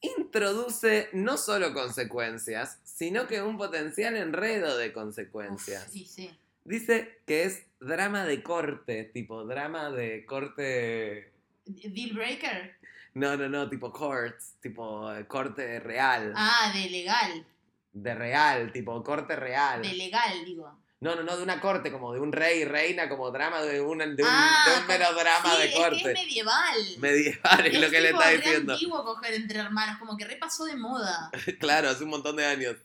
introduce 0.00 1.08
no 1.12 1.36
solo 1.36 1.74
consecuencias, 1.74 2.78
sino 2.84 3.26
que 3.26 3.42
un 3.42 3.58
potencial 3.58 4.14
enredo 4.14 4.78
de 4.78 4.92
consecuencias. 4.92 5.88
Uf, 5.88 5.92
sí, 5.92 6.04
sí. 6.04 6.38
Dice 6.62 7.18
que 7.26 7.42
es 7.42 7.64
drama 7.80 8.26
de 8.26 8.44
corte, 8.44 9.10
tipo 9.12 9.44
drama 9.44 9.90
de 9.90 10.24
corte... 10.24 11.32
Deal 11.66 12.12
breaker. 12.14 12.76
No, 13.14 13.36
no, 13.36 13.48
no, 13.48 13.68
tipo 13.68 13.92
courts, 13.92 14.54
tipo 14.60 15.12
eh, 15.12 15.26
corte 15.26 15.80
real. 15.80 16.32
Ah, 16.36 16.70
de 16.72 16.90
legal. 16.90 17.44
De 17.92 18.14
real, 18.14 18.72
tipo 18.72 19.02
corte 19.02 19.36
real. 19.36 19.82
De 19.82 19.92
legal, 19.92 20.44
digo. 20.44 20.78
No, 21.00 21.14
no, 21.14 21.22
no, 21.22 21.36
de 21.36 21.44
una 21.44 21.60
corte, 21.60 21.92
como 21.92 22.12
de 22.12 22.20
un 22.20 22.32
rey 22.32 22.60
y 22.60 22.64
reina, 22.64 23.08
como 23.08 23.30
drama 23.30 23.62
de 23.62 23.80
un, 23.80 23.98
de 23.98 24.04
un, 24.04 24.28
Ah, 24.28 24.64
de 24.66 24.80
un 24.80 24.86
melodrama 24.88 25.50
sí, 25.52 25.58
de 25.58 25.64
es 25.68 25.74
que 25.74 25.80
corte. 25.80 25.96
es 25.98 26.04
medieval. 26.04 26.96
Medieval 26.98 27.66
es, 27.66 27.80
lo 27.80 27.90
que 27.90 28.00
le 28.00 28.10
está 28.10 28.30
diciendo. 28.30 28.72
antiguo 28.72 29.04
coger 29.04 29.34
entre 29.34 29.60
hermanos, 29.60 29.98
como 30.00 30.16
que 30.16 30.24
repasó 30.24 30.64
de 30.64 30.74
moda. 30.74 31.30
claro, 31.60 31.88
hace 31.88 32.02
un 32.02 32.10
montón 32.10 32.34
de 32.36 32.46
años. 32.46 32.76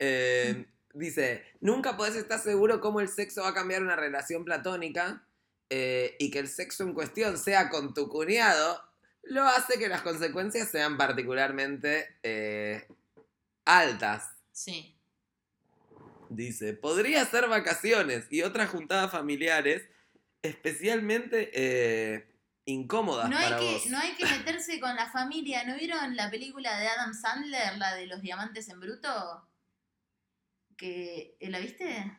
Eh, 0.00 0.66
dice, 0.94 1.44
nunca 1.60 1.96
podés 1.96 2.16
estar 2.16 2.40
seguro 2.40 2.80
cómo 2.80 3.00
el 3.00 3.08
sexo 3.08 3.42
va 3.42 3.50
a 3.50 3.54
cambiar 3.54 3.82
una 3.82 3.94
relación 3.94 4.44
platónica 4.44 5.24
eh, 5.70 6.16
y 6.18 6.32
que 6.32 6.40
el 6.40 6.48
sexo 6.48 6.82
en 6.82 6.92
cuestión 6.92 7.38
sea 7.38 7.70
con 7.70 7.94
tu 7.94 8.08
cuñado 8.08 8.82
lo 9.22 9.44
hace 9.44 9.78
que 9.78 9.88
las 9.88 10.02
consecuencias 10.02 10.68
sean 10.68 10.96
particularmente 10.96 12.16
eh, 12.24 12.86
altas. 13.64 14.28
Sí. 14.52 14.96
Dice, 16.28 16.72
podría 16.74 17.24
ser 17.26 17.48
vacaciones 17.48 18.26
y 18.30 18.42
otras 18.42 18.70
juntadas 18.70 19.10
familiares 19.10 19.88
especialmente 20.40 21.50
eh, 21.54 22.26
incómodas 22.64 23.28
No 23.30 23.36
hay, 23.36 23.44
para 23.44 23.58
que, 23.58 23.72
vos. 23.72 23.86
no 23.86 23.98
hay 23.98 24.14
que 24.14 24.24
meterse 24.38 24.80
con 24.80 24.96
la 24.96 25.10
familia. 25.10 25.64
¿No 25.64 25.76
vieron 25.76 26.16
la 26.16 26.30
película 26.30 26.78
de 26.78 26.88
Adam 26.88 27.14
Sandler, 27.14 27.76
la 27.78 27.94
de 27.94 28.06
los 28.06 28.22
diamantes 28.22 28.68
en 28.68 28.80
bruto? 28.80 29.46
Que, 30.76 31.36
¿La 31.40 31.58
viste? 31.60 32.18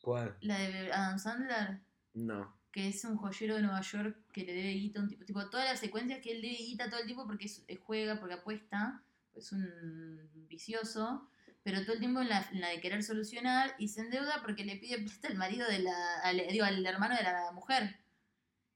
¿Cuál? 0.00 0.36
La 0.40 0.58
de 0.58 0.92
Adam 0.92 1.18
Sandler. 1.18 1.80
No. 2.14 2.56
que 2.72 2.88
es 2.88 3.04
un 3.04 3.16
joyero 3.16 3.56
de 3.56 3.62
Nueva 3.62 3.80
York 3.80 4.16
que 4.32 4.44
le 4.44 4.52
debe 4.52 4.72
guita 4.72 4.98
a 4.98 5.02
un 5.02 5.08
tipo, 5.08 5.24
tipo 5.24 5.50
todas 5.50 5.68
las 5.68 5.78
secuencias 5.78 6.20
que 6.20 6.32
él 6.32 6.42
debe 6.42 6.54
guita 6.54 6.88
todo 6.90 7.00
el 7.00 7.06
tiempo 7.06 7.26
porque 7.26 7.48
eh, 7.68 7.76
juega, 7.76 8.18
porque 8.18 8.34
apuesta, 8.34 9.02
es 9.38 9.52
un 9.52 10.28
vicioso, 10.48 11.28
pero 11.62 11.82
todo 11.82 11.94
el 11.94 11.98
tiempo 12.00 12.20
en 12.20 12.28
la, 12.28 12.48
en 12.52 12.60
la 12.60 12.68
de 12.68 12.80
querer 12.80 13.02
solucionar 13.02 13.74
y 13.78 13.88
se 13.88 14.00
endeuda 14.02 14.40
porque 14.42 14.64
le 14.64 14.76
pide 14.76 14.98
plata 15.00 15.28
al 15.28 15.36
marido 15.36 15.68
de 15.68 15.80
la, 15.80 16.20
al, 16.22 16.42
digo, 16.50 16.64
al 16.64 16.84
hermano 16.84 17.16
de 17.16 17.22
la 17.22 17.50
mujer. 17.52 17.96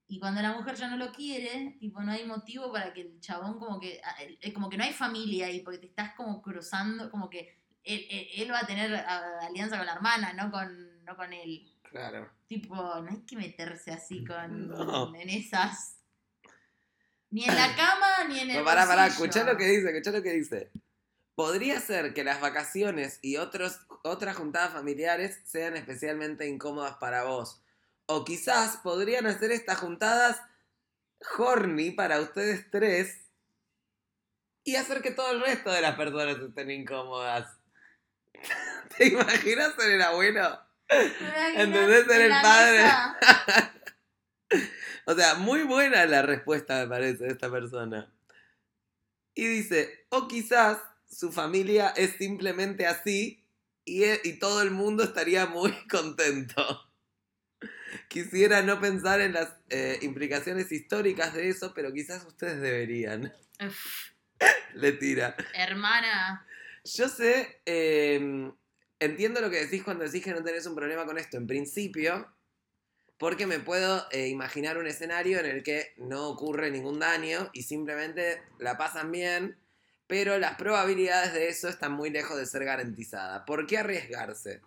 Y 0.09 0.19
cuando 0.19 0.43
la 0.43 0.53
mujer 0.53 0.75
ya 0.75 0.89
no 0.89 0.99
lo 0.99 1.11
quiere, 1.13 1.77
tipo, 1.81 2.03
no 2.03 2.13
hay 2.13 2.27
motivo 2.27 2.71
para 2.71 2.93
que 2.93 3.01
el 3.01 3.21
chabón 3.21 3.59
como 3.59 3.81
que, 3.81 4.01
ah, 4.05 4.15
como 4.53 4.69
que 4.69 4.77
no 4.77 4.85
hay 4.85 4.93
familia 4.93 5.47
ahí, 5.47 5.61
porque 5.61 5.79
te 5.79 5.87
estás 5.87 6.13
como 6.15 6.43
cruzando, 6.43 7.11
como 7.11 7.31
que 7.31 7.57
él, 7.85 8.05
él- 8.11 8.29
él 8.37 8.51
va 8.53 8.61
a 8.61 8.67
tener 8.67 8.95
ah, 8.95 9.39
alianza 9.47 9.77
con 9.79 9.87
la 9.87 9.95
hermana, 9.95 10.33
no 10.35 10.51
con, 10.51 11.03
no 11.05 11.17
con 11.17 11.33
él. 11.33 11.67
Claro. 11.83 12.31
Tipo, 12.47 12.75
no 12.77 13.11
hay 13.11 13.23
que 13.23 13.37
meterse 13.37 13.91
así 13.93 14.23
con 14.27 14.69
No. 14.69 15.15
en 15.15 15.31
esas. 15.31 15.99
Ni 17.33 17.45
en 17.45 17.57
la 17.57 17.75
cama, 17.75 18.25
ni 18.29 18.41
en 18.41 18.51
el. 18.51 18.59
No, 18.59 18.65
pará, 18.65 18.87
pará, 18.87 19.07
escuchá 19.07 19.43
lo 19.43 19.57
que 19.57 19.65
dice, 19.65 19.89
escuchá 19.89 20.11
lo 20.11 20.23
que 20.23 20.33
dice. 20.33 20.71
Podría 21.35 21.81
ser 21.81 22.13
que 22.13 22.25
las 22.25 22.43
vacaciones 22.43 23.19
y 23.23 23.39
otros, 23.39 23.81
otras 24.05 24.37
juntadas 24.37 24.75
familiares 24.75 25.41
sean 25.47 25.75
especialmente 25.75 26.47
incómodas 26.47 26.97
para 27.01 27.25
vos. 27.25 27.63
O 28.05 28.27
quizás 28.27 28.77
podrían 28.77 29.27
hacer 29.27 29.51
estas 29.51 29.79
juntadas 29.79 30.43
horny 31.39 31.93
para 31.93 32.21
ustedes 32.21 32.71
tres 32.71 33.31
y 34.63 34.77
hacer 34.77 35.01
que 35.01 35.11
todo 35.11 35.33
el 35.33 35.41
resto 35.41 35.73
de 35.73 35.81
las 35.81 35.97
personas 35.97 36.37
estén 36.37 36.71
incómodas. 36.71 37.47
¿Te 38.99 39.09
imaginas 39.09 39.75
ser 39.75 39.93
el 39.93 40.03
abuelo? 40.03 40.61
¿Me 40.91 41.05
imaginas 41.07 41.57
¿Entendés? 41.57 42.07
Ser 42.07 42.21
el 42.21 42.43
padre. 42.43 42.91
O 45.07 45.15
sea, 45.15 45.35
muy 45.35 45.63
buena 45.63 46.05
la 46.07 46.23
respuesta, 46.23 46.83
me 46.83 46.89
parece, 46.89 47.25
de 47.25 47.31
esta 47.31 47.51
persona. 47.51 48.13
Y 49.35 49.47
dice, 49.47 50.07
o 50.11 50.29
quizás 50.29 50.79
su 51.11 51.33
familia 51.33 51.89
es 51.97 52.13
simplemente 52.17 52.87
así 52.87 53.45
y, 53.85 54.05
e- 54.05 54.21
y 54.25 54.35
todo 54.39 54.63
el 54.63 54.71
mundo 54.71 55.03
estaría 55.05 55.47
muy 55.47 55.73
contento. 55.91 56.89
Quisiera 58.09 58.63
no 58.63 58.81
pensar 58.81 59.21
en 59.21 59.33
las 59.33 59.55
eh, 59.71 59.99
implicaciones 60.03 60.71
históricas 60.73 61.35
de 61.35 61.49
eso, 61.49 61.73
pero 61.75 61.93
quizás 61.93 62.25
ustedes 62.25 62.61
deberían. 62.61 63.33
Uf, 63.65 64.11
Le 64.75 64.93
tira. 64.93 65.37
hermana. 65.55 66.47
Yo 66.85 67.09
sé, 67.09 67.61
eh, 67.65 68.51
entiendo 68.99 69.41
lo 69.41 69.51
que 69.51 69.65
decís 69.65 69.83
cuando 69.83 70.05
decís 70.05 70.25
que 70.25 70.33
no 70.33 70.43
tenés 70.43 70.67
un 70.67 70.75
problema 70.75 71.05
con 71.07 71.17
esto 71.19 71.37
en 71.37 71.47
principio, 71.47 72.27
porque 73.23 73.47
me 73.47 73.61
puedo 73.61 74.05
eh, 74.11 74.27
imaginar 74.27 74.79
un 74.79 74.89
escenario 74.89 75.39
en 75.39 75.47
el 75.47 75.63
que 75.63 75.95
no 75.97 76.29
ocurre 76.29 76.73
ningún 76.73 76.99
daño 76.99 77.51
y 77.53 77.63
simplemente 77.63 78.43
la 78.59 78.77
pasan 78.77 79.13
bien, 79.13 79.57
pero 80.09 80.41
las 80.41 80.57
probabilidades 80.57 81.33
de 81.33 81.49
eso 81.49 81.69
están 81.69 81.93
muy 81.93 82.11
lejos 82.11 82.37
de 82.37 82.47
ser 82.47 82.65
garantizadas. 82.65 83.45
¿Por 83.47 83.69
qué 83.69 83.79
arriesgarse? 83.79 84.61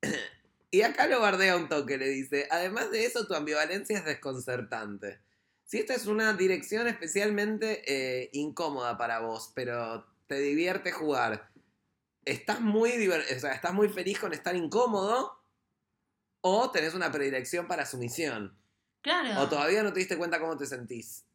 y 0.70 0.82
acá 0.82 1.08
lo 1.08 1.20
bardea 1.20 1.56
un 1.56 1.68
toque, 1.68 1.98
le 1.98 2.08
dice, 2.08 2.46
además 2.52 2.92
de 2.92 3.04
eso 3.04 3.26
tu 3.26 3.34
ambivalencia 3.34 3.98
es 3.98 4.04
desconcertante. 4.04 5.18
Si 5.64 5.78
esta 5.78 5.94
es 5.94 6.06
una 6.06 6.34
dirección 6.34 6.86
especialmente 6.86 7.82
eh, 7.84 8.30
incómoda 8.32 8.96
para 8.96 9.18
vos, 9.18 9.50
pero 9.56 10.06
te 10.28 10.38
divierte 10.38 10.92
jugar, 10.92 11.50
¿estás 12.24 12.60
muy, 12.60 13.08
o 13.08 13.40
sea, 13.40 13.54
¿estás 13.54 13.74
muy 13.74 13.88
feliz 13.88 14.20
con 14.20 14.32
estar 14.32 14.54
incómodo? 14.54 15.37
¿O 16.50 16.70
tenés 16.70 16.94
una 16.94 17.12
predilección 17.12 17.66
para 17.66 17.84
sumisión? 17.84 18.56
Claro. 19.02 19.42
¿O 19.42 19.48
todavía 19.50 19.82
no 19.82 19.92
te 19.92 19.98
diste 19.98 20.16
cuenta 20.16 20.40
cómo 20.40 20.56
te 20.56 20.64
sentís? 20.64 21.26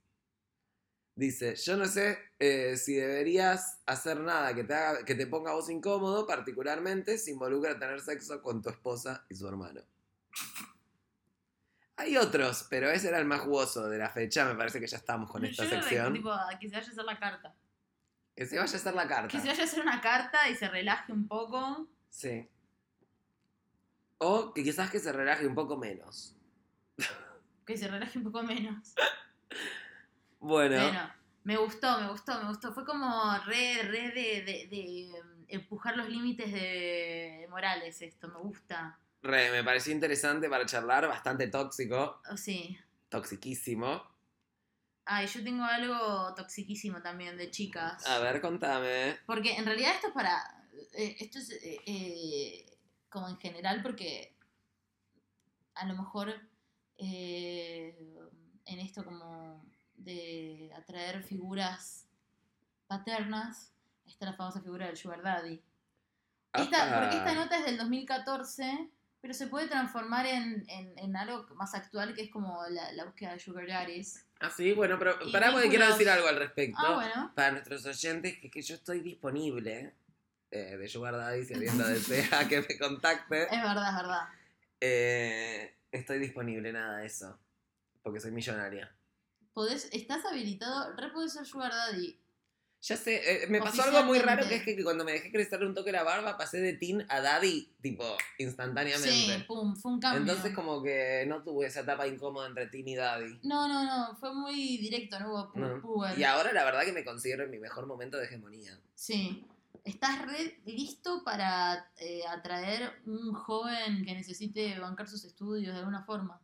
Dice, 1.15 1.55
yo 1.55 1.77
no 1.77 1.85
sé 1.85 2.17
eh, 2.39 2.75
si 2.77 2.95
deberías 2.95 3.79
hacer 3.85 4.19
nada 4.19 4.55
que 4.55 4.63
te, 4.63 4.73
haga, 4.73 5.05
que 5.05 5.13
te 5.13 5.27
ponga 5.27 5.51
a 5.51 5.53
vos 5.53 5.69
incómodo, 5.69 6.25
particularmente 6.25 7.19
si 7.19 7.29
involucra 7.29 7.77
tener 7.77 8.01
sexo 8.01 8.41
con 8.41 8.63
tu 8.63 8.69
esposa 8.69 9.23
y 9.29 9.35
su 9.35 9.47
hermano. 9.47 9.81
Hay 11.97 12.17
otros, 12.17 12.65
pero 12.67 12.89
ese 12.89 13.09
era 13.09 13.19
el 13.19 13.25
más 13.25 13.41
jugoso 13.41 13.87
de 13.87 13.99
la 13.99 14.09
fecha. 14.09 14.45
Me 14.45 14.55
parece 14.55 14.79
que 14.79 14.87
ya 14.87 14.97
estamos 14.97 15.29
con 15.29 15.45
esta 15.45 15.63
Yo 15.65 15.69
sección. 15.69 16.11
tipo, 16.13 16.31
que 16.59 16.67
se 16.67 16.75
vaya 16.75 16.87
a 16.87 16.91
hacer 16.91 17.05
la 17.05 17.19
carta. 17.19 17.55
Que 18.35 18.45
se 18.47 18.57
vaya 18.57 18.73
a 18.73 18.75
hacer 18.75 18.95
la 18.95 19.07
carta. 19.07 19.27
Que 19.27 19.39
se 19.39 19.47
vaya 19.47 19.61
a 19.61 19.65
hacer 19.65 19.81
una 19.81 20.01
carta 20.01 20.49
y 20.49 20.55
se 20.55 20.67
relaje 20.67 21.13
un 21.13 21.27
poco. 21.27 21.87
Sí. 22.09 22.49
O 24.25 24.53
que 24.53 24.63
quizás 24.63 24.89
que 24.89 24.99
se 24.99 25.11
relaje 25.11 25.45
un 25.45 25.53
poco 25.55 25.75
menos. 25.77 26.35
Que 27.65 27.77
se 27.77 27.87
relaje 27.87 28.17
un 28.17 28.23
poco 28.25 28.41
menos. 28.43 28.93
Bueno, 30.39 30.81
Bueno, 30.81 31.13
me 31.43 31.57
gustó, 31.57 31.99
me 32.01 32.09
gustó, 32.09 32.41
me 32.41 32.47
gustó. 32.49 32.73
Fue 32.73 32.85
como 32.85 33.37
re, 33.45 33.81
re 33.83 34.11
de, 34.11 34.41
de- 34.43 34.67
de, 34.69 35.11
um, 35.21 35.45
empujar 35.47 35.95
los 35.97 36.09
límites 36.09 36.51
de 36.51 37.47
Morales 37.49 38.01
esto, 38.01 38.27
me 38.29 38.39
gusta. 38.39 38.97
re, 39.21 39.51
me 39.51 39.63
pareció 39.63 39.93
interesante 39.93 40.49
para 40.49 40.65
charlar, 40.65 41.07
bastante 41.07 41.47
tóxico, 41.47 42.21
Oh, 42.31 42.37
sí. 42.37 42.77
toxiquísimo. 43.09 44.03
Ay, 45.05 45.27
yo 45.27 45.43
tengo 45.43 45.63
algo 45.65 46.33
toxiquísimo 46.35 47.01
también 47.01 47.37
de 47.37 47.51
chicas. 47.51 48.05
A 48.07 48.19
ver, 48.19 48.39
contame. 48.41 49.17
Porque 49.25 49.55
en 49.57 49.65
realidad 49.65 49.95
esto 49.95 50.07
es 50.07 50.13
para. 50.13 50.65
eh, 50.93 51.17
esto 51.19 51.39
es 51.39 51.49
eh, 51.51 51.77
eh, 51.85 52.72
como 53.13 53.29
en 53.29 53.37
general, 53.37 53.83
porque 53.83 54.33
a 55.75 55.85
lo 55.85 55.93
mejor 55.95 56.33
eh, 56.97 57.95
en 58.65 58.79
esto 58.79 59.05
como 59.05 59.63
de 59.95 60.71
atraer 60.75 61.23
figuras 61.23 62.07
paternas, 62.87 63.71
está 64.07 64.25
la 64.25 64.33
famosa 64.33 64.61
figura 64.61 64.87
del 64.87 64.97
Sugar 64.97 65.21
Daddy. 65.21 65.61
Esta, 66.53 66.87
Apa. 66.87 67.01
porque 67.01 67.17
esta 67.17 67.33
nota 67.35 67.57
es 67.59 67.65
del 67.65 67.77
2014, 67.77 68.89
pero 69.21 69.33
se 69.33 69.47
puede 69.47 69.67
transformar 69.67 70.25
en, 70.25 70.65
en- 70.69 70.97
en 70.97 71.15
algo 71.15 71.45
más 71.55 71.73
actual 71.75 72.13
que 72.15 72.23
es 72.23 72.31
como 72.31 72.63
la, 72.69 72.91
la 72.93 73.05
búsqueda 73.05 73.33
de 73.33 73.39
Sugar 73.39 73.67
Daddies. 73.67 74.25
Ah, 74.39 74.49
sí, 74.49 74.73
bueno, 74.73 74.97
pero 74.99 75.15
Y 75.25 75.31
pará 75.31 75.51
porque 75.51 75.69
quiero 75.69 75.87
decir 75.87 76.09
algo 76.09 76.27
al 76.27 76.37
respecto. 76.37 76.79
Ah, 76.83 76.95
bueno. 76.95 77.31
Para 77.35 77.51
nuestros 77.51 77.85
oyentes, 77.85 78.37
que, 78.39 78.49
que 78.51 78.61
yo 78.61 78.75
estoy 78.75 78.99
disponible 79.01 79.93
eh, 80.53 80.77
de 80.77 80.87
Sugar 80.87 81.17
Daddy, 81.17 81.45
si 81.45 81.55
alguien 81.55 81.75
lo 81.79 81.87
desea 81.87 82.47
que 82.47 82.61
me 82.61 82.77
contacte. 82.77 83.43
Es 83.43 83.63
verdad, 83.63 83.89
es 83.89 83.95
verdad. 83.95 84.21
Eh, 84.79 85.75
estoy 85.91 86.19
disponible, 86.19 86.71
nada 86.71 86.99
de 86.99 87.07
eso. 87.07 87.39
Porque 88.03 88.19
soy 88.19 88.31
millonaria. 88.31 88.95
Podés, 89.53 89.89
estás 89.91 90.23
habilitado, 90.25 90.95
re 90.95 91.09
podés 91.09 91.33
ser 91.33 91.45
Sugar 91.47 91.71
Daddy. 91.71 92.19
Ya 92.81 92.97
sé, 92.97 93.43
eh, 93.43 93.47
me 93.47 93.61
pasó 93.61 93.81
algo 93.83 94.03
muy 94.03 94.19
raro 94.19 94.47
que 94.47 94.55
es 94.55 94.63
que, 94.63 94.83
cuando 94.83 95.05
me 95.05 95.13
dejé 95.13 95.31
crecer 95.31 95.63
un 95.63 95.73
toque 95.73 95.91
la 95.91 96.03
barba 96.03 96.37
pasé 96.37 96.59
de 96.59 96.73
teen 96.73 97.05
a 97.07 97.21
daddy, 97.21 97.73
tipo, 97.81 98.03
instantáneamente. 98.37 99.09
Sí, 99.09 99.43
pum, 99.47 99.73
fue 99.75 99.93
un 99.93 99.99
cambio. 100.01 100.21
Entonces 100.21 100.53
como 100.53 100.83
que 100.83 101.23
no 101.25 101.41
tuve 101.43 101.67
esa 101.67 101.79
etapa 101.79 102.05
incómoda 102.05 102.45
entre 102.45 102.67
teen 102.67 102.87
y 102.89 102.95
daddy. 102.95 103.39
No, 103.43 103.69
no, 103.69 103.85
no, 103.85 104.15
fue 104.17 104.35
muy 104.35 104.77
directo, 104.77 105.17
no 105.19 105.31
hubo 105.31 105.51
No. 105.55 106.17
Y 106.17 106.25
ahora 106.25 106.51
la 106.51 106.65
verdad 106.65 106.83
que 106.83 106.91
me 106.91 107.05
considero 107.05 107.45
en 107.45 107.51
mi 107.51 107.57
mejor 107.57 107.87
momento 107.87 108.17
de 108.17 108.25
hegemonía. 108.25 108.77
Sí. 108.95 109.47
Estás 109.83 110.21
re 110.21 110.61
listo 110.65 111.23
para 111.23 111.91
eh, 111.97 112.21
atraer 112.27 113.01
un 113.05 113.33
joven 113.33 114.05
que 114.05 114.13
necesite 114.13 114.79
bancar 114.79 115.07
sus 115.09 115.25
estudios 115.25 115.73
de 115.73 115.79
alguna 115.79 116.03
forma. 116.03 116.41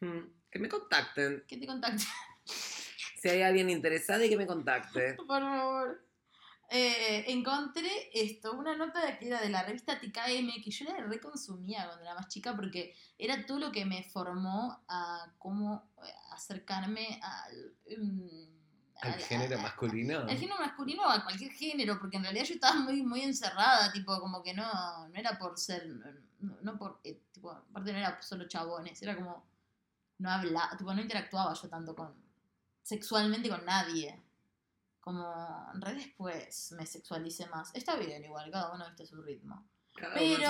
Hmm, 0.00 0.28
Que 0.50 0.58
me 0.58 0.68
contacten. 0.68 1.44
¿Qué 1.48 1.56
te 1.56 1.66
contacte? 1.66 2.04
Si 3.18 3.30
hay 3.30 3.42
alguien 3.42 3.70
interesado 3.70 4.22
y 4.22 4.28
que 4.28 4.36
me 4.36 4.46
contacte. 4.46 5.14
Por 5.26 5.26
favor. 5.40 6.06
Eh, 6.70 7.24
encontré 7.28 7.90
esto, 8.12 8.52
una 8.52 8.76
nota 8.76 9.18
que 9.18 9.26
era 9.28 9.40
de 9.40 9.48
la 9.48 9.62
revista 9.62 9.98
TKM, 9.98 10.62
que 10.62 10.70
yo 10.70 10.84
la 10.84 10.98
reconsumía 10.98 11.86
cuando 11.86 12.02
era 12.04 12.14
más 12.14 12.28
chica 12.28 12.54
porque 12.54 12.94
era 13.18 13.46
todo 13.46 13.58
lo 13.58 13.72
que 13.72 13.84
me 13.84 14.04
formó 14.04 14.84
a 14.86 15.32
cómo 15.38 15.90
eh, 16.04 16.10
acercarme 16.32 17.20
al... 17.22 17.74
mm, 17.98 18.55
¿Al 19.00 19.14
género 19.14 19.58
masculino? 19.58 20.20
Al 20.20 20.36
género 20.36 20.58
masculino 20.58 21.02
o 21.02 21.10
a 21.10 21.22
cualquier 21.22 21.52
género, 21.52 21.98
porque 21.98 22.16
en 22.16 22.22
realidad 22.24 22.44
yo 22.44 22.54
estaba 22.54 22.76
muy, 22.76 23.02
muy 23.02 23.22
encerrada, 23.22 23.92
tipo, 23.92 24.18
como 24.20 24.42
que 24.42 24.54
no, 24.54 25.08
no 25.08 25.14
era 25.14 25.38
por 25.38 25.58
ser, 25.58 25.86
no, 25.86 26.56
no 26.62 26.78
por, 26.78 27.00
eh, 27.04 27.20
tipo, 27.32 27.50
aparte 27.50 27.92
no 27.92 27.98
era 27.98 28.20
solo 28.22 28.48
chabones, 28.48 29.00
era 29.02 29.14
como, 29.14 29.44
no 30.18 30.30
hablaba, 30.30 30.76
tipo, 30.76 30.94
no 30.94 31.00
interactuaba 31.00 31.52
yo 31.54 31.68
tanto 31.68 31.94
con, 31.94 32.14
sexualmente 32.82 33.48
con 33.48 33.64
nadie. 33.64 34.22
Como 35.00 35.70
en 35.72 35.80
redes 35.80 36.06
después 36.06 36.72
me 36.72 36.84
sexualicé 36.84 37.46
más. 37.46 37.72
Está 37.74 37.94
bien 37.96 38.24
igual, 38.24 38.50
cada 38.50 38.72
uno 38.72 38.86
viste 38.86 39.06
su 39.06 39.22
ritmo. 39.22 39.64
Cada 39.94 40.14
Pero 40.14 40.48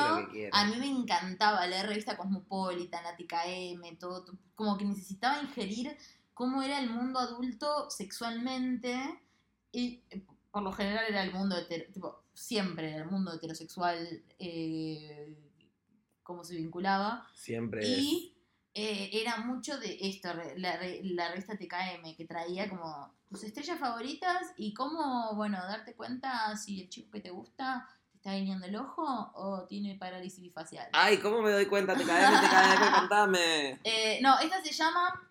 a 0.53 0.65
mí 0.65 0.77
me 0.79 0.89
encantaba 0.89 1.67
leer 1.67 1.87
revista 1.87 2.17
Cosmopolitan, 2.17 3.05
Ática 3.07 3.45
M, 3.47 3.95
todo, 3.97 4.25
como 4.55 4.79
que 4.79 4.85
necesitaba 4.85 5.43
ingerir 5.43 5.97
cómo 6.37 6.61
era 6.63 6.79
el 6.81 6.91
mundo 6.91 7.19
adulto 7.19 7.89
sexualmente 7.89 8.95
y 9.73 10.03
por 10.51 10.63
lo 10.63 10.71
general 10.71 11.07
era 11.09 11.23
el 11.23 11.33
mundo 11.33 11.57
hetero, 11.57 11.91
tipo, 11.93 12.23
siempre 12.35 12.91
era 12.93 13.05
el 13.05 13.11
mundo 13.11 13.33
heterosexual, 13.33 14.23
eh, 14.39 15.35
cómo 16.23 16.45
se 16.45 16.57
vinculaba. 16.57 17.27
Siempre. 17.35 17.87
Y 17.89 18.37
eh, 18.75 19.09
era 19.15 19.39
mucho 19.39 19.79
de 19.79 19.97
esto, 20.03 20.29
la, 20.59 20.77
re- 20.77 21.01
la 21.05 21.31
revista 21.31 21.57
TKM, 21.57 22.15
que 22.15 22.27
traía 22.27 22.69
como 22.69 23.15
tus 23.31 23.43
estrellas 23.43 23.79
favoritas 23.79 24.53
y 24.59 24.75
cómo, 24.75 25.35
bueno, 25.37 25.57
darte 25.57 25.95
cuenta 25.95 26.55
si 26.59 26.83
el 26.83 26.91
chico 26.91 27.11
que 27.13 27.21
te 27.21 27.31
gusta 27.31 27.89
te 28.11 28.19
está 28.19 28.35
guiñando 28.35 28.67
el 28.67 28.77
ojo 28.77 29.05
o 29.35 29.65
tiene 29.67 29.95
parálisis 29.97 30.43
bifacial. 30.43 30.91
Ay, 30.93 31.17
¿cómo 31.17 31.41
me 31.41 31.51
doy 31.51 31.65
cuenta? 31.65 31.95
Te 31.97 32.05
caes, 32.05 32.91
contame. 33.01 33.81
Eh, 33.85 34.19
no, 34.21 34.39
esta 34.39 34.63
se 34.63 34.73
llama 34.73 35.23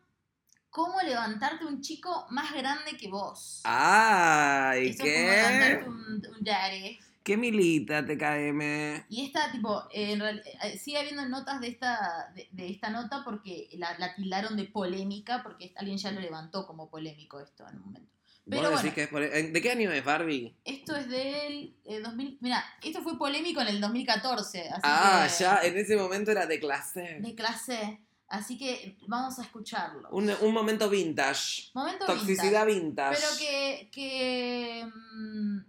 ¿Cómo 0.76 1.00
levantarte 1.02 1.64
un 1.66 1.80
chico 1.80 2.26
más 2.32 2.52
grande 2.54 2.98
que 3.00 3.08
vos? 3.08 3.62
Ay, 3.64 4.90
Eso 4.90 5.06
es 5.06 5.14
como 5.16 5.32
levantarte 5.32 5.80
¿qué? 5.80 5.90
un, 5.90 6.38
un 6.38 6.44
daddy. 6.44 7.00
¿Qué 7.24 7.38
milita 7.38 8.06
TKM? 8.06 9.06
Y 9.08 9.26
esta, 9.26 9.50
tipo, 9.54 9.84
en 9.94 10.20
real- 10.20 10.44
eh, 10.64 10.78
sigue 10.78 10.98
habiendo 11.00 11.26
notas 11.30 11.62
de 11.62 11.70
esta, 11.70 12.30
de, 12.36 12.50
de 12.52 12.70
esta 12.70 12.90
nota 12.90 13.22
porque 13.24 13.70
la, 13.78 13.98
la 14.00 14.14
tildaron 14.16 14.58
de 14.58 14.66
polémica, 14.66 15.42
porque 15.44 15.74
alguien 15.78 15.98
ya 15.98 16.12
lo 16.12 16.20
levantó 16.20 16.68
como 16.68 16.90
polémico 16.90 17.40
esto 17.40 17.66
en 17.70 17.78
un 17.78 17.82
momento. 17.86 18.12
Pero 18.48 18.70
¿Vos 18.70 18.84
decís 18.84 18.94
bueno. 19.12 19.30
que 19.30 19.40
es 19.40 19.54
¿De 19.54 19.62
qué 19.62 19.72
año 19.72 19.92
es 19.94 20.04
Barbie? 20.06 20.56
Esto 20.66 20.96
es 20.96 21.08
del 21.10 21.74
eh, 21.86 22.00
2000. 22.02 22.38
Mira, 22.42 22.64
esto 22.84 23.02
fue 23.02 23.18
polémico 23.18 23.62
en 23.62 23.70
el 23.70 23.80
2014. 23.82 24.70
Así 24.70 24.82
Ah, 24.84 25.26
que, 25.28 25.44
ya, 25.44 25.62
en 25.64 25.78
ese 25.78 25.96
momento 25.96 26.30
era 26.32 26.46
de 26.46 26.60
clase. 26.60 27.18
De 27.22 27.34
clase. 27.34 28.02
Así 28.28 28.58
que 28.58 28.98
vamos 29.08 29.38
a 29.40 29.44
escucharlo. 29.44 30.10
Un, 30.10 30.30
un 30.42 30.54
momento 30.54 30.90
vintage. 30.90 31.70
Momento 31.74 32.06
Toxicidad 32.06 32.66
vintage. 32.66 33.16
vintage. 33.16 33.22
Pero 33.22 33.38
que. 33.38 33.90
que 33.92 34.86
mm, 34.86 35.60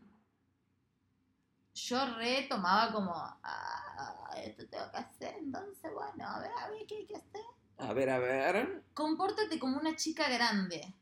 yo 1.74 2.14
re 2.16 2.46
tomaba 2.48 2.92
como. 2.92 3.12
Ah, 3.14 4.34
esto 4.42 4.66
tengo 4.68 4.90
que 4.90 4.96
hacer. 4.96 5.36
Entonces, 5.38 5.92
bueno, 5.92 6.28
a 6.28 6.40
ver, 6.40 6.50
a 6.58 6.70
ver, 6.70 6.86
¿qué 6.86 6.96
hay 6.96 7.06
que 7.06 7.16
hacer? 7.16 7.42
A 7.78 7.92
ver, 7.92 8.10
a 8.10 8.18
ver. 8.18 8.84
Compórtate 8.94 9.58
como 9.58 9.78
una 9.78 9.94
chica 9.94 10.28
grande. 10.28 10.94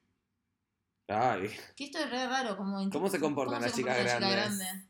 Ay. 1.07 1.51
Que 1.77 1.85
esto 1.85 1.99
es 1.99 2.11
re 2.11 2.27
raro. 2.27 2.57
Como, 2.57 2.91
¿Cómo 2.91 3.09
se 3.09 3.21
comportan 3.21 3.55
¿cómo 3.57 3.67
las 3.67 3.73
se 3.73 3.77
chicas 3.83 3.97
comporta 3.97 4.17
una 4.19 4.27
chica 4.27 4.41
grandes? 4.43 4.59
grande? 4.69 4.89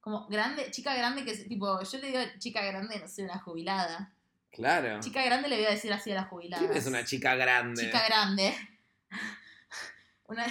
Como 0.00 0.26
grande, 0.28 0.70
chica 0.70 0.94
grande 0.94 1.24
que 1.24 1.32
es 1.32 1.46
tipo, 1.46 1.82
yo 1.82 1.98
le 1.98 2.06
digo 2.06 2.18
chica 2.38 2.62
grande, 2.64 2.98
no 2.98 3.08
sé, 3.08 3.24
una 3.24 3.38
jubilada. 3.40 4.14
Claro. 4.50 5.00
Chica 5.00 5.22
grande 5.22 5.48
le 5.48 5.56
voy 5.56 5.66
a 5.66 5.70
decir 5.70 5.92
así 5.92 6.10
a 6.12 6.14
la 6.16 6.24
jubilada. 6.24 6.64
¿Quién 6.66 6.76
es 6.76 6.86
una 6.86 7.04
chica 7.04 7.34
grande? 7.36 7.82
Chica 7.84 8.04
grande. 8.06 8.56
Una, 10.28 10.44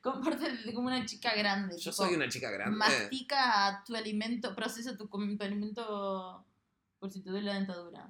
compórtate 0.00 0.72
como 0.72 0.86
una 0.86 1.04
chica 1.04 1.34
grande. 1.34 1.74
Yo 1.76 1.90
tipo, 1.90 2.04
soy 2.04 2.14
una 2.14 2.28
chica 2.30 2.50
grande. 2.50 2.78
Mastica 2.78 3.82
tu 3.84 3.94
alimento, 3.94 4.54
procesa 4.54 4.96
tu, 4.96 5.06
alimento 5.40 6.46
por 6.98 7.10
si 7.10 7.20
te 7.22 7.28
duele 7.28 7.46
la 7.48 7.54
dentadura. 7.58 8.08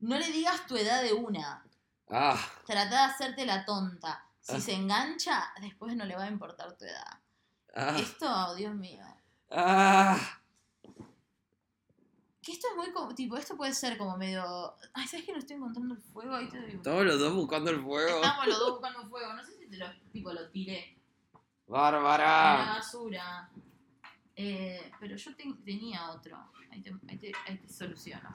No 0.00 0.18
le 0.18 0.30
digas 0.30 0.66
tu 0.66 0.76
edad 0.76 1.02
de 1.02 1.14
una. 1.14 1.64
Ah, 2.10 2.38
Trata 2.66 2.90
de 2.90 3.12
hacerte 3.12 3.46
la 3.46 3.64
tonta. 3.64 4.22
Si 4.40 4.56
Ah. 4.56 4.60
se 4.60 4.74
engancha, 4.74 5.50
después 5.62 5.96
no 5.96 6.04
le 6.04 6.14
va 6.14 6.24
a 6.24 6.28
importar 6.28 6.76
tu 6.76 6.84
edad. 6.84 7.20
ah, 7.74 7.96
Esto, 7.98 8.26
oh, 8.28 8.54
Dios 8.54 8.74
mío. 8.74 9.02
ah. 9.50 10.40
Que 12.44 12.52
esto 12.52 12.66
es 12.70 12.76
muy 12.76 12.92
como, 12.92 13.14
tipo, 13.14 13.36
esto 13.38 13.56
puede 13.56 13.72
ser 13.72 13.96
como 13.96 14.16
medio. 14.18 14.74
Ay, 14.92 15.06
¿sabes 15.08 15.24
que 15.24 15.32
no 15.32 15.38
estoy 15.38 15.56
encontrando 15.56 15.94
el 15.94 16.00
fuego? 16.02 16.34
Ahí 16.34 16.48
te 16.48 16.60
digo. 16.66 16.82
Todos 16.82 17.04
los 17.04 17.18
dos 17.18 17.32
buscando 17.34 17.70
el 17.70 17.80
fuego. 17.82 18.16
Estamos 18.16 18.46
los 18.46 18.58
dos 18.58 18.70
buscando 18.80 19.08
fuego. 19.08 19.32
No 19.32 19.42
sé 19.44 19.56
si 19.58 19.66
te 19.68 19.76
lo, 19.78 19.86
tipo, 20.12 20.32
lo 20.32 20.50
tiré. 20.50 20.88
en 20.90 20.98
la 21.68 21.78
Bárbara. 21.78 22.56
basura. 22.76 23.50
Eh, 24.36 24.92
pero 25.00 25.16
yo 25.16 25.34
ten- 25.36 25.64
tenía 25.64 26.10
otro. 26.10 26.36
Ahí 26.70 26.82
te, 26.82 26.90
ahí, 27.08 27.16
te, 27.18 27.32
ahí 27.46 27.56
te 27.58 27.68
soluciono. 27.72 28.28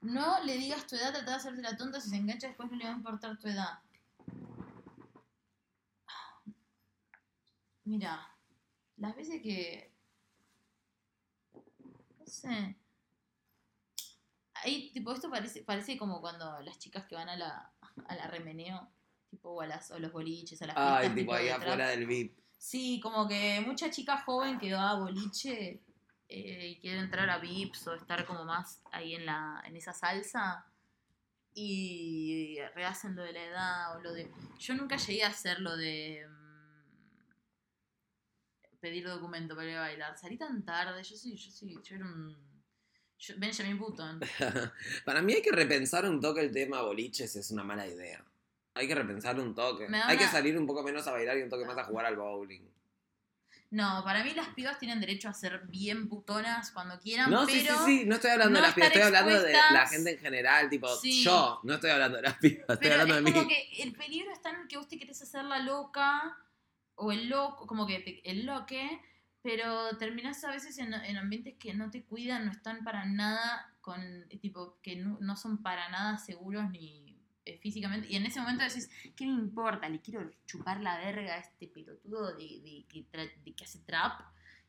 No 0.00 0.42
le 0.44 0.56
digas 0.56 0.86
tu 0.86 0.94
edad, 0.96 1.10
trata 1.12 1.32
de 1.32 1.36
hacerte 1.36 1.60
la 1.62 1.76
tonta. 1.76 2.00
Si 2.00 2.08
se 2.10 2.16
engancha, 2.16 2.46
después 2.46 2.70
no 2.70 2.76
le 2.78 2.84
va 2.84 2.90
a 2.90 2.96
importar 2.96 3.36
tu 3.38 3.48
edad. 3.48 3.80
Mira, 7.84 8.28
las 8.96 9.14
veces 9.14 9.42
que. 9.42 9.92
No 12.26 12.32
sé. 12.32 12.76
Ahí, 14.54 14.90
tipo, 14.92 15.12
esto 15.12 15.30
parece, 15.30 15.62
parece 15.62 15.96
como 15.96 16.20
cuando 16.20 16.60
las 16.62 16.78
chicas 16.78 17.06
que 17.06 17.14
van 17.14 17.28
a 17.28 17.36
la, 17.36 17.72
a 18.08 18.14
la 18.16 18.26
remeneo, 18.26 18.88
tipo, 19.30 19.50
o 19.50 19.60
a, 19.60 19.66
las, 19.66 19.90
o 19.90 19.98
los 19.98 20.12
boliches, 20.12 20.60
a 20.62 20.66
las 20.66 20.76
fiestas. 20.76 20.98
Ay, 20.98 21.14
tipo 21.14 21.32
ahí 21.34 21.48
afuera 21.48 21.88
del 21.88 22.06
VIP. 22.06 22.38
Sí, 22.58 23.00
como 23.02 23.28
que 23.28 23.60
mucha 23.60 23.90
chica 23.90 24.18
joven 24.22 24.58
que 24.58 24.72
va 24.72 24.90
a 24.90 24.98
boliche 24.98 25.82
eh, 26.28 26.68
y 26.68 26.80
quiere 26.80 26.98
entrar 26.98 27.30
a 27.30 27.38
VIPs 27.38 27.86
o 27.86 27.94
estar 27.94 28.26
como 28.26 28.44
más 28.44 28.80
ahí 28.90 29.14
en 29.14 29.26
la 29.26 29.62
en 29.64 29.76
esa 29.76 29.92
salsa 29.92 30.66
y 31.54 32.58
rehacen 32.74 33.16
lo 33.16 33.22
de 33.22 33.32
la 33.32 33.44
edad 33.44 33.96
o 33.96 34.00
lo 34.00 34.12
de... 34.12 34.30
Yo 34.58 34.74
nunca 34.74 34.96
llegué 34.96 35.24
a 35.24 35.28
hacer 35.28 35.60
lo 35.60 35.76
de 35.76 36.26
pedir 38.80 39.06
documento 39.06 39.54
para 39.56 39.70
ir 39.70 39.76
a 39.76 39.80
bailar. 39.80 40.16
Salí 40.18 40.36
tan 40.36 40.64
tarde, 40.64 41.02
yo 41.02 41.16
sí, 41.16 41.36
yo 41.36 41.50
sí, 41.50 41.78
yo 41.82 41.96
era 41.96 42.04
un... 42.04 42.36
yo- 43.18 43.34
Benjamin 43.38 43.78
Button. 43.78 44.20
Para 45.04 45.22
mí 45.22 45.34
hay 45.34 45.42
que 45.42 45.52
repensar 45.52 46.04
un 46.08 46.20
toque 46.20 46.40
el 46.40 46.52
tema 46.52 46.82
boliches, 46.82 47.36
es 47.36 47.50
una 47.50 47.64
mala 47.64 47.86
idea. 47.86 48.24
Hay 48.74 48.86
que 48.86 48.94
repensar 48.94 49.38
un 49.40 49.54
toque. 49.54 49.86
Hay 50.04 50.18
que 50.18 50.26
salir 50.26 50.56
un 50.58 50.66
poco 50.66 50.82
menos 50.82 51.06
a 51.06 51.12
bailar 51.12 51.38
y 51.38 51.42
un 51.42 51.48
toque 51.48 51.64
más 51.64 51.78
a 51.78 51.84
jugar 51.84 52.06
al 52.06 52.16
bowling. 52.16 52.60
No, 53.70 54.02
para 54.04 54.22
mí 54.22 54.32
las 54.32 54.48
pibas 54.50 54.78
tienen 54.78 55.00
derecho 55.00 55.28
a 55.28 55.34
ser 55.34 55.62
bien 55.66 56.08
putonas 56.08 56.70
cuando 56.70 57.00
quieran, 57.00 57.30
No, 57.30 57.44
sí, 57.46 57.64
pero... 57.66 57.84
sí, 57.84 57.98
sí, 58.00 58.04
no 58.06 58.14
estoy 58.14 58.30
hablando 58.30 58.52
no 58.52 58.60
de 58.60 58.66
las 58.68 58.74
pibas, 58.74 58.88
estoy 58.90 59.02
hablando 59.02 59.42
de 59.42 59.52
la 59.52 59.88
gente 59.88 60.10
en 60.12 60.18
general, 60.18 60.70
tipo, 60.70 60.88
Sí. 60.96 61.24
yo, 61.24 61.60
no 61.64 61.74
estoy 61.74 61.90
hablando 61.90 62.16
de 62.18 62.22
las 62.22 62.34
pibas, 62.38 62.64
estoy 62.68 62.90
hablando 62.92 63.18
es 63.18 63.24
de 63.24 63.32
como 63.32 63.44
mí. 63.44 63.48
que 63.48 63.82
el 63.82 63.92
peligro 63.92 64.32
está 64.32 64.50
en 64.50 64.68
que 64.68 64.76
vos 64.76 64.86
te 64.86 64.96
querés 64.98 65.20
hacer 65.20 65.44
la 65.44 65.58
loca 65.58 66.38
o 66.96 67.12
el 67.12 67.28
loco, 67.28 67.66
como 67.66 67.86
que 67.86 68.00
te- 68.00 68.30
el 68.30 68.46
loque, 68.46 69.00
pero 69.42 69.96
terminás 69.98 70.42
a 70.44 70.50
veces 70.50 70.78
en, 70.78 70.92
en 70.94 71.16
ambientes 71.16 71.54
que 71.58 71.72
no 71.74 71.90
te 71.90 72.04
cuidan, 72.04 72.46
no 72.46 72.52
están 72.52 72.82
para 72.84 73.04
nada 73.06 73.74
con, 73.80 74.00
eh, 74.30 74.38
tipo, 74.38 74.78
que 74.82 74.96
no, 74.96 75.18
no 75.20 75.36
son 75.36 75.62
para 75.62 75.88
nada 75.90 76.18
seguros 76.18 76.68
ni 76.70 77.16
eh, 77.44 77.58
físicamente. 77.58 78.08
Y 78.10 78.16
en 78.16 78.26
ese 78.26 78.40
momento 78.40 78.64
decís, 78.64 78.90
¿qué 79.16 79.24
me 79.26 79.32
importa? 79.34 79.88
Le 79.88 80.00
quiero 80.00 80.30
chupar 80.46 80.80
la 80.80 80.98
verga 80.98 81.34
a 81.34 81.38
este 81.38 81.68
pelotudo 81.68 82.34
de, 82.36 82.84
de 82.90 83.06
tra- 83.12 83.32
de 83.44 83.52
que 83.54 83.64
hace 83.64 83.78
trap. 83.80 84.20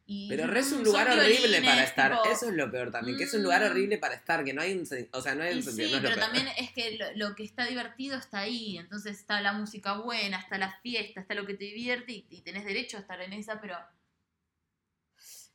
Y 0.10 0.30
Pero 0.30 0.48
re 0.48 0.62
es 0.62 0.72
un 0.72 0.84
lugar 0.86 1.10
horrible 1.10 1.62
para 1.62 1.84
estar. 1.84 2.12
tipo, 2.14 2.34
Eso 2.34 2.48
es 2.50 2.56
lo 2.56 2.72
peor 2.72 2.92
también, 2.92 3.18
que 3.18 3.26
es 3.26 3.34
un 3.34 3.44
lugar 3.44 3.62
Mm. 3.62 3.66
horrible 3.66 3.98
para 3.98 4.16
estar, 4.16 4.44
que 4.46 4.54
no 4.54 4.62
hay 4.62 4.72
un 4.74 4.84
o 5.12 5.22
sea, 5.22 5.36
no 5.36 5.44
hay 5.44 5.56
un 5.58 5.64
sentido. 5.64 5.88
sí, 5.88 5.92
no 5.92 5.98
es 5.98 6.02
pero 6.04 6.16
peor. 6.16 6.26
también 6.26 6.48
es 6.58 6.72
que 6.72 6.98
lo, 6.98 7.28
lo 7.30 7.36
que 7.36 7.44
está 7.44 7.66
divertido 7.66 8.18
está 8.18 8.40
ahí. 8.40 8.78
Entonces 8.78 9.20
está 9.20 9.42
la 9.42 9.52
música 9.52 9.94
buena, 9.98 10.40
está 10.40 10.58
la 10.58 10.80
fiesta, 10.82 11.20
está 11.20 11.34
lo 11.34 11.46
que 11.46 11.56
te 11.56 11.66
divierte 11.66 12.14
y, 12.14 12.26
y 12.30 12.42
tenés 12.42 12.64
derecho 12.64 12.96
a 12.96 13.02
estar 13.02 13.20
en 13.22 13.34
esa, 13.34 13.60
pero 13.60 13.78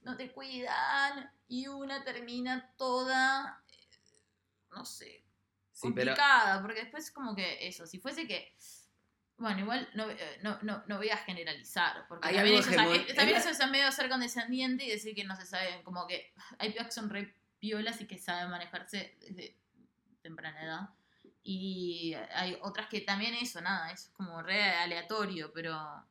no 0.03 0.17
te 0.17 0.31
cuidan 0.33 1.33
y 1.49 1.69
una 1.69 2.05
termina 2.05 2.75
toda, 2.77 3.63
eh, 3.69 3.89
no 4.71 4.85
sé, 4.85 5.25
Sí, 5.73 5.91
pero 5.95 6.15
complicada. 6.15 6.61
Porque 6.61 6.81
después 6.83 7.11
como 7.11 7.35
que 7.35 7.67
eso, 7.67 7.87
si 7.87 7.99
fuese 7.99 8.27
que... 8.27 8.55
Bueno, 9.43 9.59
igual 9.59 9.89
no, 9.95 10.09
eh, 10.09 10.39
no, 10.43 10.59
no, 10.63 10.85
no 10.87 10.97
voy 10.99 11.11
a 11.11 11.17
generalizar, 11.17 12.07
porque 12.09 12.29
Hay 12.29 12.37
también, 12.37 12.59
eso, 12.61 12.71
es- 12.71 12.77
eh, 13.11 13.15
también 13.15 13.37
es 13.39 13.47
eso 13.47 13.65
es 13.65 13.71
medio 13.71 13.91
ser 13.91 14.09
condescendiente 14.09 14.85
y 14.85 14.91
decir 14.91 15.15
que 15.17 15.25
no 15.25 15.35
se 15.35 15.45
saben, 15.47 15.83
como 15.83 16.07
que 16.07 16.33
hay 16.59 16.71
pibas 16.71 16.87
que 16.87 16.93
son 16.93 17.11
re 17.11 17.35
piolas 17.59 18.01
y 18.01 18.07
que 18.07 18.19
saben 18.19 18.51
manejarse 18.51 19.17
desde 19.21 19.57
temprana 20.23 20.63
edad. 20.63 20.89
Y 21.43 22.15
hay 22.35 22.57
otras 22.63 22.87
que 22.89 23.01
también 23.01 23.35
eso, 23.35 23.61
nada, 23.61 23.91
es 23.91 24.11
como 24.11 24.41
re 24.43 24.63
aleatorio, 24.63 25.53
pero... 25.53 26.07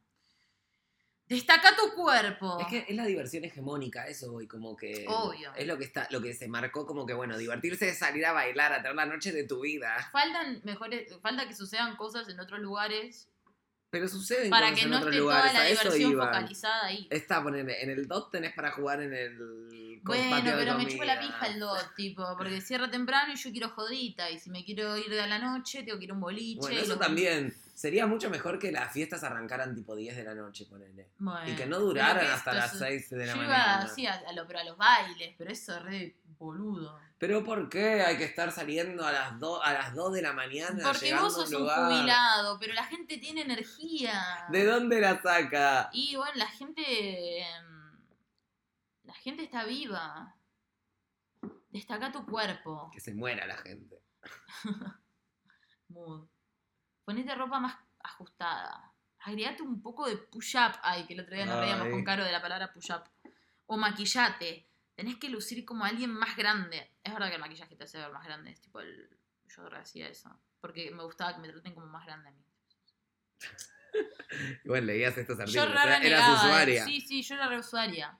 Destaca 1.31 1.73
tu 1.77 1.95
cuerpo. 1.95 2.59
Es 2.59 2.67
que 2.67 2.85
es 2.89 2.93
la 2.93 3.05
diversión 3.05 3.45
hegemónica, 3.45 4.05
eso 4.05 4.33
voy, 4.33 4.47
como 4.47 4.75
que. 4.75 5.05
Obvio. 5.07 5.53
Es 5.55 5.65
lo 5.65 5.77
que 5.77 5.85
está, 5.85 6.05
lo 6.11 6.21
que 6.21 6.33
se 6.33 6.49
marcó 6.49 6.85
como 6.85 7.05
que, 7.05 7.13
bueno, 7.13 7.37
divertirse 7.37 7.87
es 7.87 7.99
salir 7.99 8.25
a 8.25 8.33
bailar, 8.33 8.73
a 8.73 8.81
tener 8.81 8.95
la 8.95 9.05
noche 9.05 9.31
de 9.31 9.45
tu 9.45 9.61
vida. 9.61 10.09
Faltan 10.11 10.59
mejores, 10.65 11.17
falta 11.21 11.47
que 11.47 11.55
sucedan 11.55 11.95
cosas 11.95 12.27
en 12.27 12.37
otros 12.37 12.59
lugares 12.59 13.30
Pero 13.91 14.07
suceden 14.07 14.49
para 14.49 14.69
cosas 14.69 14.79
que 14.79 14.85
en 14.85 14.89
no 14.91 14.97
otros 14.97 15.09
esté 15.11 15.19
lugares, 15.19 15.51
toda 15.51 15.63
la 15.63 15.69
diversión 15.69 16.13
focalizada 16.13 16.85
ahí. 16.85 17.07
Está, 17.09 17.43
poner 17.43 17.69
en 17.69 17.89
el 17.89 18.07
DOT 18.07 18.31
tenés 18.31 18.53
para 18.53 18.71
jugar 18.71 19.01
en 19.01 19.13
el 19.13 19.99
Bueno, 20.03 20.41
pero 20.57 20.77
me 20.77 20.87
chupa 20.87 21.03
la 21.05 21.19
pija 21.19 21.47
el 21.47 21.59
DOT, 21.59 21.95
tipo, 21.95 22.23
porque 22.37 22.61
cierra 22.61 22.89
temprano 22.89 23.33
y 23.33 23.35
yo 23.35 23.51
quiero 23.51 23.69
jodita, 23.69 24.31
y 24.31 24.39
si 24.39 24.49
me 24.49 24.63
quiero 24.63 24.97
ir 24.97 25.09
de 25.09 25.27
la 25.27 25.37
noche, 25.39 25.83
tengo 25.83 25.99
que 25.99 26.05
ir 26.05 26.11
a 26.11 26.13
un 26.13 26.21
boliche. 26.21 26.59
Bueno, 26.61 26.79
eso 26.79 26.97
también. 26.97 27.53
Sería 27.73 28.05
mucho 28.05 28.29
mejor 28.29 28.59
que 28.59 28.71
las 28.71 28.93
fiestas 28.93 29.23
arrancaran 29.23 29.73
tipo 29.73 29.95
10 29.95 30.15
de 30.15 30.23
la 30.23 30.35
noche, 30.35 30.65
ponele. 30.69 31.07
Bueno, 31.17 31.49
y 31.49 31.55
que 31.55 31.65
no 31.65 31.79
duraran 31.79 32.19
que 32.25 32.31
hasta 32.31 32.53
las 32.53 32.73
es- 32.73 32.79
6 32.79 33.09
de 33.09 33.25
la 33.25 33.33
Yo 33.33 33.41
iba 33.43 33.47
mañana. 33.47 33.83
así 33.83 34.05
a, 34.05 34.13
a 34.13 34.33
lo, 34.33 34.45
pero 34.45 34.59
a 34.59 34.63
los 34.63 34.77
bailes, 34.77 35.33
pero 35.37 35.51
eso 35.51 35.75
es 35.77 35.81
re 35.83 36.15
boludo. 36.45 36.99
Pero 37.17 37.43
¿por 37.43 37.69
qué 37.69 38.01
hay 38.01 38.17
que 38.17 38.23
estar 38.23 38.51
saliendo 38.51 39.05
a 39.05 39.11
las 39.11 39.39
2, 39.39 39.61
a 39.63 39.73
las 39.73 39.93
2 39.93 40.13
de 40.13 40.21
la 40.23 40.33
mañana 40.33 40.83
Porque 40.83 41.13
vos 41.13 41.21
a 41.35 41.41
un 41.41 41.47
sos 41.47 41.53
un 41.53 41.67
jubilado, 41.69 42.57
pero 42.59 42.73
la 42.73 42.85
gente 42.85 43.17
tiene 43.17 43.41
energía. 43.41 44.45
¿De 44.49 44.65
dónde 44.65 44.99
la 44.99 45.21
saca? 45.21 45.89
Y 45.93 46.15
bueno, 46.15 46.33
la 46.35 46.47
gente. 46.47 47.41
em, 47.41 47.99
La 49.03 49.13
gente 49.13 49.43
está 49.43 49.65
viva. 49.65 50.35
Destaca 51.69 52.11
tu 52.11 52.25
cuerpo. 52.25 52.89
Que 52.91 52.99
se 52.99 53.13
muera 53.13 53.45
la 53.45 53.57
gente. 53.57 54.01
Mood. 55.89 56.27
Ponete 57.05 57.35
ropa 57.35 57.59
más 57.59 57.75
ajustada. 57.99 58.93
Agregate 59.19 59.61
un 59.61 59.81
poco 59.81 60.07
de 60.07 60.17
push-up. 60.17 60.73
Ay, 60.81 61.05
que 61.05 61.13
el 61.13 61.19
otro 61.21 61.35
día 61.35 61.45
nos 61.45 61.59
reíamos 61.59 61.89
con 61.89 62.03
Caro 62.03 62.23
de 62.23 62.31
la 62.31 62.41
palabra 62.41 62.73
push-up. 62.73 63.03
O 63.67 63.77
maquillate. 63.77 64.70
Tenés 65.01 65.17
que 65.17 65.29
lucir 65.29 65.65
como 65.65 65.83
alguien 65.83 66.11
más 66.13 66.35
grande. 66.37 66.91
Es 67.03 67.11
verdad 67.11 67.29
que 67.29 67.33
el 67.37 67.41
maquillaje 67.41 67.75
te 67.75 67.85
hace 67.85 67.97
ver 67.97 68.11
más 68.11 68.23
grande. 68.23 68.51
Es 68.51 68.61
tipo 68.61 68.79
el. 68.81 69.09
Yo 69.47 69.67
hacía 69.75 70.07
eso. 70.07 70.29
Porque 70.59 70.91
me 70.91 71.01
gustaba 71.01 71.33
que 71.33 71.41
me 71.41 71.49
traten 71.49 71.73
como 71.73 71.87
más 71.87 72.05
grande 72.05 72.29
a 72.29 72.31
mí. 72.31 72.45
Igual 74.63 74.85
leías 74.85 75.17
estos 75.17 75.37
Yo 75.37 75.43
artículos. 75.43 75.73
rara 75.73 75.97
era- 75.97 76.05
eras 76.05 76.19
negaba, 76.29 76.45
usuaria. 76.45 76.85
Sí, 76.85 77.01
sí, 77.01 77.23
yo 77.23 77.33
era 77.33 77.47
re 77.47 77.57
usuaria. 77.57 78.15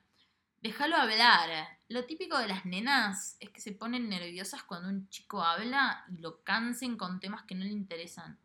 Déjalo 0.60 0.96
hablar. 0.96 1.68
Lo 1.88 2.06
típico 2.06 2.40
de 2.40 2.48
las 2.48 2.66
nenas 2.66 3.38
es 3.40 3.52
que 3.52 3.62
se 3.62 3.74
ponen 3.74 4.10
nerviosas 4.10 4.64
cuando 4.64 4.90
un 4.90 5.08
chico 5.10 5.44
habla 5.44 6.04
y 6.10 6.18
lo 6.18 6.42
cansen 6.44 6.98
con 6.98 7.20
temas 7.20 7.44
que 7.44 7.54
no 7.54 7.64
le 7.64 7.72
interesan. 7.74 8.40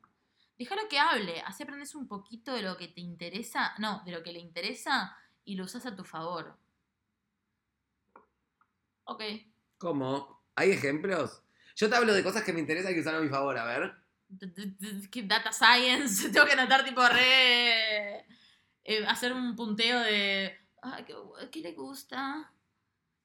Déjalo 0.58 0.82
que 0.90 0.98
hable, 0.98 1.40
así 1.40 1.62
aprendes 1.62 1.94
un 1.94 2.06
poquito 2.06 2.52
de 2.52 2.60
lo 2.60 2.76
que 2.76 2.88
te 2.88 3.00
interesa, 3.00 3.72
no, 3.78 4.02
de 4.04 4.12
lo 4.12 4.22
que 4.22 4.32
le 4.32 4.40
interesa 4.40 5.16
y 5.46 5.54
lo 5.56 5.64
usas 5.64 5.86
a 5.86 5.96
tu 5.96 6.04
favor. 6.04 6.58
Ok. 9.06 9.22
¿Cómo? 9.78 10.44
¿Hay 10.54 10.70
ejemplos? 10.70 11.42
Yo 11.74 11.88
te 11.90 11.96
hablo 11.96 12.12
de 12.14 12.22
cosas 12.22 12.42
que 12.44 12.52
me 12.52 12.60
interesan 12.60 12.94
que 12.94 13.00
usar 13.00 13.14
a 13.14 13.20
mi 13.20 13.28
favor, 13.28 13.56
a 13.58 13.64
ver. 13.64 13.94
Data 14.28 15.52
Science, 15.52 16.28
tengo 16.32 16.46
que 16.46 16.52
anotar 16.52 16.84
tipo 16.84 17.06
re... 17.06 18.20
eh, 18.84 19.06
hacer 19.06 19.32
un 19.32 19.54
punteo 19.54 20.00
de... 20.00 20.56
ah, 20.82 21.00
¿qué, 21.06 21.14
qué 21.50 21.60
le 21.60 21.72
gusta? 21.72 22.52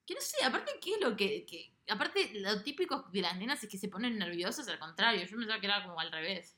Que 0.06 0.14
no 0.16 0.22
sé, 0.22 0.44
aparte, 0.44 0.74
¿qué 0.82 0.96
es 0.96 1.02
lo 1.02 1.16
que, 1.16 1.46
que- 1.46 1.72
Aparte, 1.88 2.32
lo 2.36 2.62
típico 2.64 3.04
de 3.12 3.22
las 3.22 3.38
nenas 3.38 3.64
es 3.64 3.70
que 3.70 3.78
se 3.78 3.90
ponen 3.90 4.18
nerviosas, 4.18 4.68
al 4.68 4.80
contrario. 4.80 5.26
Yo 5.26 5.38
pensaba 5.38 5.60
que 5.60 5.66
era 5.68 5.84
como 5.84 6.00
al 6.00 6.12
revés. 6.12 6.58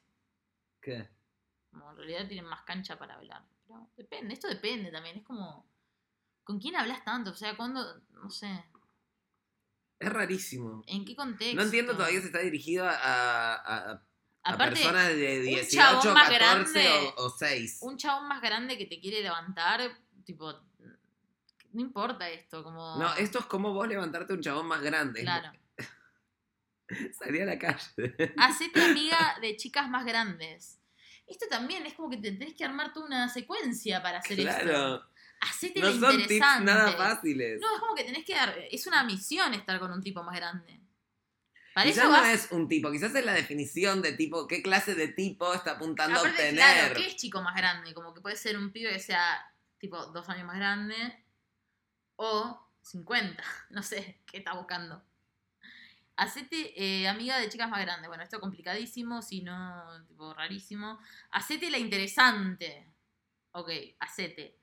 ¿Qué? 0.82 1.10
Como 1.72 1.90
en 1.92 1.98
realidad 1.98 2.28
tienen 2.28 2.46
más 2.46 2.64
cancha 2.64 3.00
para 3.00 3.16
hablar. 3.16 3.44
Pero 3.66 3.90
depende, 3.98 4.34
esto 4.34 4.48
depende 4.48 4.92
también. 4.92 5.18
Es 5.18 5.24
como... 5.24 5.66
¿Con 6.44 6.60
quién 6.60 6.76
hablas 6.76 7.04
tanto? 7.04 7.32
O 7.32 7.36
sea, 7.36 7.56
cuando... 7.56 8.02
No 8.12 8.30
sé. 8.30 8.64
Es 10.04 10.14
rarísimo. 10.14 10.84
¿En 10.88 11.06
qué 11.06 11.16
contexto? 11.16 11.56
No 11.56 11.62
entiendo 11.64 11.96
todavía 11.96 12.20
si 12.20 12.28
está 12.28 12.40
dirigido 12.40 12.86
a, 12.86 12.92
a- 12.92 13.54
a- 13.56 13.92
a 13.92 14.02
Aparte, 14.44 14.76
personas 14.76 15.08
de 15.08 15.40
18, 15.42 15.70
chabón 16.02 16.14
más 16.14 16.30
14 16.30 16.36
grande, 16.36 17.14
o, 17.18 17.26
o 17.26 17.30
6. 17.30 17.78
un 17.82 17.98
chabón 17.98 18.28
más 18.28 18.42
grande 18.42 18.78
que 18.78 18.86
te 18.86 19.00
quiere 19.00 19.22
levantar, 19.22 19.80
tipo, 20.26 20.52
no 21.72 21.82
importa 21.82 22.30
esto, 22.30 22.62
como... 22.64 22.98
No, 22.98 23.14
esto 23.16 23.40
es 23.40 23.46
como 23.46 23.74
vos 23.74 23.88
levantarte 23.88 24.34
un 24.34 24.42
chabón 24.42 24.68
más 24.68 24.82
grande. 24.82 25.22
Claro. 25.22 25.52
Salí 27.18 27.40
a 27.42 27.46
la 27.46 27.58
calle. 27.58 28.34
Hacete 28.38 28.82
amiga 28.92 29.38
de 29.42 29.56
chicas 29.58 29.90
más 29.90 30.06
grandes. 30.06 30.80
Esto 31.26 31.46
también 31.50 31.86
es 31.86 31.94
como 31.94 32.10
que 32.10 32.18
te 32.18 32.32
tenés 32.34 32.54
que 32.54 32.66
armar 32.66 32.92
toda 32.94 33.06
una 33.06 33.30
secuencia 33.30 34.04
para 34.04 34.18
hacer 34.20 34.40
esto. 34.42 34.62
Claro. 34.62 35.04
Hacete 35.44 35.80
No 35.82 35.92
son 35.92 36.12
tips 36.12 36.24
interesante. 36.24 36.66
nada 36.66 36.92
fáciles. 36.94 37.60
No, 37.60 37.76
es 37.76 37.80
como 37.80 37.96
que 37.96 38.04
tenés 38.04 38.26
que 38.26 38.34
dar... 38.34 38.58
Es 38.72 38.88
una 38.88 39.04
misión 39.04 39.54
estar 39.54 39.80
con 39.80 39.92
un 39.92 40.02
tipo 40.02 40.24
más 40.24 40.36
grande. 40.36 40.80
Para 41.74 41.90
quizás 41.90 42.04
eso 42.04 42.12
no 42.12 42.26
es 42.26 42.52
un 42.52 42.68
tipo, 42.68 42.92
quizás 42.92 43.16
es 43.16 43.26
la 43.26 43.34
definición 43.34 44.02
de 44.04 44.14
tipo, 44.14 44.48
qué 44.48 44.62
clase 44.62 44.94
de 44.94 45.08
tipo 45.08 45.52
está 45.54 45.72
apuntando 45.72 46.20
a 46.20 46.22
obtener. 46.22 46.54
claro, 46.54 46.96
¿qué 46.96 47.08
es 47.08 47.16
chico 47.16 47.42
más 47.42 47.56
grande? 47.56 47.96
Como 47.96 48.14
que 48.14 48.22
puede 48.22 48.36
ser 48.36 48.58
un 48.58 48.72
pibe 48.72 48.92
que 48.92 49.00
sea 49.00 49.44
tipo 49.80 50.06
dos 50.08 50.30
años 50.30 50.46
más 50.46 50.58
grande 50.58 50.96
o 52.16 52.70
50. 52.84 53.44
No 53.72 53.82
sé, 53.82 54.22
¿qué 54.28 54.38
está 54.38 54.54
buscando? 54.54 55.04
Hacete 56.16 56.74
eh, 56.80 57.08
amiga 57.08 57.40
de 57.40 57.50
chicas 57.50 57.70
más 57.70 57.82
grandes. 57.82 58.08
Bueno, 58.08 58.24
esto 58.24 58.40
complicadísimo, 58.40 59.24
si 59.24 59.42
no, 59.42 59.84
tipo 60.08 60.32
rarísimo. 60.32 61.00
Hacete 61.32 61.72
la 61.72 61.80
interesante. 61.80 62.88
Ok, 63.52 63.72
hacete. 64.00 64.60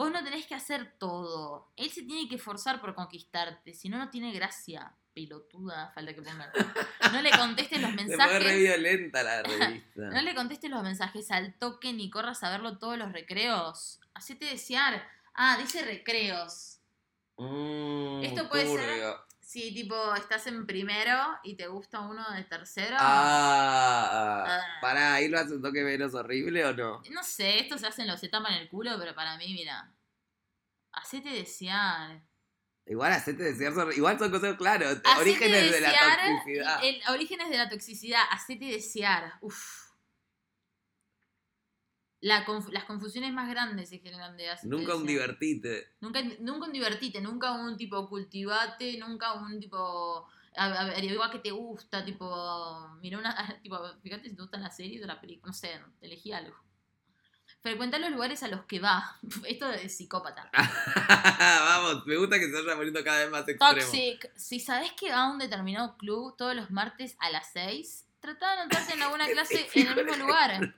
Vos 0.00 0.10
no 0.10 0.24
tenés 0.24 0.46
que 0.46 0.54
hacer 0.54 0.94
todo. 0.98 1.70
Él 1.76 1.90
se 1.90 2.02
tiene 2.02 2.26
que 2.26 2.36
esforzar 2.36 2.80
por 2.80 2.94
conquistarte. 2.94 3.74
Si 3.74 3.88
no, 3.90 3.98
no 3.98 4.08
tiene 4.08 4.32
gracia. 4.32 4.94
Pelotuda, 5.12 5.90
falta 5.94 6.14
que 6.14 6.22
pongan. 6.22 6.48
No 7.12 7.20
le 7.20 7.30
contestes 7.32 7.82
los 7.82 7.90
Se 7.90 7.96
re 7.96 8.06
mensajes. 8.06 8.56
violenta 8.56 9.22
la 9.22 9.42
revista. 9.42 10.00
No 10.10 10.22
le 10.22 10.34
contestes 10.34 10.70
los 10.70 10.82
mensajes 10.82 11.30
al 11.30 11.52
toque 11.58 11.92
ni 11.92 12.08
corras 12.08 12.42
a 12.44 12.50
verlo 12.50 12.78
todos 12.78 12.96
los 12.96 13.12
recreos. 13.12 14.00
Hacete 14.14 14.46
desear. 14.46 15.06
Ah, 15.34 15.58
dice 15.60 15.82
recreos. 15.82 16.78
Mm, 17.36 18.22
Esto 18.24 18.48
puede 18.48 18.66
ser- 18.68 19.16
Si 19.50 19.74
tipo 19.74 20.14
estás 20.14 20.46
en 20.46 20.64
primero 20.64 21.18
y 21.42 21.56
te 21.56 21.66
gusta 21.66 21.98
uno 21.98 22.24
de 22.30 22.44
tercero. 22.44 22.96
Ah, 23.00 24.44
Ah. 24.46 24.78
pará, 24.80 25.14
ahí 25.14 25.26
lo 25.26 25.40
hace 25.40 25.54
un 25.54 25.60
toque 25.60 25.82
menos 25.82 26.14
horrible 26.14 26.64
o 26.66 26.72
no? 26.72 27.02
No 27.10 27.24
sé, 27.24 27.58
esto 27.58 27.76
se 27.76 27.88
hacen 27.88 28.06
los 28.06 28.20
se 28.20 28.28
tapan 28.28 28.52
el 28.52 28.68
culo, 28.68 28.92
pero 28.96 29.12
para 29.12 29.36
mí, 29.38 29.52
mira. 29.52 29.92
Hacete 30.92 31.30
desear. 31.30 32.22
Igual 32.86 33.10
hacete 33.10 33.42
desear 33.42 33.74
son, 33.74 33.92
igual 33.92 34.20
son 34.20 34.30
cosas, 34.30 34.56
claro, 34.56 34.86
Hacete 34.86 35.10
orígenes 35.18 35.72
de 35.72 35.80
la 35.80 35.92
toxicidad. 36.16 36.84
El, 36.84 37.02
orígenes 37.08 37.50
de 37.50 37.56
la 37.58 37.68
toxicidad. 37.68 38.22
Hacete 38.30 38.66
desear. 38.66 39.32
Uf. 39.40 39.79
La 42.22 42.44
conf- 42.44 42.70
las 42.70 42.84
confusiones 42.84 43.32
más 43.32 43.48
grandes 43.48 43.88
se 43.88 43.98
generan 43.98 44.36
de 44.36 44.50
hacete 44.50 44.68
Nunca 44.68 44.94
un 44.94 45.06
divertite. 45.06 45.88
Nunca, 46.00 46.20
nunca 46.40 46.66
un 46.66 46.72
divertite, 46.72 47.20
nunca 47.20 47.52
un 47.52 47.76
tipo 47.76 48.08
cultivate, 48.08 48.98
nunca 48.98 49.32
un 49.34 49.58
tipo 49.58 50.28
averigua 50.54 51.30
que 51.30 51.38
te 51.38 51.50
gusta, 51.50 52.04
tipo, 52.04 52.88
mira 53.00 53.18
una, 53.18 53.34
tipo, 53.62 53.78
fíjate 54.02 54.28
si 54.28 54.34
te 54.36 54.42
gustan 54.42 54.62
las 54.62 54.76
series 54.76 55.02
o 55.02 55.06
la 55.06 55.20
película, 55.20 55.46
no 55.48 55.52
sé, 55.54 55.80
elegí 56.02 56.32
algo. 56.32 56.54
Frecuenta 57.62 57.98
los 57.98 58.10
lugares 58.10 58.42
a 58.42 58.48
los 58.48 58.64
que 58.64 58.80
va. 58.80 59.18
Esto 59.46 59.70
es 59.72 59.96
psicópata. 59.96 60.50
Vamos, 61.38 62.06
me 62.06 62.16
gusta 62.16 62.38
que 62.38 62.46
se 62.46 62.52
vaya 62.52 62.74
poniendo 62.76 63.02
cada 63.04 63.20
vez 63.20 63.30
más 63.30 63.48
extremo. 63.48 63.74
Toxic. 63.74 64.30
Si 64.36 64.60
sabes 64.60 64.92
que 64.92 65.10
va 65.10 65.24
a 65.24 65.30
un 65.30 65.38
determinado 65.38 65.96
club 65.96 66.36
todos 66.36 66.54
los 66.54 66.70
martes 66.70 67.16
a 67.18 67.30
las 67.30 67.50
6, 67.52 68.06
trata 68.20 68.54
de 68.54 68.60
anotarte 68.62 68.94
en 68.94 69.02
alguna 69.02 69.26
clase 69.28 69.68
en 69.74 69.86
el 69.88 69.94
mismo 70.04 70.16
lugar. 70.26 70.74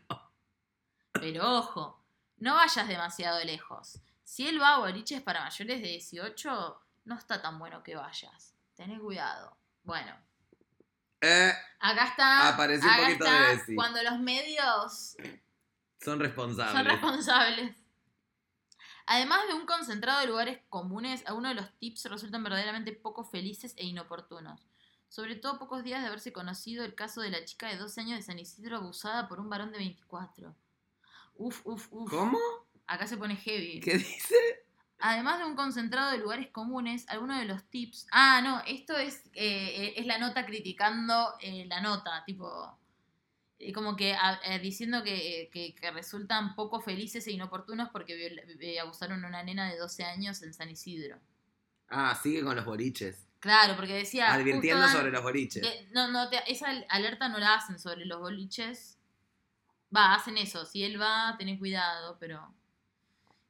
Pero 1.13 1.59
ojo, 1.59 2.03
no 2.39 2.55
vayas 2.55 2.89
demasiado 2.89 3.43
lejos. 3.45 4.01
Si 4.25 4.47
él 4.49 4.61
va 4.61 4.75
a 4.75 4.79
boliches 4.79 5.21
para 5.23 5.43
mayores 5.43 5.83
de 5.83 5.89
18, 5.89 6.81
no 7.05 7.15
está 7.17 7.43
tan 7.43 7.59
bueno 7.59 7.83
que 7.83 7.95
vayas. 7.97 8.55
Tenés 8.75 9.01
cuidado. 9.01 9.57
Bueno, 9.83 10.17
Eh, 11.21 11.53
acá 11.79 12.05
está. 12.07 12.49
Apareció 12.49 12.89
un 12.89 12.95
acá 12.95 13.03
poquito 13.05 13.25
está 13.25 13.41
de 13.41 13.57
Desi. 13.57 13.75
Cuando 13.77 14.03
los 14.03 14.19
medios 14.19 15.17
son 16.01 16.19
responsables. 16.19 16.75
son 16.75 16.85
responsables. 16.85 17.77
Además 19.07 19.41
de 19.49 19.55
un 19.55 19.67
concentrado 19.67 20.21
de 20.21 20.27
lugares 20.27 20.61
comunes, 20.69 21.23
algunos 21.27 21.51
de 21.51 21.61
los 21.61 21.79
tips 21.79 22.07
resultan 22.07 22.43
verdaderamente 22.43 22.93
poco 22.93 23.25
felices 23.25 23.75
e 23.77 23.85
inoportunos. 23.85 24.67
Sobre 25.09 25.37
todo 25.37 25.59
pocos 25.59 25.85
días 25.85 26.01
de 26.01 26.07
haberse 26.09 26.33
conocido 26.33 26.85
el 26.85 26.95
caso 26.95 27.21
de 27.21 27.31
la 27.31 27.45
chica 27.45 27.69
de 27.69 27.77
12 27.77 28.01
años 28.01 28.17
de 28.19 28.23
San 28.23 28.39
Isidro 28.39 28.79
abusada 28.79 29.29
por 29.29 29.39
un 29.41 29.51
varón 29.51 29.71
de 29.73 29.79
24. 29.79 30.57
Uf, 31.35 31.61
uf, 31.65 31.89
uf. 31.91 32.11
¿Cómo? 32.11 32.39
Acá 32.87 33.07
se 33.07 33.17
pone 33.17 33.37
heavy. 33.37 33.81
¿Qué 33.81 33.99
dice? 33.99 34.35
Además 34.99 35.39
de 35.41 35.47
un 35.47 35.57
concentrado 35.57 36.13
de 36.13 36.19
lugares 36.19 36.49
comunes, 36.51 37.09
algunos 37.09 37.39
de 37.39 37.45
los 37.47 37.65
tips. 37.71 38.07
Ah, 38.13 38.41
no, 38.43 38.61
esto 38.67 38.97
es, 38.97 39.25
eh, 39.35 39.95
es 39.97 40.07
la 40.07 40.19
nota 40.19 40.47
criticando 40.47 41.35
eh, 41.41 41.65
la 41.67 41.81
nota, 41.81 42.23
tipo. 42.25 42.79
eh, 43.59 43.73
como 43.73 43.95
que 43.97 44.13
a- 44.15 44.41
eh, 44.45 44.59
diciendo 44.59 45.05
que, 45.05 45.49
que- 45.53 45.73
que 45.75 45.91
resultan 45.93 46.55
poco 46.57 46.81
felices 46.81 47.25
e 47.29 47.33
inoportunos 47.33 47.91
porque 47.91 48.17
viol- 48.17 48.43
eh, 48.61 48.81
abusaron 48.81 49.25
a 49.25 49.29
una 49.29 49.43
nena 49.45 49.71
de 49.71 49.79
12 49.79 50.03
años 50.05 50.43
en 50.43 50.53
San 50.53 50.69
Isidro. 50.69 51.19
Ah, 51.89 52.19
sigue 52.21 52.43
con 52.43 52.57
los 52.57 52.65
boliches. 52.65 53.29
Claro, 53.39 53.77
porque 53.77 53.95
decía. 53.95 54.33
Advirtiendo 54.33 54.89
sobre 54.89 55.11
los 55.13 55.23
boliches. 55.23 55.63
no, 55.93 56.09
no, 56.09 56.29
te- 56.29 56.43
esa 56.51 56.71
alerta 56.89 57.29
no 57.29 57.39
la 57.39 57.55
hacen 57.55 57.79
sobre 57.79 58.05
los 58.05 58.19
boliches. 58.21 58.99
Va, 59.95 60.15
hacen 60.15 60.39
eso. 60.39 60.65
Si 60.65 60.83
él 60.85 61.01
va, 61.01 61.35
ten 61.39 61.59
cuidado, 61.59 62.17
pero. 62.19 62.55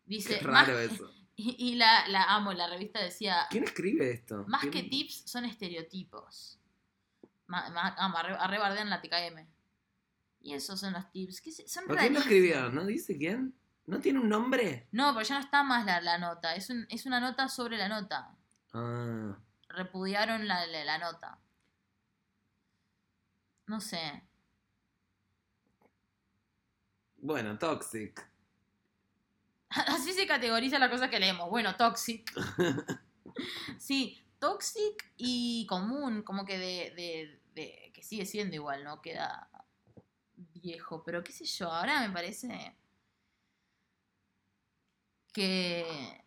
Dice. 0.05 0.39
Qué 0.41 0.47
más- 0.49 0.67
raro 0.67 0.79
eso. 0.81 1.11
y 1.37 1.57
y 1.59 1.75
la, 1.77 2.07
la 2.09 2.25
amo, 2.25 2.53
la 2.53 2.67
revista 2.69 3.01
decía. 3.01 3.47
¿Quién 3.51 3.65
escribe 3.65 4.11
esto? 4.11 4.45
Más 4.49 4.61
¿Quién- 4.63 4.73
que 4.73 4.83
tips, 4.85 5.23
son 5.31 5.45
estereotipos. 5.45 6.59
Arre- 7.49 8.37
arrebardean 8.39 8.89
la 8.91 9.01
TKM. 9.03 9.47
Y 10.41 10.55
esos 10.55 10.81
son 10.81 10.95
los 10.95 11.11
tips. 11.13 11.41
¿Qué 11.41 11.53
se- 11.53 11.69
son 11.69 11.87
¿Por 11.87 11.97
quién 11.99 12.15
lo 12.15 12.21
escribió? 12.21 12.71
¿No 12.71 12.85
dice 12.87 13.17
quién? 13.17 13.55
¿No 13.87 14.01
tiene 14.01 14.21
un 14.21 14.29
nombre? 14.29 14.89
No, 14.93 15.13
pero 15.13 15.27
ya 15.27 15.35
no 15.39 15.45
está 15.45 15.63
más 15.63 15.85
la, 15.85 16.01
la 16.01 16.19
nota. 16.19 16.55
Es, 16.57 16.71
un- 16.71 16.87
es 16.89 17.05
una 17.07 17.21
nota 17.21 17.49
sobre 17.49 17.77
la 17.77 17.89
nota. 17.89 18.35
Ah, 18.73 19.37
Repudiaron 19.69 20.47
la, 20.49 20.67
la- 20.67 20.85
la 20.85 20.99
nota. 20.99 21.39
No 23.67 23.81
sé. 23.81 24.23
Bueno, 27.23 27.59
Toxic. 27.59 28.29
Así 29.71 30.13
se 30.13 30.27
categoriza 30.27 30.79
la 30.79 30.91
cosa 30.91 31.09
que 31.09 31.19
leemos. 31.19 31.49
Bueno, 31.49 31.75
toxic. 31.77 32.31
Sí, 33.79 34.23
toxic 34.39 35.11
y 35.17 35.67
común, 35.67 36.23
como 36.23 36.45
que 36.45 36.59
de, 36.59 36.91
de- 36.95 37.41
de- 37.55 37.91
que 37.95 38.03
sigue 38.03 38.27
siendo 38.27 38.55
igual, 38.57 38.85
¿no? 38.85 39.01
Queda 39.01 39.49
viejo, 40.37 41.03
pero 41.03 41.25
qué 41.25 41.33
sé 41.33 41.47
yo, 41.47 41.73
ahora 41.73 42.07
me 42.07 42.13
parece 42.13 42.77
que 45.33 46.23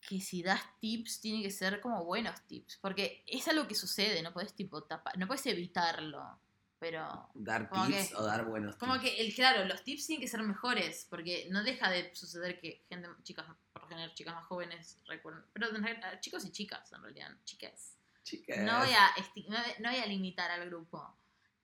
que 0.00 0.20
si 0.20 0.42
das 0.42 0.60
tips 0.80 1.20
tiene 1.20 1.42
que 1.42 1.50
ser 1.50 1.80
como 1.80 2.04
buenos 2.04 2.40
tips, 2.46 2.78
porque 2.78 3.22
es 3.26 3.46
algo 3.48 3.66
que 3.68 3.74
sucede, 3.74 4.22
no 4.22 4.32
puedes 4.32 4.54
tipo 4.54 4.82
tapar, 4.82 5.16
no 5.16 5.26
puedes 5.26 5.46
evitarlo, 5.46 6.38
pero 6.82 7.28
¿Dar 7.34 7.68
Como 7.68 7.86
tips 7.86 8.08
que- 8.08 8.16
o 8.16 8.22
dar 8.24 8.44
buenos 8.44 8.74
como 8.76 8.94
tips? 8.94 9.04
que, 9.04 9.20
el, 9.22 9.32
claro, 9.36 9.64
los 9.66 9.84
tips 9.84 10.04
tienen 10.08 10.20
que 10.20 10.26
ser 10.28 10.42
mejores, 10.42 11.06
porque 11.08 11.46
no 11.48 11.62
deja 11.62 11.88
de 11.88 12.12
suceder 12.12 12.58
que 12.60 12.84
gente, 12.88 13.08
chicas, 13.22 13.46
por 13.72 13.82
lo 13.82 13.88
general, 13.88 14.12
chicas 14.14 14.34
más 14.34 14.46
jóvenes 14.46 14.98
recuerden, 15.06 15.44
pero 15.52 15.70
realidad, 15.70 16.18
chicos 16.20 16.44
y 16.44 16.50
chicas, 16.50 16.92
en 16.92 17.02
realidad, 17.02 17.30
chicas. 17.44 17.96
Chicas. 18.24 18.58
No 18.58 18.78
voy 18.80 18.90
a, 18.92 19.10
no 19.48 19.56
voy- 19.62 19.74
no 19.78 19.90
voy 19.90 19.98
a 20.00 20.06
limitar 20.06 20.50
al 20.50 20.66
grupo. 20.68 21.16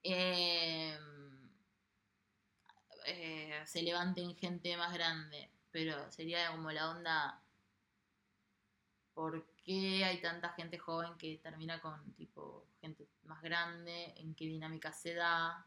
Eh, 0.05 0.97
eh, 3.07 3.61
se 3.67 3.83
levanten 3.83 4.37
gente 4.37 4.77
más 4.77 4.93
grande, 4.95 5.51
pero 5.73 6.11
sería 6.13 6.51
como 6.53 6.71
la 6.71 6.91
onda, 6.91 7.43
¿por 9.15 9.45
qué 9.69 10.03
hay 10.03 10.19
tanta 10.23 10.49
gente 10.55 10.79
joven 10.79 11.13
que 11.19 11.37
termina 11.43 11.79
con 11.79 12.15
tipo 12.15 12.65
gente 12.81 13.07
más 13.25 13.43
grande? 13.43 14.15
¿En 14.17 14.35
qué 14.35 14.47
dinámica 14.47 14.91
se 14.95 15.13
da? 15.13 15.67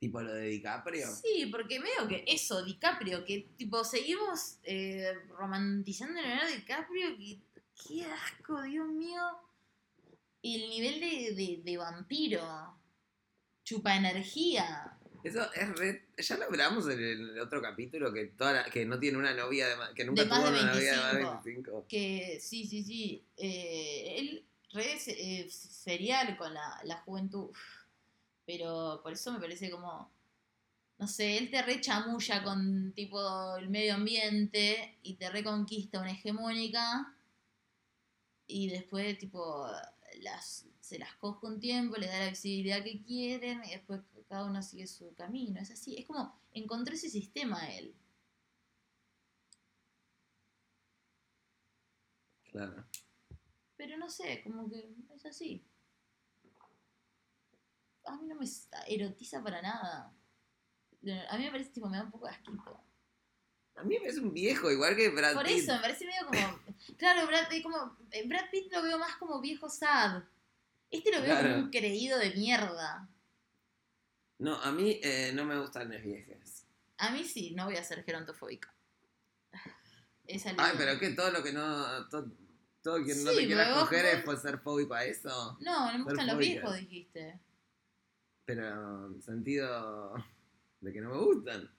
Tipo 0.00 0.20
lo 0.20 0.34
de 0.34 0.48
DiCaprio. 0.48 1.06
Sí, 1.06 1.46
porque 1.46 1.78
veo 1.78 2.08
que 2.08 2.24
eso, 2.26 2.64
DiCaprio, 2.64 3.24
que 3.24 3.48
tipo 3.56 3.84
seguimos 3.84 4.58
eh, 4.64 5.14
romantizando 5.38 6.18
a 6.18 6.22
Leonardo 6.22 6.50
DiCaprio, 6.50 7.16
que 7.16 7.38
qué 7.86 8.04
asco, 8.06 8.60
Dios 8.62 8.88
mío. 8.88 9.22
El 10.42 10.68
nivel 10.68 10.98
de, 10.98 11.34
de, 11.36 11.60
de 11.62 11.76
vampiro, 11.76 12.76
chupa 13.62 13.94
energía. 13.94 14.98
Eso 15.24 15.52
es 15.54 15.78
re... 15.78 16.06
Ya 16.18 16.36
lo 16.36 16.44
hablamos 16.46 16.88
en 16.88 16.98
el 17.02 17.38
otro 17.40 17.60
capítulo 17.62 18.12
que 18.12 18.26
toda 18.26 18.52
la- 18.52 18.64
que 18.64 18.84
no 18.84 18.98
tiene 18.98 19.18
una 19.18 19.32
novia 19.34 19.68
de 19.68 19.74
que 19.94 20.04
nunca 20.04 20.22
De 20.24 20.28
tuvo 20.28 20.50
de 20.50 20.60
una 20.60 20.72
novia 20.74 20.92
de 20.92 20.96
más 20.98 21.12
de 21.12 21.18
25. 21.18 21.42
25. 21.44 21.86
Que 21.88 22.38
sí, 22.40 22.66
sí, 22.66 22.82
sí. 22.82 23.24
eh, 23.36 24.16
él 24.18 24.44
re 24.72 24.98
eh, 25.06 25.48
serial 25.50 26.36
con 26.36 26.52
la, 26.54 26.80
la 26.84 26.96
juventud. 27.02 27.50
Pero 28.46 29.00
por 29.02 29.12
eso 29.12 29.32
me 29.32 29.38
parece 29.40 29.70
como. 29.70 30.10
No 30.98 31.08
sé, 31.08 31.36
él 31.38 31.50
te 31.50 31.62
re 31.62 31.80
chamulla 31.80 32.42
con 32.44 32.92
tipo 32.92 33.56
el 33.56 33.68
medio 33.68 33.94
ambiente 33.94 34.98
y 35.02 35.14
te 35.14 35.30
reconquista 35.30 36.00
una 36.00 36.12
hegemónica. 36.12 37.12
Y 38.46 38.68
después, 38.68 39.18
tipo, 39.18 39.66
las, 40.20 40.66
se 40.80 40.98
las 40.98 41.14
coge 41.14 41.46
un 41.46 41.58
tiempo, 41.60 41.96
le 41.96 42.06
da 42.06 42.18
la 42.20 42.30
visibilidad 42.30 42.84
que 42.84 43.02
quieren 43.02 43.62
y 43.64 43.70
después 43.70 44.00
cada 44.32 44.46
uno 44.46 44.62
sigue 44.62 44.86
su 44.86 45.14
camino. 45.14 45.60
Es 45.60 45.70
así. 45.70 45.94
Es 45.98 46.06
como 46.06 46.40
encontró 46.54 46.94
ese 46.94 47.10
sistema 47.10 47.68
él. 47.70 47.94
Claro. 52.50 52.86
Pero 53.76 53.98
no 53.98 54.08
sé, 54.08 54.42
como 54.42 54.70
que 54.70 54.90
es 55.14 55.26
así. 55.26 55.62
A 58.06 58.16
mí 58.16 58.26
no 58.26 58.36
me 58.36 58.46
erotiza 58.88 59.42
para 59.42 59.60
nada. 59.60 60.14
A 61.28 61.36
mí 61.36 61.44
me 61.44 61.50
parece 61.50 61.70
tipo, 61.70 61.90
me 61.90 61.98
da 61.98 62.04
un 62.04 62.10
poco 62.10 62.24
de 62.26 62.32
asquito. 62.32 62.80
A 63.74 63.82
mí 63.82 63.94
me 63.96 64.00
parece 64.00 64.20
un 64.20 64.32
viejo, 64.32 64.70
igual 64.70 64.96
que 64.96 65.10
Brad 65.10 65.34
Por 65.34 65.44
Pitt. 65.44 65.58
eso, 65.58 65.74
me 65.74 65.80
parece 65.80 66.06
medio 66.06 66.24
como. 66.26 66.58
Claro, 66.96 67.26
Brad, 67.26 67.48
Pitt 67.50 67.62
como, 67.62 67.98
eh, 68.12 68.26
Brad 68.26 68.48
Pitt 68.50 68.72
lo 68.72 68.82
veo 68.82 68.98
más 68.98 69.16
como 69.16 69.40
viejo 69.42 69.68
sad. 69.68 70.22
Este 70.90 71.10
lo 71.10 71.20
veo 71.20 71.32
Claro. 71.32 71.50
como 71.50 71.64
un 71.64 71.70
creído 71.70 72.18
de 72.18 72.30
mierda. 72.34 73.10
No, 74.38 74.56
a 74.56 74.72
mí 74.72 74.98
eh, 75.02 75.32
no 75.34 75.44
me 75.44 75.58
gustan 75.58 75.88
las 75.90 76.02
viejas. 76.02 76.66
A 76.98 77.10
mí 77.10 77.24
sí, 77.24 77.52
no 77.54 77.66
voy 77.66 77.76
a 77.76 77.84
ser 77.84 78.04
gerontofóbica. 78.04 78.72
Esa 80.26 80.50
es 80.50 80.56
Ay, 80.58 80.74
pero 80.76 80.98
que 80.98 81.10
todo 81.10 81.30
lo 81.30 81.42
que 81.42 81.52
no. 81.52 82.08
Todo, 82.08 82.30
todo 82.82 83.02
quien 83.04 83.22
no 83.24 83.30
Sí, 83.30 83.36
te 83.38 83.46
quiera 83.46 83.64
pero 83.64 83.74
vos- 83.74 83.84
coger 83.84 84.04
es 84.06 84.22
por 84.24 84.36
ser 84.40 84.58
fóbico 84.58 84.94
a 84.94 85.04
eso. 85.04 85.56
No, 85.60 85.92
no 85.92 85.98
me 85.98 86.04
gustan 86.04 86.26
los 86.26 86.34
fóbicas. 86.36 86.52
viejos, 86.54 86.76
dijiste. 86.76 87.40
Pero 88.44 89.06
en 89.06 89.22
sentido 89.22 90.14
de 90.80 90.92
que 90.92 91.00
no 91.00 91.10
me 91.10 91.18
gustan. 91.18 91.70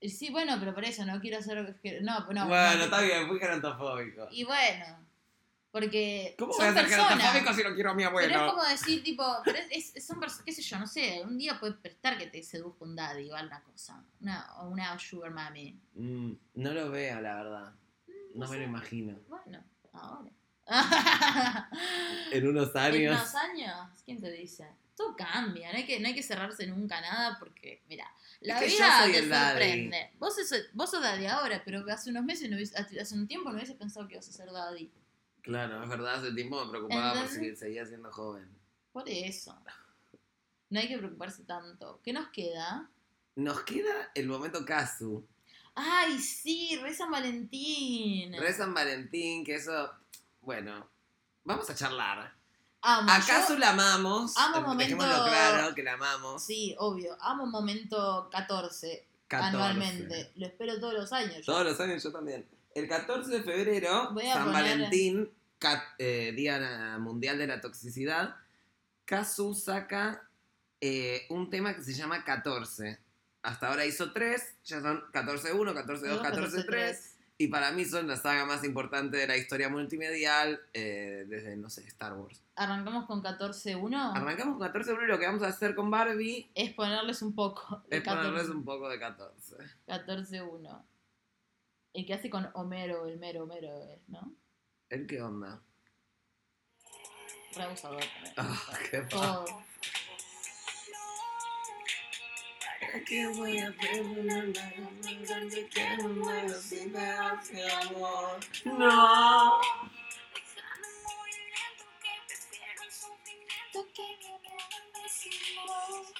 Y 0.00 0.10
Sí, 0.10 0.30
bueno, 0.30 0.56
pero 0.60 0.74
por 0.74 0.84
eso 0.84 1.06
no 1.06 1.18
quiero 1.20 1.40
ser. 1.42 1.78
No, 2.02 2.20
no. 2.30 2.48
bueno, 2.48 2.76
no, 2.78 2.84
está 2.84 3.00
bien, 3.00 3.26
fui 3.28 3.38
gerontofóbico. 3.38 4.28
Y 4.30 4.44
bueno, 4.44 5.05
porque 5.76 6.34
¿Cómo 6.38 6.54
son 6.54 6.62
voy 6.64 6.68
a 6.68 6.72
ser 6.72 6.88
personas. 6.88 7.08
gerontofóbico 7.18 7.52
si 7.52 7.62
no 7.68 7.74
quiero 7.74 7.90
a 7.90 7.94
mi 7.94 8.02
Pero 8.04 8.18
es 8.18 8.32
abuelo? 8.34 8.50
como 8.54 8.64
decir, 8.66 9.02
tipo, 9.02 9.22
pero 9.44 9.58
es, 9.70 9.94
es- 9.94 10.06
son 10.06 10.18
personas, 10.18 10.42
qué 10.46 10.52
sé 10.52 10.62
yo, 10.62 10.78
no 10.78 10.86
sé, 10.86 11.20
un 11.22 11.36
día 11.36 11.60
puede 11.60 11.74
prestar 11.74 12.16
que 12.16 12.28
te 12.28 12.42
seduzca 12.42 12.82
un 12.82 12.96
daddy 12.96 13.30
o 13.30 13.36
alguna 13.36 13.62
cosa. 13.62 14.02
Una, 14.22 14.54
o 14.56 14.70
una 14.70 14.98
sugar 14.98 15.32
mami. 15.32 15.78
Mm, 15.92 16.32
no 16.54 16.72
lo 16.72 16.90
veo, 16.90 17.20
la 17.20 17.34
verdad. 17.36 17.74
No 18.34 18.46
me 18.48 18.54
sé. 18.54 18.56
lo 18.58 18.62
imagino. 18.64 19.18
Bueno, 19.28 19.62
ahora. 19.92 20.30
En 22.32 22.48
unos 22.48 22.70
En 22.74 22.80
años. 22.80 23.12
unos 23.20 23.34
años, 23.34 24.02
¿quién 24.06 24.18
te 24.18 24.30
dice? 24.32 24.66
Todo 24.96 25.14
cambia, 25.14 25.70
no 25.72 25.76
hay 25.76 25.84
que, 25.84 26.00
no 26.00 26.08
hay 26.08 26.14
que 26.14 26.22
cerrarse 26.22 26.66
nunca 26.66 26.96
a 26.96 27.00
nada 27.02 27.38
porque, 27.38 27.82
mira, 27.86 28.10
la 28.40 28.54
Es 28.54 28.60
que 28.72 28.76
vida 28.78 29.02
te 29.04 29.28
daddy. 29.28 29.50
sorprende. 29.50 30.10
Vos, 30.18 30.34
sos- 30.36 30.68
vos 30.72 30.90
sos 30.90 31.02
daddy 31.02 31.26
ahora, 31.26 31.60
pero 31.66 31.84
hace 31.92 32.08
unos 32.08 32.24
meses, 32.24 32.48
no 32.48 32.56
hubiese- 32.56 32.78
hace 32.98 33.14
un 33.14 33.28
tiempo 33.28 33.50
no 33.50 33.56
hubieses 33.56 33.76
pensado 33.76 34.08
que 34.08 34.14
ibas 34.14 34.26
a 34.28 34.32
ser 34.32 34.50
daddy. 34.50 34.90
Claro, 35.46 35.82
es 35.82 35.88
verdad, 35.88 36.14
hace 36.16 36.32
tiempo 36.32 36.62
me 36.64 36.70
preocupaba 36.70 37.12
por 37.14 37.22
¿Entendés? 37.22 37.54
si 37.54 37.64
seguía 37.64 37.86
siendo 37.86 38.10
joven. 38.12 38.48
Por 38.92 39.08
eso. 39.08 39.56
No 40.70 40.80
hay 40.80 40.88
que 40.88 40.98
preocuparse 40.98 41.44
tanto. 41.44 42.00
¿Qué 42.04 42.12
nos 42.12 42.28
queda? 42.30 42.90
Nos 43.36 43.60
queda 43.62 44.10
el 44.14 44.26
momento 44.26 44.64
Casu. 44.64 45.24
Ay, 45.76 46.18
sí, 46.18 46.76
re 46.82 46.92
San 46.94 47.10
Valentín. 47.10 48.32
Re 48.36 48.52
San 48.52 48.74
Valentín, 48.74 49.44
que 49.44 49.54
eso. 49.54 49.90
Bueno, 50.40 50.88
vamos 51.44 51.68
a 51.70 51.74
charlar. 51.74 52.32
Amo. 52.82 53.10
¿Acaso 53.10 53.54
yo- 53.54 53.58
la 53.60 53.70
amamos? 53.70 54.36
amo 54.36 54.60
momento- 54.62 54.96
claro, 54.96 55.74
que 55.74 55.82
la 55.82 55.92
amamos. 55.94 56.42
Sí, 56.44 56.74
obvio. 56.78 57.16
Amo 57.20 57.46
momento 57.46 58.28
14, 58.32 59.06
14. 59.28 59.56
anualmente. 59.56 60.32
Lo 60.36 60.46
espero 60.46 60.80
todos 60.80 60.94
los 60.94 61.12
años. 61.12 61.36
yo. 61.38 61.52
Todos 61.52 61.64
los 61.64 61.80
años 61.80 62.02
yo 62.02 62.10
también. 62.12 62.46
El 62.76 62.88
14 62.88 63.30
de 63.30 63.42
febrero, 63.42 64.08
San 64.32 64.44
poner- 64.44 64.52
Valentín, 64.52 65.30
ca- 65.58 65.94
eh, 65.98 66.32
Día 66.36 66.98
Mundial 67.00 67.38
de 67.38 67.46
la 67.46 67.60
Toxicidad, 67.62 68.36
Kazu 69.06 69.54
saca 69.54 70.28
eh, 70.82 71.22
un 71.30 71.48
tema 71.48 71.74
que 71.74 71.82
se 71.82 71.94
llama 71.94 72.22
14. 72.22 72.98
Hasta 73.42 73.68
ahora 73.68 73.86
hizo 73.86 74.12
3, 74.12 74.56
ya 74.64 74.82
son 74.82 75.02
14-1, 75.10 75.72
14-2, 75.72 76.20
14-3. 76.20 77.12
Y 77.38 77.48
para 77.48 77.70
mí 77.72 77.84
son 77.86 78.08
la 78.08 78.16
saga 78.16 78.44
más 78.44 78.62
importante 78.64 79.16
de 79.16 79.26
la 79.26 79.36
historia 79.38 79.68
multimedial 79.70 80.60
eh, 80.74 81.24
desde, 81.28 81.56
no 81.56 81.70
sé, 81.70 81.82
Star 81.86 82.12
Wars. 82.14 82.42
Arrancamos 82.56 83.06
con 83.06 83.22
14-1. 83.22 84.12
Arrancamos 84.14 84.58
con 84.58 84.68
14-1 84.70 85.04
y 85.04 85.06
lo 85.06 85.18
que 85.18 85.26
vamos 85.26 85.42
a 85.42 85.48
hacer 85.48 85.74
con 85.74 85.90
Barbie 85.90 86.50
Es 86.54 86.74
ponerles 86.74 87.22
un 87.22 87.34
poco. 87.34 87.82
de 87.88 87.98
es 87.98 88.02
ponerles 88.02 88.48
un 88.50 88.64
poco 88.66 88.88
de 88.90 88.98
14. 88.98 89.56
14-1. 89.86 90.82
El 91.96 92.04
que 92.04 92.12
hace 92.12 92.28
con 92.28 92.50
Homero, 92.52 93.06
el 93.06 93.18
mero 93.18 93.44
Homero 93.44 93.72
¿no? 94.08 94.36
¿El 94.90 95.06
qué 95.06 95.22
onda? 95.22 95.62
Re 97.54 97.62
abusador 97.62 98.04
también. 98.04 98.34
Ah, 98.36 98.78
qué 98.90 99.00
Todo. 99.00 99.46
¿Qué 103.06 103.26
voy 103.28 103.58
a 103.60 103.74
no. 108.66 109.60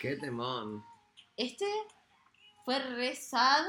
Qué 0.00 0.16
temón. 0.16 0.82
Este 1.36 1.66
fue 2.64 2.78
re 2.78 3.14
sad, 3.14 3.62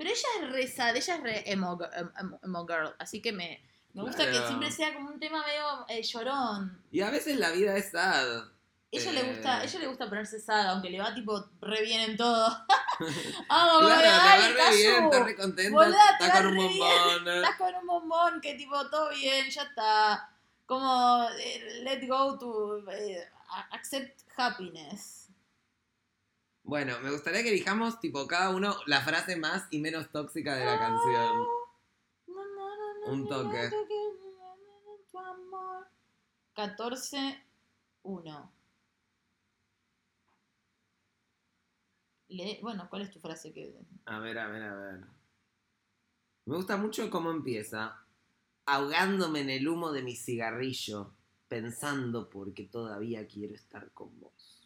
pero 0.00 0.08
ella 0.10 0.28
es 0.46 0.50
re 0.52 0.66
sad, 0.66 0.96
ella 0.96 1.14
es 1.16 1.22
re 1.22 1.52
emo, 1.52 1.78
em- 1.94 2.10
em- 2.18 2.38
emo 2.42 2.66
girl, 2.66 2.94
así 2.98 3.20
que 3.20 3.32
me, 3.32 3.62
me 3.92 4.00
gusta 4.02 4.22
Claro. 4.24 4.32
que 4.40 4.46
siempre 4.46 4.70
sea 4.72 4.94
como 4.94 5.10
un 5.10 5.20
tema 5.20 5.44
medio 5.46 5.84
eh, 5.88 6.02
llorón. 6.02 6.82
Y 6.90 7.02
a 7.02 7.10
veces 7.10 7.36
la 7.38 7.50
vida 7.50 7.76
es 7.76 7.90
sad. 7.90 8.44
Ella 8.90 9.10
Eh. 9.10 9.12
le 9.12 9.22
gusta, 9.24 9.62
ella 9.62 9.78
le 9.78 9.86
gusta 9.88 10.08
ponerse 10.08 10.40
sad, 10.40 10.70
aunque 10.70 10.88
le 10.88 10.98
va 11.00 11.14
tipo 11.14 11.50
re 11.60 11.82
bien 11.82 12.00
en 12.12 12.16
todo. 12.16 12.48
Vamos, 13.48 13.86
Claro, 13.86 14.00
te 14.00 14.08
va 14.08 14.16
dale, 14.24 14.48
re 14.54 14.76
bien, 14.76 15.04
estás 15.04 15.24
re 15.24 15.36
contenta, 15.36 15.78
va 15.78 16.30
con 16.32 16.46
un 16.46 16.54
re 16.56 16.68
bien. 16.68 16.78
bombón. 16.78 17.34
Estás 17.36 17.56
con 17.56 17.74
un 17.74 17.86
bombón 17.86 18.40
que 18.40 18.54
tipo 18.54 18.88
todo 18.88 19.10
bien, 19.10 19.50
ya 19.50 19.62
está. 19.64 20.30
Como 20.66 21.28
eh, 21.38 21.80
let 21.82 22.06
go 22.08 22.38
to 22.38 22.90
eh, 22.90 23.28
accept 23.72 24.22
happiness. 24.36 25.19
Bueno, 26.70 27.00
me 27.00 27.10
gustaría 27.10 27.42
que 27.42 27.48
elijamos, 27.48 27.98
tipo, 27.98 28.28
cada 28.28 28.50
uno 28.50 28.76
la 28.86 29.00
frase 29.00 29.34
más 29.34 29.66
y 29.72 29.80
menos 29.80 30.08
tóxica 30.12 30.54
de 30.54 30.64
la 30.64 30.78
canción. 30.78 31.46
Un 33.06 33.28
toque. 33.28 33.70
Tu 35.10 35.18
amor. 35.18 35.88
14 36.54 37.44
1 38.04 38.52
Le- 42.28 42.60
bueno, 42.62 42.86
¿cuál 42.88 43.02
es 43.02 43.10
tu 43.10 43.18
frase 43.18 43.52
que 43.52 43.74
A 44.04 44.20
ver, 44.20 44.38
a 44.38 44.46
ver, 44.46 44.62
a 44.62 44.74
ver. 44.76 45.00
Me 46.44 46.54
gusta 46.54 46.76
mucho 46.76 47.10
cómo 47.10 47.32
empieza. 47.32 48.06
Ahogándome 48.66 49.40
en 49.40 49.50
el 49.50 49.66
humo 49.66 49.90
de 49.90 50.02
mi 50.02 50.14
cigarrillo, 50.14 51.16
pensando 51.48 52.30
porque 52.30 52.62
todavía 52.62 53.26
quiero 53.26 53.56
estar 53.56 53.90
con 53.90 54.20
vos. 54.20 54.59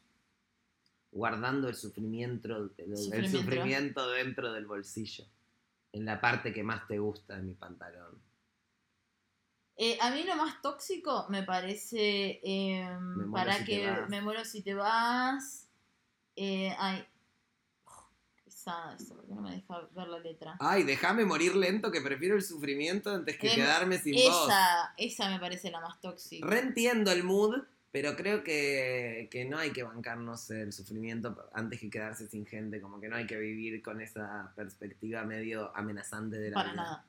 Guardando 1.15 1.69
el 1.69 1.77
sufrimiento, 1.77 2.57
el, 2.57 2.73
el 3.13 3.31
Sufrimiento. 3.31 4.11
dentro 4.11 4.53
del 4.53 4.67
bolsillo. 4.67 5.25
En 5.93 6.05
la 6.05 6.21
parte 6.21 6.53
que 6.53 6.65
más 6.65 6.89
te 6.89 6.99
gusta 6.99 7.37
de 7.37 7.43
mi 7.43 7.55
pantalón. 7.55 8.21
Eh, 9.77 9.97
a 10.01 10.11
mí 10.11 10.25
lo 10.25 10.35
más 10.37 10.61
tóxico 10.61 11.27
me 11.29 11.45
parece 11.45 12.41
eh, 12.45 12.89
muero 13.01 13.33
para 13.33 13.59
si 13.59 13.65
que 13.65 13.93
me 14.09 14.21
muero 14.21 14.45
si 14.45 14.63
te 14.63 14.75
vas. 14.75 15.69
Eh, 16.37 16.75
ay, 16.79 17.05
Uf, 17.87 17.93
qué 18.35 18.43
pesada 18.43 18.97
eso, 18.97 19.15
¿por 19.15 19.27
qué 19.27 19.35
no 19.35 19.41
me 19.43 19.53
deja 19.53 19.89
ver 19.95 20.09
la 20.09 20.19
letra? 20.19 20.57
Ay, 20.59 20.83
déjame 20.83 21.25
morir 21.25 21.55
lento 21.55 21.93
que 21.93 22.01
prefiero 22.01 22.35
el 22.35 22.43
sufrimiento 22.43 23.11
antes 23.13 23.37
que 23.39 23.49
Em, 23.49 23.55
quedarme 23.55 23.99
sin 23.99 24.15
vos. 24.15 24.47
Esa, 24.49 24.95
esa 24.97 25.31
me 25.31 25.39
parece 25.39 25.71
la 25.71 25.81
más 25.81 26.01
tóxica. 26.01 26.45
Reentiendo 26.47 27.11
el 27.13 27.23
mood, 27.25 27.63
pero 27.95 28.17
creo 28.17 28.43
que, 28.43 29.29
que 29.31 29.45
no 29.45 29.57
hay 29.57 29.71
que 29.71 29.85
bancarnos 29.85 30.51
el 30.51 30.73
sufrimiento 30.73 31.49
antes 31.55 31.79
que 31.79 31.89
quedarse 31.91 32.27
sin 32.27 32.45
gente, 32.45 32.81
como 32.81 33.01
que 33.01 33.07
no 33.09 33.15
hay 33.15 33.25
que 33.25 33.37
vivir 33.39 33.81
con 33.83 34.01
esa 34.01 34.53
perspectiva 34.57 35.23
medio 35.23 35.71
amenazante 35.77 36.37
de 36.39 36.51
la 36.51 36.55
para 36.55 36.73
vida. 36.73 36.83
nada. 36.83 37.05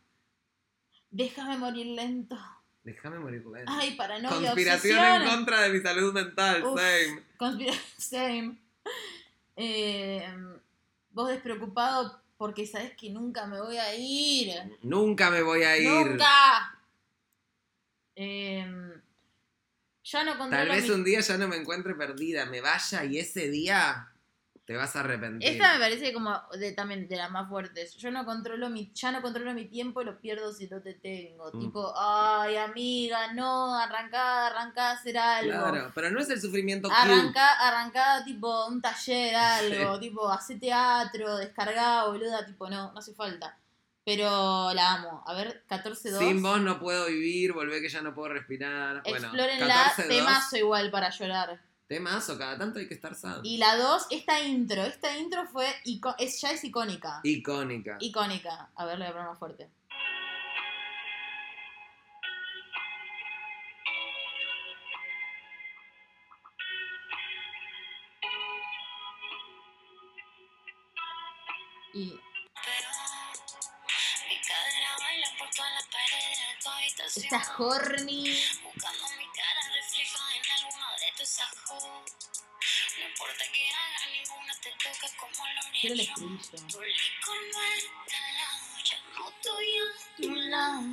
Déjame 1.09 1.57
morir 1.57 1.87
lento. 1.87 2.37
Déjame 2.83 3.17
morir 3.17 3.43
lento. 3.47 3.71
Ay, 3.75 3.95
paranoia, 3.95 4.29
Conspiración 4.29 4.99
obsesión. 4.99 5.21
en 5.23 5.27
contra 5.27 5.61
de 5.61 5.69
mi 5.71 5.79
salud 5.79 6.13
mental, 6.13 6.63
Uf. 6.63 6.79
same. 6.79 7.23
Conspira- 7.35 7.81
Same. 7.97 8.57
Eh, 9.55 10.23
vos 11.09 11.29
despreocupado 11.29 12.21
porque 12.37 12.67
sabes 12.67 12.93
que 12.95 13.09
nunca 13.09 13.47
me 13.47 13.59
voy 13.59 13.77
a 13.77 13.95
ir. 13.95 14.51
Nunca 14.83 15.31
me 15.31 15.41
voy 15.41 15.63
a 15.63 15.77
ir. 15.79 15.89
¡Nunca! 15.89 16.77
Eh, 18.15 19.01
ya 20.05 20.23
no 20.23 20.31
Tal 20.31 20.37
controlo 20.37 20.71
vez 20.73 20.83
mi- 20.85 20.91
un 20.91 21.03
día 21.03 21.19
ya 21.19 21.37
no 21.37 21.47
me 21.47 21.57
encuentre 21.57 21.95
perdida, 21.95 22.45
me 22.45 22.61
vaya 22.61 23.03
y 23.03 23.17
ese 23.19 23.49
día 23.49 24.07
te 24.65 24.75
vas 24.75 24.95
a 24.95 25.01
arrepentir. 25.01 25.47
Esta 25.47 25.73
me 25.73 25.79
parece 25.79 26.11
como 26.11 26.41
de, 26.57 26.71
también 26.71 27.07
de 27.07 27.15
las 27.17 27.29
más 27.29 27.47
fuertes. 27.47 27.95
Yo 27.97 28.09
no 28.09 28.25
controlo 28.25 28.67
mi, 28.69 28.91
ya 28.95 29.11
no 29.11 29.21
controlo 29.21 29.53
mi 29.53 29.65
tiempo 29.65 30.01
y 30.01 30.05
lo 30.05 30.19
pierdo 30.19 30.51
si 30.53 30.67
no 30.67 30.81
te 30.81 30.95
tengo. 30.95 31.51
Mm. 31.53 31.59
Tipo, 31.59 31.93
ay 31.95 32.55
amiga, 32.57 33.33
no, 33.33 33.75
arrancá, 33.75 34.47
arrancá 34.47 34.89
a 34.89 34.93
hacer 34.93 35.17
algo. 35.19 35.51
Claro, 35.51 35.91
pero 35.93 36.09
no 36.09 36.19
es 36.19 36.29
el 36.31 36.41
sufrimiento 36.41 36.89
cute. 36.89 36.99
Arrancá, 36.99 37.53
arrancá 37.67 38.23
tipo 38.25 38.65
un 38.67 38.81
taller, 38.81 39.35
algo, 39.89 39.99
tipo, 39.99 40.27
hace 40.31 40.55
teatro, 40.55 41.37
descargá, 41.37 42.05
boluda, 42.07 42.43
tipo, 42.45 42.67
no, 42.67 42.91
no 42.91 42.97
hace 42.99 43.13
falta. 43.13 43.57
Pero 44.05 44.71
la 44.73 44.93
amo. 44.93 45.23
A 45.25 45.33
ver, 45.33 45.63
14-2. 45.67 46.19
Sin 46.19 46.43
vos 46.43 46.61
no 46.61 46.79
puedo 46.79 47.07
vivir, 47.07 47.53
volvé 47.53 47.81
que 47.81 47.89
ya 47.89 48.01
no 48.01 48.13
puedo 48.13 48.29
respirar. 48.29 49.01
Bueno, 49.01 49.17
Explórenla, 49.17 49.93
14-2. 49.95 50.07
temazo 50.07 50.57
igual 50.57 50.91
para 50.91 51.09
llorar. 51.09 51.59
Temazo, 51.87 52.37
cada 52.37 52.57
tanto 52.57 52.77
hay 52.79 52.87
que 52.87 52.93
estar 52.93 53.15
sad. 53.15 53.43
Y 53.43 53.57
la 53.57 53.75
2, 53.77 54.07
esta 54.11 54.41
intro, 54.41 54.83
esta 54.83 55.17
intro 55.17 55.47
fue, 55.47 55.67
es, 56.19 56.39
ya 56.39 56.51
es 56.51 56.63
icónica. 56.63 57.19
Icónica. 57.23 57.97
Icónica. 57.99 58.69
A 58.75 58.85
ver, 58.85 58.99
le 58.99 59.05
voy 59.05 59.09
a 59.09 59.13
poner 59.13 59.27
más 59.29 59.39
fuerte. 59.39 59.69
Y 71.93 72.19
esta 77.15 77.55
horny. 77.57 78.43
Buscando 78.63 79.09
mi 79.17 79.25
cara 79.31 79.61
refleja 79.73 80.35
en 80.35 80.51
alguno 80.51 80.85
de 80.99 81.11
tus 81.17 81.39
ojos. 81.39 81.83
No 82.97 83.07
importa 83.07 83.43
que 83.53 83.69
haga 83.69 84.07
ninguna 84.11 84.53
te 84.61 84.71
toca 84.71 85.07
como 85.17 85.47
lo 85.47 85.61
haría 85.61 86.05
yo. 86.05 86.13
Tu 86.15 86.81
licor 86.81 87.41
no 87.53 87.63
está 87.77 88.17
al 88.17 88.35
lado, 88.35 88.83
ya 88.83 88.97
no 89.13 89.29
estoy 89.29 89.67
a 89.77 90.21
tu 90.21 90.35
lado. 90.35 90.83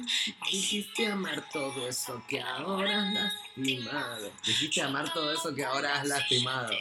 Dijiste 0.51 1.07
amar 1.07 1.49
todo 1.51 1.89
eso 1.89 2.25
que 2.29 2.41
ahora 2.41 3.03
has 3.03 3.13
lastimado. 3.15 4.33
Dijiste 4.45 4.83
amar 4.83 5.13
todo 5.13 5.33
eso 5.33 5.55
que 5.55 5.65
ahora 5.65 6.01
has 6.01 6.07
lastimado. 6.07 6.73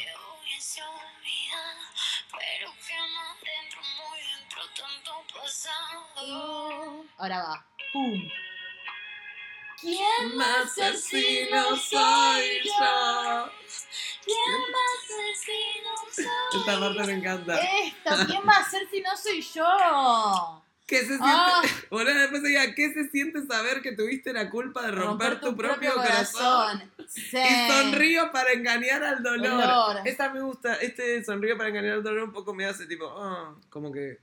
Ahora 7.17 7.37
va. 7.43 7.70
¡Pum! 7.93 8.29
¿Quién 9.81 10.39
va 10.39 10.61
a 10.61 10.67
ser 10.67 10.95
si 10.95 11.47
no 11.51 11.75
soy 11.75 12.61
yo? 12.63 13.51
¿Quién 14.23 14.61
va 14.69 14.85
a 14.85 15.07
ser 15.07 15.35
si 15.35 15.81
no 15.83 15.95
soy 16.11 16.59
Esta 16.59 16.79
parte 16.79 17.03
me 17.03 17.13
encanta. 17.13 17.55
Esta, 17.57 18.25
¿quién 18.27 18.41
va 18.47 18.53
a 18.57 18.69
ser 18.69 18.87
si 18.89 19.01
no 19.01 19.17
soy 19.17 19.41
yo? 19.41 20.63
¿Qué 20.85 20.99
se 20.99 21.05
siente? 21.07 21.25
Ah. 21.25 21.61
Boludo, 21.89 22.13
después 22.13 22.43
diga, 22.43 22.75
¿qué 22.75 22.93
se 22.93 23.09
siente 23.09 23.45
saber 23.47 23.81
que 23.81 23.93
tuviste 23.93 24.33
la 24.33 24.49
culpa 24.49 24.83
de 24.83 24.91
romper, 24.91 25.39
tu, 25.39 25.55
propio, 25.55 25.93
corazón? 25.95 26.91
Sí. 27.07 27.37
Y 27.37 27.71
sonrío 27.71 28.31
para 28.31 28.51
engañar 28.51 29.03
al 29.03 29.23
dolor. 29.23 29.61
Dolor. 29.61 30.01
Esta 30.05 30.31
me 30.31 30.41
gusta, 30.41 30.75
este 30.75 31.23
sonrío 31.23 31.57
para 31.57 31.69
engañar 31.69 31.93
al 31.93 32.03
dolor 32.03 32.23
un 32.23 32.33
poco 32.33 32.53
me 32.53 32.65
hace 32.65 32.85
tipo, 32.85 33.07
ah, 33.17 33.55
como 33.69 33.91
que 33.91 34.19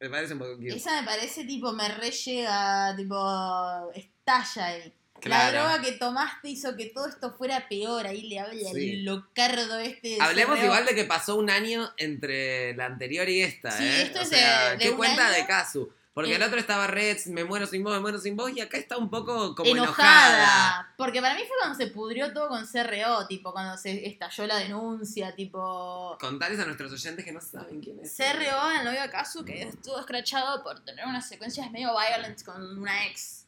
me 0.00 0.10
parece 0.10 0.32
un 0.34 0.38
poco 0.38 0.56
cute. 0.56 0.76
Esa 0.76 1.00
me 1.00 1.06
parece 1.06 1.44
tipo, 1.44 1.72
me 1.72 1.88
re 1.88 2.10
llega, 2.10 2.94
tipo, 2.96 3.90
estalla 3.94 4.66
ahí. 4.66 4.92
Claro. 5.20 5.52
La 5.54 5.62
droga 5.70 5.82
que 5.82 5.92
tomaste 5.92 6.50
hizo 6.50 6.76
que 6.76 6.86
todo 6.86 7.06
esto 7.08 7.32
fuera 7.34 7.66
peor. 7.68 8.06
Ahí 8.06 8.28
le 8.28 8.40
habla 8.40 8.70
Sí. 8.72 8.90
el 8.90 9.04
locardo 9.04 9.78
este. 9.78 10.18
Hablemos 10.20 10.58
igual 10.62 10.84
de 10.84 10.94
que 10.94 11.04
pasó 11.04 11.36
un 11.36 11.48
año 11.48 11.90
entre 11.96 12.74
la 12.76 12.86
anterior 12.86 13.26
y 13.28 13.40
esta, 13.40 13.70
Sí, 13.70 13.84
¿eh? 13.84 14.02
esto 14.02 14.18
o 14.18 14.22
es 14.22 14.30
de- 14.30 14.36
sea, 14.36 14.70
de 14.72 14.78
¿qué 14.78 14.90
un 14.90 14.96
cuenta 14.96 15.28
año? 15.28 15.36
de 15.36 15.46
Kazu? 15.46 15.92
Porque 16.14 16.30
Eh, 16.32 16.36
el 16.36 16.42
otro 16.44 16.60
estaba 16.60 16.86
Reds, 16.86 17.26
me 17.26 17.42
muero 17.44 17.66
sin 17.66 17.82
vos, 17.82 17.92
me 17.92 17.98
muero 18.00 18.18
sin 18.20 18.36
vos, 18.36 18.50
y 18.54 18.60
acá 18.60 18.78
está 18.78 18.96
un 18.96 19.10
poco 19.10 19.54
como 19.56 19.68
enojada. 19.68 20.28
enojada. 20.28 20.94
Porque 20.96 21.20
para 21.20 21.34
mí 21.34 21.40
fue 21.40 21.56
cuando 21.60 21.76
se 21.76 21.88
pudrió 21.88 22.32
todo 22.32 22.48
con 22.48 22.64
CRO, 22.66 23.26
tipo, 23.26 23.52
cuando 23.52 23.76
se 23.76 24.06
estalló 24.06 24.46
la 24.46 24.58
denuncia, 24.58 25.34
tipo. 25.34 26.16
Contales 26.20 26.60
a 26.60 26.66
nuestros 26.66 26.92
oyentes 26.92 27.24
que 27.24 27.32
no 27.32 27.40
saben 27.40 27.80
quién 27.80 27.98
es. 27.98 28.16
CRO, 28.16 28.70
el 28.78 28.84
novio 28.84 29.02
de 29.02 29.10
Kazu, 29.10 29.44
que 29.44 29.62
estuvo 29.62 29.98
escrachado 29.98 30.62
por 30.62 30.84
tener 30.84 31.04
unas 31.04 31.28
secuencias 31.28 31.68
medio 31.72 31.90
violent 31.90 32.42
con 32.44 32.78
una 32.78 33.06
ex. 33.08 33.46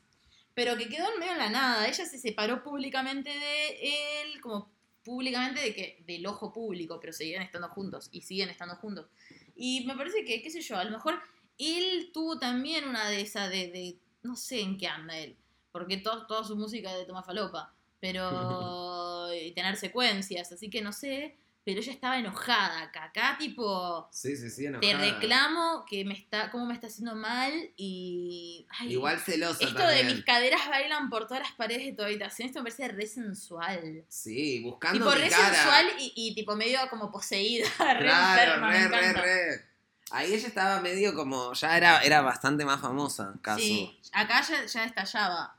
Pero 0.52 0.76
que 0.76 0.88
quedó 0.88 1.06
en 1.12 1.20
medio 1.20 1.34
de 1.34 1.38
la 1.38 1.50
nada. 1.50 1.86
Ella 1.86 2.04
se 2.04 2.18
separó 2.18 2.64
públicamente 2.64 3.30
de 3.30 4.22
él, 4.22 4.40
como 4.40 4.68
públicamente 5.04 5.60
de 5.60 5.72
que 5.72 6.02
del 6.04 6.26
ojo 6.26 6.52
público, 6.52 6.98
pero 6.98 7.12
seguían 7.12 7.42
estando 7.42 7.68
juntos 7.68 8.08
y 8.10 8.22
siguen 8.22 8.48
estando 8.48 8.74
juntos. 8.74 9.06
Y 9.54 9.84
me 9.86 9.94
parece 9.94 10.24
que, 10.24 10.42
qué 10.42 10.50
sé 10.50 10.60
yo, 10.62 10.76
a 10.76 10.82
lo 10.82 10.90
mejor 10.90 11.20
él 11.58 12.10
tuvo 12.12 12.38
también 12.38 12.88
una 12.88 13.08
de 13.08 13.20
esas 13.20 13.50
de, 13.50 13.68
de- 13.68 13.98
no 14.22 14.36
sé 14.36 14.60
en 14.60 14.76
qué 14.78 14.88
anda 14.88 15.16
él, 15.18 15.36
porque 15.72 15.96
to- 15.98 16.26
toda 16.26 16.44
su 16.44 16.56
música 16.56 16.90
es 16.92 16.98
de 16.98 17.04
Toma 17.06 17.22
Falopa, 17.22 17.72
pero 18.00 19.28
y 19.34 19.52
tener 19.52 19.76
secuencias, 19.76 20.52
así 20.52 20.68
que 20.70 20.82
no 20.82 20.92
sé, 20.92 21.36
pero 21.64 21.80
ella 21.80 21.90
estaba 21.92 22.16
enojada 22.18 22.80
acá. 22.82 23.04
Acá, 23.06 23.36
tipo, 23.40 24.08
Sí, 24.12 24.36
sí, 24.36 24.50
sí, 24.50 24.62
te 24.80 24.90
enojada. 24.90 25.12
reclamo 25.14 25.84
que 25.88 26.04
me 26.04 26.14
está, 26.14 26.48
cómo 26.52 26.64
me 26.66 26.74
está 26.74 26.86
haciendo 26.86 27.16
mal 27.16 27.52
y. 27.76 28.66
ay, 28.78 28.92
Igual 28.92 29.18
celosa 29.18 29.64
Esto 29.64 29.76
también. 29.78 30.06
de 30.06 30.14
mis 30.14 30.24
caderas 30.24 30.68
bailan 30.68 31.10
por 31.10 31.26
todas 31.26 31.42
las 31.42 31.52
paredes 31.52 31.86
de 31.86 31.92
tu 31.94 32.02
habitación, 32.04 32.46
esto 32.48 32.60
me 32.60 32.70
parece 32.70 32.86
re 32.86 33.06
sensual. 33.06 34.04
Sí, 34.08 34.60
buscando 34.62 34.98
Tipo 35.00 35.10
mi 35.16 35.22
re 35.22 35.28
cara. 35.28 35.54
sensual 35.54 35.86
y, 35.98 36.12
y 36.14 36.34
tipo 36.36 36.54
medio 36.54 36.78
como 36.88 37.10
poseída, 37.10 37.66
re 37.94 37.98
Claro, 38.04 38.42
enferma, 38.54 38.68
me 38.70 38.88
re, 38.88 39.12
re, 39.12 39.12
re. 39.12 39.64
Ahí 40.10 40.34
ella 40.34 40.48
estaba 40.48 40.80
medio 40.80 41.14
como. 41.14 41.52
Ya 41.54 41.76
era, 41.76 42.00
era 42.00 42.22
bastante 42.22 42.64
más 42.64 42.80
famosa, 42.80 43.34
caso. 43.42 43.60
Sí, 43.60 43.98
acá 44.12 44.42
ya, 44.42 44.64
ya 44.66 44.84
estallaba. 44.84 45.56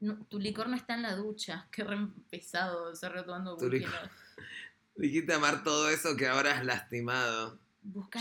No, 0.00 0.16
tu 0.28 0.38
licor 0.38 0.68
no 0.68 0.76
está 0.76 0.94
en 0.94 1.02
la 1.02 1.16
ducha. 1.16 1.66
Qué 1.72 1.84
re 1.84 1.96
pesado 2.30 2.94
ser 2.94 3.12
retomando 3.12 3.56
Tu. 3.56 3.70
Dijiste 4.96 5.34
amar 5.34 5.62
todo 5.62 5.90
eso 5.90 6.16
que 6.16 6.26
ahora 6.26 6.56
has 6.56 6.64
lastimado. 6.64 7.58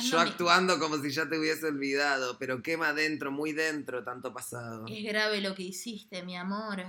Yo 0.03 0.19
actuando 0.19 0.77
como 0.77 0.97
si 0.97 1.09
ya 1.09 1.27
te 1.27 1.39
hubiese 1.39 1.67
olvidado, 1.67 2.37
pero 2.37 2.61
quema 2.61 2.93
dentro, 2.93 3.31
muy 3.31 3.51
dentro, 3.51 4.03
tanto 4.03 4.31
pasado. 4.33 4.85
Es 4.87 5.03
grave 5.03 5.41
lo 5.41 5.55
que 5.55 5.63
hiciste, 5.63 6.21
mi 6.23 6.37
amor. 6.37 6.85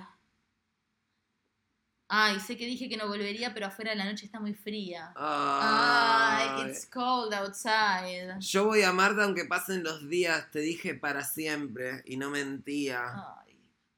Ay, 2.09 2.39
sé 2.39 2.57
que 2.57 2.67
dije 2.67 2.89
que 2.89 2.97
no 2.97 3.09
volvería, 3.09 3.53
pero 3.53 3.67
afuera 3.67 3.95
la 3.95 4.05
noche 4.05 4.27
está 4.27 4.39
muy 4.39 4.55
fría. 4.55 5.13
Ay, 5.17 6.49
Ay. 6.65 6.71
it's 6.71 6.87
cold 6.87 7.33
outside. 7.35 8.39
Yo 8.39 8.65
voy 8.67 8.83
a 8.83 8.91
amarte 8.91 9.23
aunque 9.23 9.45
pasen 9.45 9.83
los 9.83 10.09
días, 10.09 10.51
te 10.53 10.61
dije 10.61 10.95
para 10.95 11.25
siempre 11.25 12.03
y 12.07 12.17
no 12.17 12.31
mentía. 12.31 13.03
Ay. 13.41 13.47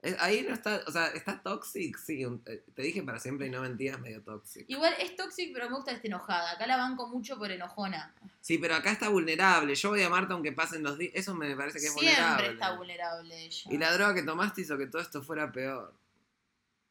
Eh, 0.01 0.17
Ahí 0.21 0.47
no 0.49 0.55
está, 0.55 0.81
o 0.87 0.93
sea, 0.93 1.09
está 1.09 1.43
toxic, 1.43 1.99
sí, 1.99 2.23
eh, 2.47 2.65
te 2.75 2.83
dije 2.83 3.03
para 3.03 3.19
siempre 3.19 3.49
y 3.49 3.51
no 3.51 3.61
mentías, 3.61 3.99
medio 3.99 4.23
toxic. 4.23 4.65
Igual 4.69 4.95
es 5.01 5.17
toxic, 5.17 5.53
pero 5.53 5.69
me 5.69 5.75
gusta 5.77 5.91
esté 5.91 6.07
enojada. 6.07 6.53
Acá 6.53 6.67
la 6.69 6.77
banco 6.77 7.09
mucho 7.09 7.37
por 7.37 7.51
enojona. 7.51 8.15
Sí, 8.41 8.59
pero 8.59 8.77
acá 8.77 8.93
está 8.93 9.09
vulnerable. 9.09 9.75
Yo 9.75 9.91
voy 9.91 10.03
a 10.03 10.07
amarte 10.07 10.33
aunque 10.33 10.53
pasen 10.53 10.83
los 10.85 10.97
días. 10.99 11.13
Eso 11.15 11.35
me 11.35 11.55
parece 11.57 11.81
que 11.81 11.87
es 11.87 11.93
Siempre 11.93 12.15
vulnerable. 12.15 12.53
está 12.53 12.77
vulnerable 12.77 13.45
ella. 13.45 13.71
Y 13.71 13.77
la 13.77 13.93
droga 13.93 14.15
que 14.15 14.23
tomaste 14.23 14.61
hizo 14.63 14.79
que 14.79 14.87
todo 14.87 15.03
esto 15.03 15.21
fuera 15.23 15.51
peor. 15.53 15.93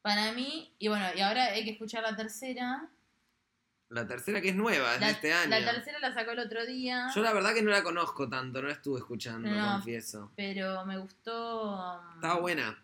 Para 0.08 0.32
mí, 0.32 0.74
y 0.80 0.88
bueno, 0.88 1.06
y 1.18 1.20
ahora 1.20 1.48
hay 1.48 1.66
que 1.66 1.72
escuchar 1.72 2.02
la 2.02 2.16
tercera. 2.16 2.88
La 3.90 4.08
tercera 4.08 4.40
que 4.40 4.50
es 4.50 4.56
nueva, 4.56 4.94
es 4.96 5.02
La, 5.02 5.08
de 5.08 5.12
este 5.12 5.34
año. 5.34 5.50
la 5.50 5.70
tercera 5.74 6.00
la 6.00 6.14
sacó 6.14 6.32
el 6.32 6.40
otro 6.40 6.66
día, 6.66 7.08
Yo 7.14 7.22
la 7.22 7.34
verdad 7.34 7.54
que 7.54 7.62
no 7.62 7.72
la 7.72 7.84
conozco 7.84 8.30
tanto, 8.30 8.62
no 8.62 8.70
la 8.70 8.74
estuve 8.76 9.00
escuchando, 9.00 9.50
No. 9.50 9.74
confieso. 9.74 10.32
pero 10.38 10.86
me 10.86 10.98
gustó. 10.98 11.74
um, 12.00 12.16
Estaba 12.16 12.40
buena. 12.40 12.82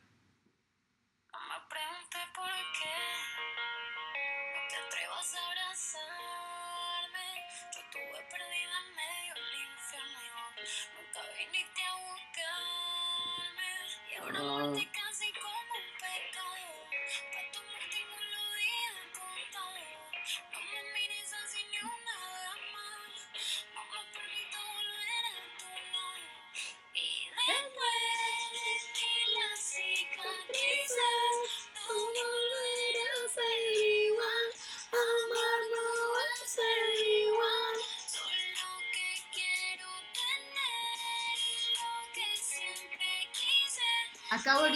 No 14.34 14.76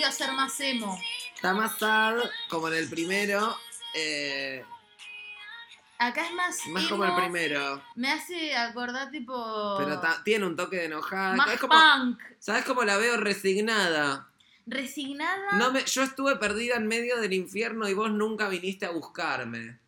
a 0.08 0.12
ser 0.12 0.32
más 0.34 0.60
emo. 0.60 1.00
Está 1.36 1.54
más 1.54 1.78
sad, 1.78 2.18
como 2.50 2.68
en 2.70 2.74
el 2.76 2.90
primero. 2.90 3.56
eh, 3.94 4.64
Acá 6.00 6.26
es 6.28 6.34
más. 6.34 6.58
más 6.68 6.84
emo, 6.84 6.90
como 6.92 7.06
el 7.06 7.16
primero. 7.16 7.82
Me 7.96 8.12
hace 8.12 8.56
acordar, 8.56 9.10
tipo. 9.10 9.76
Pero 9.80 10.00
ta- 10.00 10.22
tiene 10.24 10.46
un 10.46 10.56
toque 10.56 10.76
de 10.78 10.86
enojada. 10.86 11.34
más 11.36 11.50
Es 11.52 11.60
como, 11.60 11.74
punk. 11.74 12.20
¿Sabes 12.40 12.66
cómo 12.66 12.84
la 12.84 12.98
veo 12.98 13.18
resignada? 13.18 14.30
Resignada. 14.68 15.54
No 15.54 15.72
me, 15.72 15.84
yo 15.86 16.04
estuve 16.04 16.36
perdida 16.36 16.76
en 16.76 16.88
medio 16.88 17.20
del 17.20 17.34
infierno 17.34 17.88
y 17.88 17.94
vos 17.94 18.12
nunca 18.12 18.48
viniste 18.50 18.86
a 18.86 18.92
buscarme. 18.92 19.80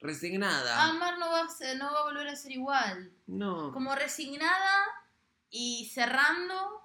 Resignada. 0.00 0.84
Amar 0.88 1.18
no 1.18 1.30
va, 1.30 1.40
a 1.42 1.48
ser- 1.48 1.76
no 1.78 1.92
va 1.92 2.00
a 2.00 2.04
volver 2.04 2.28
a 2.28 2.36
ser 2.36 2.52
igual. 2.52 3.10
no. 3.26 3.72
Como 3.72 3.94
resignada 3.94 4.84
y 5.50 5.90
cerrando, 5.92 6.80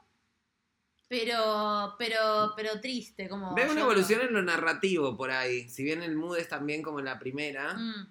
pero, 1.08 1.95
pero, 1.97 2.53
pero 2.56 2.80
triste. 2.82 3.30
Como 3.30 3.53
Veo 3.56 3.72
una 3.72 3.82
evolución 3.82 4.22
en 4.22 4.34
lo 4.34 4.41
narrativo 4.41 5.16
por 5.16 5.32
ahí. 5.32 5.70
Si 5.70 5.84
bien 5.84 6.01
el 6.03 6.16
mood 6.16 6.38
es 6.38 6.47
también 6.49 6.82
como 6.82 6.99
en 6.99 7.06
la 7.06 7.20
primera. 7.20 7.74
Mm. 7.76 8.08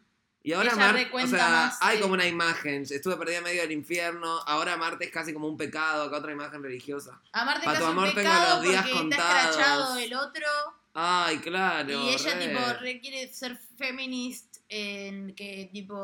Y 0.46 0.52
ahora 0.52 0.74
Marte, 0.76 1.08
o 1.10 1.26
sea, 1.26 1.48
más 1.48 1.78
hay 1.80 1.96
de- 1.96 2.02
como 2.02 2.12
una 2.14 2.26
imagen. 2.26 2.82
Estuve 2.82 3.16
perdida 3.16 3.38
en 3.38 3.44
medio 3.44 3.62
del 3.62 3.72
infierno. 3.72 4.40
Ahora 4.46 4.76
Marte 4.76 5.06
es 5.06 5.10
casi 5.10 5.32
como 5.32 5.48
un 5.48 5.56
pecado. 5.56 6.02
Acá 6.04 6.18
otra 6.18 6.32
imagen 6.32 6.62
religiosa. 6.62 7.18
Amarte 7.32 7.64
Pa' 7.64 7.72
tu 7.72 7.78
casi 7.78 7.84
un 7.84 7.98
amor 7.98 8.14
tengo 8.14 8.30
los 8.32 8.62
días 8.62 8.82
porque 8.82 8.90
está 8.90 8.98
contados. 9.00 9.50
escrachado 9.50 9.98
el 9.98 10.14
otro 10.14 10.46
Ay, 10.92 11.38
claro. 11.38 11.90
y 11.90 12.08
ella 12.10 12.34
re. 12.34 12.46
tipo 12.48 12.60
requiere 12.80 13.32
ser 13.32 13.56
feminist 13.78 14.58
en 14.68 15.34
que 15.34 15.70
tipo 15.72 15.96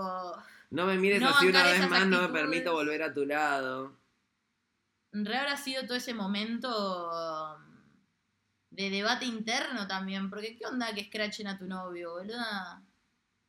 No 0.71 0.87
me 0.87 0.97
mires 0.97 1.21
no 1.21 1.29
así 1.29 1.47
una 1.47 1.63
vez 1.63 1.89
más, 1.89 2.07
no 2.07 2.23
me 2.23 2.29
permito 2.29 2.73
volver 2.73 3.03
a 3.03 3.13
tu 3.13 3.27
lado. 3.27 3.93
Re 5.13 5.37
habrá 5.37 5.57
sido 5.57 5.85
todo 5.87 5.97
ese 5.97 6.15
momento 6.15 7.59
de 8.71 8.91
debate 8.91 9.25
interno 9.27 9.87
también, 9.87 10.31
porque 10.31 10.57
qué 10.57 10.67
onda 10.67 10.95
que 10.95 11.01
escrachen 11.03 11.47
a 11.49 11.59
tu 11.59 11.65
novio, 11.67 12.13
boluda. 12.13 12.83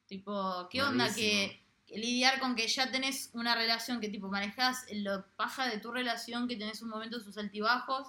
Tipo, 0.08 0.68
qué 0.70 0.82
onda 0.84 1.14
que, 1.14 1.64
que 1.86 1.98
lidiar 1.98 2.40
con 2.40 2.56
que 2.56 2.68
ya 2.68 2.92
tenés 2.92 3.30
una 3.34 3.56
relación 3.56 4.02
que 4.02 4.10
tipo 4.10 4.28
manejas 4.30 4.86
lo 4.92 5.26
paja 5.38 5.68
de 5.68 5.78
tu 5.80 5.92
relación, 5.92 6.48
que 6.48 6.58
tenés 6.58 6.82
un 6.82 6.90
momento 6.90 7.18
de 7.18 7.24
sus 7.24 7.38
altibajos 7.38 8.08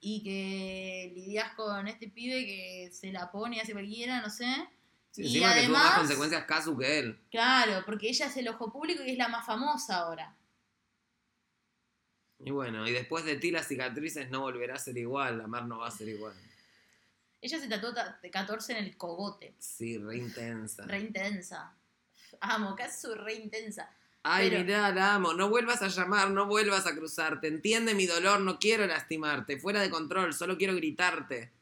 y 0.00 0.22
que 0.22 1.12
lidias 1.14 1.52
con 1.54 1.88
este 1.88 2.08
pibe 2.08 2.44
que 2.44 2.90
se 2.92 3.10
la 3.12 3.30
pone, 3.30 3.60
hace 3.60 3.72
cualquiera, 3.72 4.20
no 4.20 4.30
sé. 4.30 4.68
Sí, 5.10 5.22
Y 5.22 5.26
encima 5.26 5.54
que 5.54 5.60
tuvo 5.64 5.72
más 5.72 5.82
además- 5.82 5.98
consecuencias 5.98 6.44
Casu 6.44 6.76
que 6.78 6.98
él. 6.98 7.20
Claro, 7.30 7.82
porque 7.86 8.08
ella 8.08 8.26
es 8.26 8.36
el 8.36 8.48
ojo 8.48 8.72
público 8.72 9.02
y 9.04 9.10
es 9.10 9.18
la 9.18 9.28
más 9.28 9.44
famosa 9.44 9.98
ahora. 9.98 10.34
Y 12.44 12.50
bueno, 12.50 12.86
y 12.88 12.92
después 12.92 13.24
de 13.24 13.36
ti 13.36 13.50
las 13.50 13.68
cicatrices 13.68 14.30
no 14.30 14.40
volverá 14.40 14.74
a 14.74 14.78
ser 14.78 14.96
igual. 14.98 15.40
Amar 15.40 15.66
no 15.66 15.78
va 15.78 15.88
a 15.88 15.90
ser 15.90 16.08
igual. 16.08 16.34
Ella 17.40 17.58
se 17.58 17.68
tatuó 17.68 17.92
ta- 17.92 18.18
de 18.22 18.30
14 18.30 18.72
en 18.78 18.84
el 18.84 18.96
cogote. 18.96 19.54
Sí, 19.58 19.98
re 19.98 20.16
intensa. 20.16 20.84
Re 20.86 21.00
intensa. 21.00 21.74
Amo, 22.40 22.74
Katsu 22.74 23.14
re 23.14 23.34
intensa. 23.34 23.90
Ay, 24.24 24.50
Pero- 24.50 24.64
mirá, 24.64 24.90
la 24.92 25.14
amo. 25.14 25.34
No 25.34 25.48
vuelvas 25.48 25.82
a 25.82 25.88
llamar, 25.88 26.30
no 26.30 26.46
vuelvas 26.46 26.86
a 26.86 26.94
cruzarte. 26.94 27.48
Entiende 27.48 27.94
mi 27.94 28.06
dolor, 28.06 28.40
no 28.40 28.58
quiero 28.58 28.86
lastimarte. 28.86 29.58
Fuera 29.58 29.80
de 29.80 29.90
control, 29.90 30.32
solo 30.34 30.56
quiero 30.56 30.74
gritarte. 30.74 31.52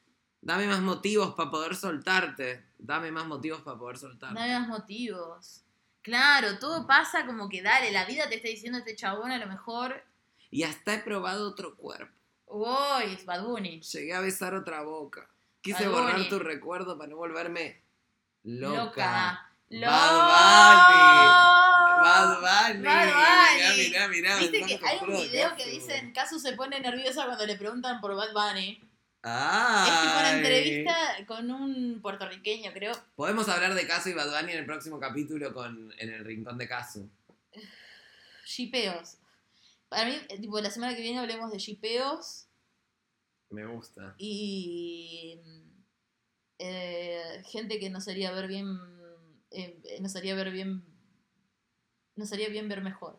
Dame 0.43 0.67
más 0.67 0.81
motivos 0.81 1.35
para 1.35 1.51
poder 1.51 1.75
soltarte. 1.77 2.65
Dame 2.79 3.11
más 3.11 3.27
motivos 3.27 3.61
para 3.63 3.79
poder 3.79 3.99
soltarte. 3.99 4.39
Hay 4.41 4.51
más 4.59 4.69
motivos. 4.69 5.63
Claro, 6.03 6.59
todo 6.59 6.87
pasa 6.87 7.27
como 7.27 7.49
que 7.51 7.61
dale, 7.63 7.91
la 7.91 8.07
vida 8.07 8.27
te 8.29 8.37
está 8.37 8.49
diciendo 8.49 8.79
este 8.79 8.97
chabón 8.97 9.31
a 9.33 9.39
lo 9.39 9.47
mejor. 9.47 10.03
Y 10.51 10.65
hasta 10.65 10.95
he 10.95 10.99
probado 10.99 11.49
otro 11.49 11.77
cuerpo. 11.77 12.13
Uy, 12.47 13.15
es 13.15 13.25
Bad 13.25 13.45
Bunny. 13.45 13.81
Llegué 13.81 14.15
a 14.15 14.21
besar 14.21 14.55
otra 14.55 14.83
boca. 14.83 15.29
Quise 15.61 15.87
Bad 15.87 15.93
borrar 15.93 16.17
Bunny. 16.17 16.29
tu 16.29 16.39
recuerdo 16.41 16.99
para 16.99 17.11
no 17.11 17.17
volverme 17.17 17.81
loca. 18.43 19.47
Loca. 19.69 19.91
Bad 22.03 22.41
Bunny. 22.41 22.43
Bad 22.43 22.75
Mirá, 22.79 23.05
Bunny. 23.05 23.89
mirá, 23.89 24.09
mirá. 24.09 24.37
Viste 24.39 24.61
me 24.63 24.67
que 24.67 24.81
hay 24.87 24.99
un 25.03 25.15
video 25.17 25.55
que 25.57 25.67
dicen, 25.71 26.13
Casu 26.13 26.41
se 26.41 26.55
pone 26.55 26.81
nerviosa 26.81 27.27
cuando 27.27 27.47
le 27.47 27.57
preguntan 27.57 28.01
por 28.01 28.17
Bad 28.17 28.33
Bunny. 28.33 28.83
Ah. 29.23 29.85
Es 29.87 30.01
tipo 30.01 30.19
una 30.19 30.37
entrevista 30.39 30.97
con 31.27 31.51
un 31.51 32.01
puertorriqueño, 32.03 32.73
creo. 32.73 32.93
Podemos 33.15 33.49
hablar 33.49 33.75
de 33.75 33.87
Casu 33.87 34.09
y 34.09 34.15
Bad 34.15 34.31
Bunny 34.31 34.53
en 34.53 34.59
el 34.61 34.67
próximo 34.67 34.99
capítulo 34.99 35.53
con 35.53 35.93
en 35.99 36.09
el 36.13 36.25
rincón 36.25 36.59
de 36.59 36.67
Casu. 36.67 37.09
Shipeos. 38.45 39.19
Para 39.91 40.07
mí, 40.07 40.17
eh, 40.31 40.39
tipo, 40.41 40.59
la 40.61 40.71
semana 40.71 40.95
que 40.97 41.03
viene 41.03 41.19
hablemos 41.19 41.51
de 41.53 41.59
shipeos 41.59 42.49
Me 43.51 43.67
gusta. 43.67 44.15
y 44.17 45.39
eh, 46.59 47.43
gente 47.47 47.79
que 47.79 47.91
nos 47.91 48.07
haría 48.09 48.31
ver 48.31 48.47
bien, 48.47 48.67
eh, 49.51 49.99
nos 50.01 50.15
haría 50.17 50.35
ver 50.35 50.51
bien, 50.53 50.85
nos 52.17 52.33
haría 52.33 52.49
bien 52.49 52.69
ver 52.69 52.83
mejor. 52.83 53.19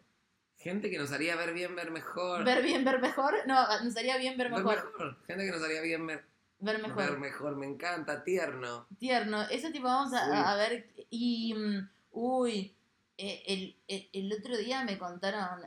Gente 0.57 0.89
que 0.89 0.97
nos 0.99 1.11
haría 1.11 1.36
ver 1.36 1.53
bien, 1.53 1.76
ver 1.76 1.91
mejor. 1.91 2.45
Ver 2.45 2.61
bien, 2.63 2.86
ver 2.86 3.01
mejor, 3.01 3.34
no, 3.47 3.55
nos 3.84 3.97
haría 3.97 4.17
bien 4.17 4.38
ver 4.38 4.49
Ver 4.51 4.63
mejor. 4.63 5.17
Gente 5.28 5.43
que 5.45 5.51
nos 5.51 5.63
haría 5.63 5.82
bien 5.82 6.05
ver, 6.07 6.24
Ver 6.59 6.82
mejor. 6.82 6.95
ver 7.03 7.17
mejor. 7.19 7.55
Me 7.57 7.65
encanta, 7.65 8.24
tierno. 8.24 8.88
Tierno. 8.99 9.41
Ese 9.49 9.72
tipo 9.72 9.86
vamos 9.88 10.13
a, 10.13 10.51
a 10.51 10.55
ver 10.55 10.93
y 11.09 11.53
mm, 11.55 11.89
uy, 12.11 12.78
eh, 13.17 13.43
el, 13.47 13.76
el- 13.88 14.09
el 14.13 14.34
otro 14.39 14.55
día 14.55 14.84
me 14.86 14.97
contaron, 14.99 15.65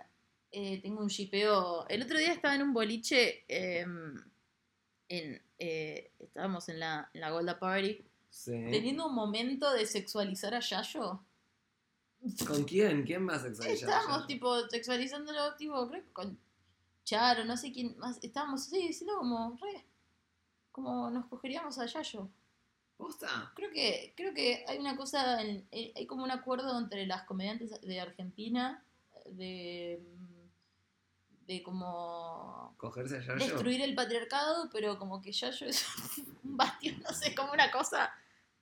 eh, 0.56 0.80
tengo 0.82 1.00
un 1.00 1.08
shipeo, 1.08 1.86
el 1.88 2.02
otro 2.02 2.16
día 2.18 2.32
estaba 2.32 2.54
en 2.54 2.62
un 2.62 2.72
boliche, 2.72 3.44
eh, 3.48 3.84
en, 5.08 5.42
eh, 5.58 6.10
estábamos 6.20 6.68
en 6.68 6.78
la, 6.80 7.10
en 7.12 7.20
la 7.20 7.30
Golda 7.30 7.58
Party, 7.58 8.02
Sí. 8.30 8.50
teniendo 8.70 9.06
un 9.06 9.14
momento 9.14 9.72
de 9.72 9.86
sexualizar 9.86 10.54
a 10.54 10.60
Yayo. 10.60 11.20
¿Con 12.46 12.64
quién? 12.64 13.04
¿Quién 13.04 13.22
más 13.22 13.42
sexualizar? 13.42 13.88
Estábamos 13.90 14.26
tipo 14.26 14.60
sexualizándolo, 14.68 15.54
tipo, 15.56 15.88
creo 15.88 16.02
que 16.02 16.12
con 16.12 16.38
Charo, 17.04 17.44
no 17.44 17.56
sé 17.56 17.70
quién 17.70 17.96
más, 17.98 18.18
estábamos 18.22 18.66
así 18.66 18.88
diciendo 18.88 19.18
como, 19.18 19.56
re, 19.60 19.84
como 20.72 21.10
nos 21.10 21.26
cogeríamos 21.26 21.78
a 21.78 21.86
Yayo. 21.86 22.28
¿Posta? 22.96 23.52
Creo 23.54 23.70
que, 23.70 24.14
creo 24.16 24.32
que 24.34 24.64
hay 24.66 24.78
una 24.78 24.96
cosa, 24.96 25.42
en- 25.42 25.66
eh, 25.70 25.92
hay 25.94 26.06
como 26.06 26.24
un 26.24 26.30
acuerdo 26.30 26.78
entre 26.78 27.06
las 27.06 27.24
comediantes 27.24 27.80
de 27.82 28.00
Argentina 28.00 28.82
de, 29.26 30.00
de 31.46 31.62
como 31.62 32.74
¿Cogerse 32.78 33.16
a 33.16 33.20
Yayo? 33.20 33.34
destruir 33.36 33.80
el 33.82 33.94
patriarcado, 33.94 34.68
pero 34.72 34.98
como 34.98 35.20
que 35.20 35.32
Yayo 35.32 35.66
es 35.66 35.84
un 36.44 36.56
bastión, 36.56 37.00
no 37.00 37.14
sé, 37.14 37.34
como 37.34 37.52
una 37.52 37.70
cosa 37.70 38.12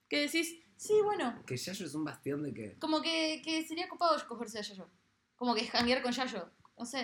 que 0.09 0.21
decís, 0.23 0.59
sí, 0.77 0.95
bueno, 1.05 1.43
¿Que 1.47 1.57
Yayo 1.57 1.87
es 1.87 1.95
un 1.95 2.05
bastión 2.05 2.43
de 2.43 2.53
qué? 2.55 2.77
como 2.79 3.01
que, 3.01 3.41
que 3.45 3.65
sería 3.67 3.89
copado 3.89 4.17
cogerse 4.29 4.59
a 4.59 4.63
Yayo. 4.63 4.89
Como 5.37 5.55
que 5.55 5.67
janguear 5.67 6.03
con 6.03 6.13
Yayo, 6.13 6.51
no 6.79 6.85
sé, 6.85 6.99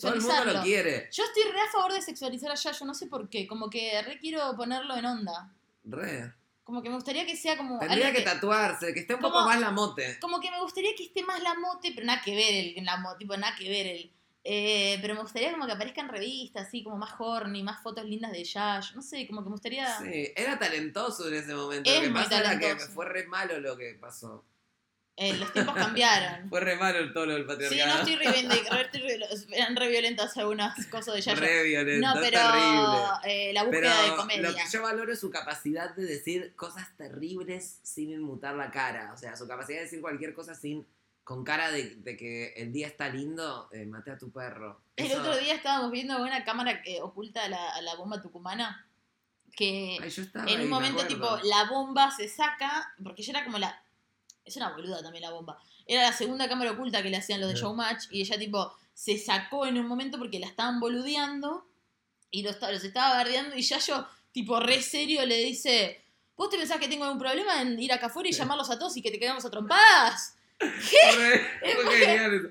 Todo 0.00 0.14
el 0.14 0.20
mundo 0.20 0.30
sexualizarlo. 0.32 0.52
lo 0.54 0.62
quiere. 0.62 1.08
Yo 1.12 1.24
estoy 1.24 1.42
re 1.52 1.60
a 1.60 1.70
favor 1.72 1.92
de 1.92 2.02
sexualizar 2.02 2.50
a 2.50 2.54
Yayo, 2.54 2.86
no 2.86 2.94
sé 2.94 3.06
por 3.06 3.28
qué, 3.28 3.46
como 3.46 3.68
que 3.70 4.00
re 4.02 4.18
quiero 4.18 4.54
ponerlo 4.56 4.96
en 4.96 5.04
onda. 5.06 5.52
Re. 5.84 6.34
Como 6.64 6.82
que 6.82 6.88
me 6.88 6.94
gustaría 6.94 7.26
que 7.26 7.36
sea 7.36 7.56
como 7.56 7.80
Tendría 7.80 8.12
que 8.12 8.20
tatuarse, 8.22 8.94
que 8.94 9.00
esté 9.00 9.14
un 9.14 9.20
poco 9.20 9.40
más 9.44 9.60
la 9.60 9.70
mote. 9.72 10.18
como 10.20 10.38
que 10.40 10.50
me 10.52 10.60
gustaría 10.60 10.94
que 10.94 11.02
esté 11.04 11.22
más 11.24 11.42
la 11.42 11.54
mote, 11.54 11.90
pero 11.92 12.06
nada 12.06 12.22
que 12.22 12.34
ver 12.36 12.74
el 12.78 12.84
la 12.84 12.96
mote, 12.98 13.18
tipo 13.18 13.36
nada 13.36 13.56
que 13.56 13.68
ver 13.68 13.86
el. 13.88 14.12
Eh, 14.44 14.98
pero 15.02 15.14
me 15.14 15.20
gustaría 15.22 15.50
como 15.52 15.66
que 15.66 15.72
aparezca 15.72 16.00
en 16.00 16.08
revistas, 16.08 16.66
así, 16.68 16.82
como 16.82 16.96
más 16.96 17.12
horny, 17.18 17.62
más 17.62 17.82
fotos 17.82 18.04
lindas 18.04 18.32
de 18.32 18.44
Yash, 18.44 18.94
no 18.94 19.02
sé, 19.02 19.26
como 19.26 19.40
que 19.42 19.46
me 19.50 19.52
gustaría. 19.52 19.98
Sí, 19.98 20.32
era 20.34 20.58
talentoso 20.58 21.28
en 21.28 21.34
ese 21.34 21.54
momento. 21.54 21.90
Es 21.90 21.96
lo 22.02 22.08
que 22.08 22.10
pasa 22.14 22.38
era 22.40 22.58
que 22.58 22.76
fue 22.76 23.06
re 23.06 23.26
malo 23.26 23.60
lo 23.60 23.76
que 23.76 23.94
pasó. 24.00 24.44
Eh, 25.16 25.34
los 25.36 25.52
tiempos 25.52 25.74
cambiaron. 25.76 26.48
Fue 26.48 26.60
re 26.60 26.76
malo 26.76 27.12
todo 27.12 27.26
lo 27.26 27.34
del 27.34 27.42
Sí, 27.42 27.48
no 27.48 27.52
patriarcado. 27.58 27.98
estoy 27.98 28.16
reivindicando, 28.24 28.78
eran 29.52 29.76
re 29.76 29.88
violentas 29.88 30.34
algunas 30.38 30.86
cosas 30.86 31.14
de 31.16 31.20
Yash. 31.20 31.38
Re 31.38 31.62
violento, 31.64 32.06
No, 32.06 32.14
pero 32.14 32.38
terrible. 32.40 32.98
eh, 33.24 33.52
la 33.52 33.64
Pero 33.68 33.70
búsqueda 33.88 34.02
de 34.10 34.16
comedia. 34.16 34.42
lo 34.48 34.54
que 34.56 34.62
yo 34.72 34.82
valoro 34.82 35.12
es 35.12 35.20
su 35.20 35.28
capacidad 35.30 35.94
de 35.94 36.04
decir 36.06 36.54
cosas 36.56 36.88
terribles 36.96 37.80
sin 37.82 38.08
inmutar 38.10 38.54
la 38.54 38.70
cara. 38.70 39.12
O 39.12 39.18
sea, 39.18 39.36
su 39.36 39.46
capacidad 39.46 39.78
de 39.80 39.84
decir 39.84 40.00
cualquier 40.00 40.32
cosa 40.32 40.54
sin 40.54 40.86
con 41.30 41.44
cara 41.44 41.70
de, 41.70 41.94
de 41.94 42.16
que 42.16 42.54
el 42.56 42.72
día 42.72 42.88
está 42.88 43.08
lindo, 43.08 43.68
eh, 43.70 43.86
mate 43.86 44.10
a 44.10 44.18
tu 44.18 44.32
perro. 44.32 44.80
El 44.96 45.12
otro 45.12 45.36
día 45.36 45.54
estábamos 45.54 45.92
viendo 45.92 46.20
una 46.20 46.42
cámara 46.42 46.82
que 46.82 47.00
oculta 47.00 47.44
a 47.44 47.48
la, 47.48 47.70
a 47.70 47.80
la 47.82 47.94
bomba 47.94 48.20
tucumana. 48.20 48.84
Que 49.52 49.96
Ay, 50.02 50.10
yo 50.10 50.22
estaba 50.24 50.46
en 50.46 50.48
ahí, 50.48 50.56
un 50.56 50.62
me 50.62 50.68
momento, 50.70 51.06
tipo, 51.06 51.38
la 51.44 51.70
bomba 51.70 52.10
se 52.10 52.28
saca. 52.28 52.92
Porque 53.00 53.22
ella 53.22 53.34
era 53.34 53.44
como 53.44 53.58
la. 53.58 53.80
Es 54.44 54.56
una 54.56 54.70
boluda 54.70 55.04
también 55.04 55.22
la 55.22 55.30
bomba. 55.30 55.56
Era 55.86 56.02
la 56.02 56.12
segunda 56.12 56.48
cámara 56.48 56.72
oculta 56.72 57.00
que 57.00 57.10
le 57.10 57.18
hacían 57.18 57.40
los 57.40 57.50
de. 57.50 57.60
Showmatch. 57.60 58.06
Y 58.10 58.22
ella, 58.22 58.36
tipo, 58.36 58.74
se 58.92 59.16
sacó 59.16 59.66
en 59.66 59.78
un 59.78 59.86
momento 59.86 60.18
porque 60.18 60.40
la 60.40 60.48
estaban 60.48 60.80
boludeando. 60.80 61.64
Y 62.32 62.42
los, 62.42 62.60
los 62.60 62.82
estaba 62.82 63.14
bardeando. 63.14 63.54
Y 63.54 63.62
ya 63.62 63.78
yo, 63.78 64.04
tipo, 64.32 64.58
re 64.58 64.82
serio, 64.82 65.24
le 65.24 65.36
dice: 65.36 66.02
¿Vos 66.36 66.50
te 66.50 66.58
pensás 66.58 66.80
que 66.80 66.88
tengo 66.88 67.04
algún 67.04 67.20
problema 67.20 67.62
en 67.62 67.78
ir 67.78 67.92
acá 67.92 68.06
afuera 68.06 68.28
y 68.28 68.32
llamarlos 68.32 68.68
a 68.68 68.80
todos 68.80 68.96
y 68.96 69.02
que 69.02 69.12
te 69.12 69.20
quedamos 69.20 69.44
a 69.44 69.50
Re- 70.60 71.58
Es 71.62 71.74
fue 71.74 71.96
genial 71.96 72.34
eso. 72.34 72.48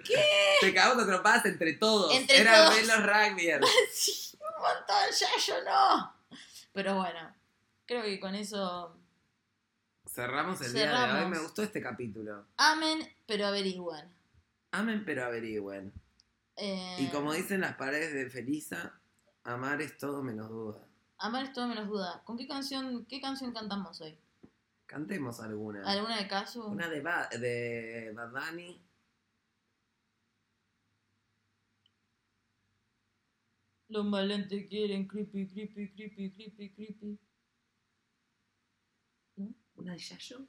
Te 0.62 0.74
cagamos 0.74 1.46
entre 1.46 1.74
todos. 1.74 2.14
Entre 2.14 2.38
Era 2.40 2.66
todos. 2.66 2.88
los 2.88 3.04
rugbyers. 3.06 3.68
sí, 3.94 4.38
un 4.40 4.62
montón, 4.62 4.96
ya 5.18 5.28
yo 5.46 5.64
no. 5.64 6.14
Pero 6.74 6.96
bueno, 6.96 7.36
creo 7.86 8.04
que 8.04 8.20
con 8.20 8.36
eso. 8.36 8.96
Cerramos 10.08 10.60
el 10.62 10.74
día 10.74 11.08
de 11.08 11.24
hoy. 11.24 11.30
Me 11.30 11.40
gustó 11.40 11.62
este 11.62 11.82
capítulo. 11.82 12.46
Amen, 12.58 13.08
pero 13.28 13.46
averigüen. 13.48 14.12
Amen 14.72 15.04
pero 15.06 15.26
averigüen. 15.26 15.94
Eh, 16.56 16.96
Y 17.00 17.08
como 17.08 17.34
dicen 17.34 17.62
las 17.62 17.76
paredes 17.76 18.14
de 18.14 18.30
Felisa, 18.30 19.00
amar 19.44 19.82
es 19.82 19.98
todo 19.98 20.24
menos 20.24 20.50
duda. 20.50 20.80
Amar 21.20 21.44
es 21.46 21.54
todo 21.54 21.68
menos 21.68 21.88
duda. 21.88 22.22
¿Con 22.26 22.38
qué 22.38 22.48
canción, 22.48 23.06
qué 23.06 23.22
canción 23.22 23.54
cantamos 23.54 24.02
hoy? 24.02 24.18
Cantemos 24.90 25.40
alguna. 25.40 25.84
¿Alguna 25.84 26.18
de 26.18 26.28
caso? 26.28 26.66
Una 26.66 26.90
de, 26.90 27.02
ba 27.02 27.30
de 27.30 28.12
Bad 28.16 28.32
Bunny. 28.32 28.82
Los 33.90 34.10
valentes 34.10 34.68
quieren 34.68 35.08
creepy, 35.08 35.48
creepy, 35.48 35.92
creepy, 35.92 36.32
creepy, 36.32 36.70
creepy. 36.72 37.20
¿Una 39.76 39.94
de 39.94 40.00
Yayo? 40.00 40.48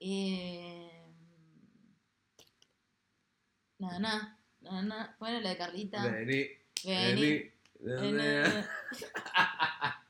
Eh... 0.00 1.06
Nada, 3.78 4.00
nada. 4.00 4.42
Nada, 4.60 4.82
nada. 4.82 5.16
Bueno, 5.20 5.40
la 5.40 5.50
de 5.50 5.56
Carlita. 5.56 6.04
Vení, 6.04 6.48
Vení. 6.84 7.52
vení. 7.78 8.12
Vení. 8.12 8.64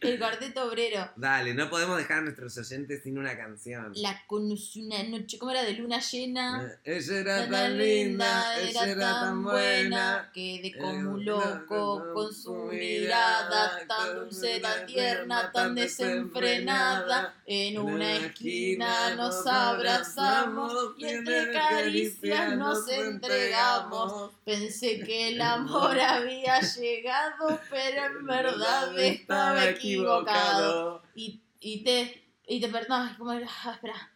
El 0.00 0.18
cuarteto 0.18 0.64
obrero. 0.66 1.10
Dale, 1.16 1.52
no 1.52 1.68
podemos 1.68 1.98
dejar 1.98 2.18
a 2.18 2.22
nuestros 2.22 2.56
oyentes 2.56 3.02
sin 3.02 3.18
una 3.18 3.36
canción. 3.36 3.92
La 3.96 4.22
conocí 4.26 4.86
una 4.86 5.02
noche, 5.02 5.38
¿cómo 5.38 5.50
era? 5.52 5.62
De 5.62 5.74
luna 5.74 6.00
llena. 6.00 6.66
Eh, 6.84 6.96
Ella 6.96 7.18
era 7.18 7.36
Tan 7.42 7.50
tan 7.50 7.78
linda, 7.78 8.60
ella 8.60 8.86
era 8.86 9.10
tan 9.12 9.42
buena. 9.42 10.30
Quedé 10.32 10.68
Eh, 10.68 10.78
como 10.78 11.10
un 11.12 11.24
loco 11.24 12.02
con 12.14 12.32
su 12.34 12.54
mirada 12.54 13.86
tan 13.86 14.14
dulce, 14.16 14.60
tan 14.60 14.86
tierna, 14.86 15.52
tan 15.52 15.74
desenfrenada. 15.74 17.34
En 17.46 17.78
una 17.78 18.12
esquina 18.16 19.14
nos 19.16 19.46
abrazamos 19.46 20.94
y 20.98 21.04
entre 21.04 21.52
caricias 21.52 22.56
nos 22.56 22.88
entregamos. 22.88 24.30
Pensé 24.44 25.00
que 25.00 25.28
el 25.28 25.40
amor 25.42 25.98
había 26.00 26.60
llegado, 26.60 27.60
pero 27.68 28.06
en 28.06 28.26
verdad 28.26 28.98
estaba 28.98 29.74
equivocado. 29.94 31.02
Y, 31.14 31.42
y 31.60 31.84
te, 31.84 32.24
y 32.46 32.60
te 32.60 32.68
perdón, 32.68 33.14
¿cómo 33.18 33.32
era? 33.32 33.48
Ah, 33.64 33.72
espera. 33.72 34.10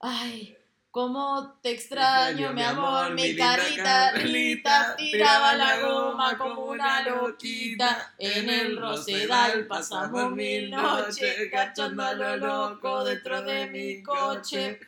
Ay, 0.00 0.56
cómo 0.90 1.58
te 1.62 1.72
extraño, 1.72 2.52
mi 2.54 2.62
amor, 2.62 3.12
mi 3.12 3.36
carita 3.36 4.12
Carlita 4.14 4.96
tiraba 4.96 5.54
la 5.54 5.80
goma 5.80 6.38
como 6.38 6.62
una 6.66 7.02
loquita. 7.02 8.14
En 8.18 8.48
el 8.48 8.78
rosedal 8.78 9.66
pasamos 9.66 10.32
mil 10.32 10.70
noches, 10.70 11.50
cachando 11.50 12.02
a 12.02 12.14
lo 12.14 12.36
loco 12.36 13.04
dentro 13.04 13.42
de 13.42 13.66
mi 13.66 14.02
coche. 14.02 14.80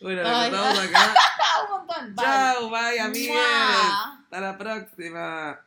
Bueno, 0.00 0.22
nos 0.22 0.50
vamos 0.50 0.78
acá. 0.80 1.14
¡Ah, 1.16 1.64
un 1.64 1.70
montón! 1.70 2.14
Bye. 2.14 2.24
Chao, 2.24 2.70
bye, 2.70 3.00
amigues. 3.00 3.36
Hasta 3.36 4.40
la 4.40 4.58
próxima. 4.58 5.56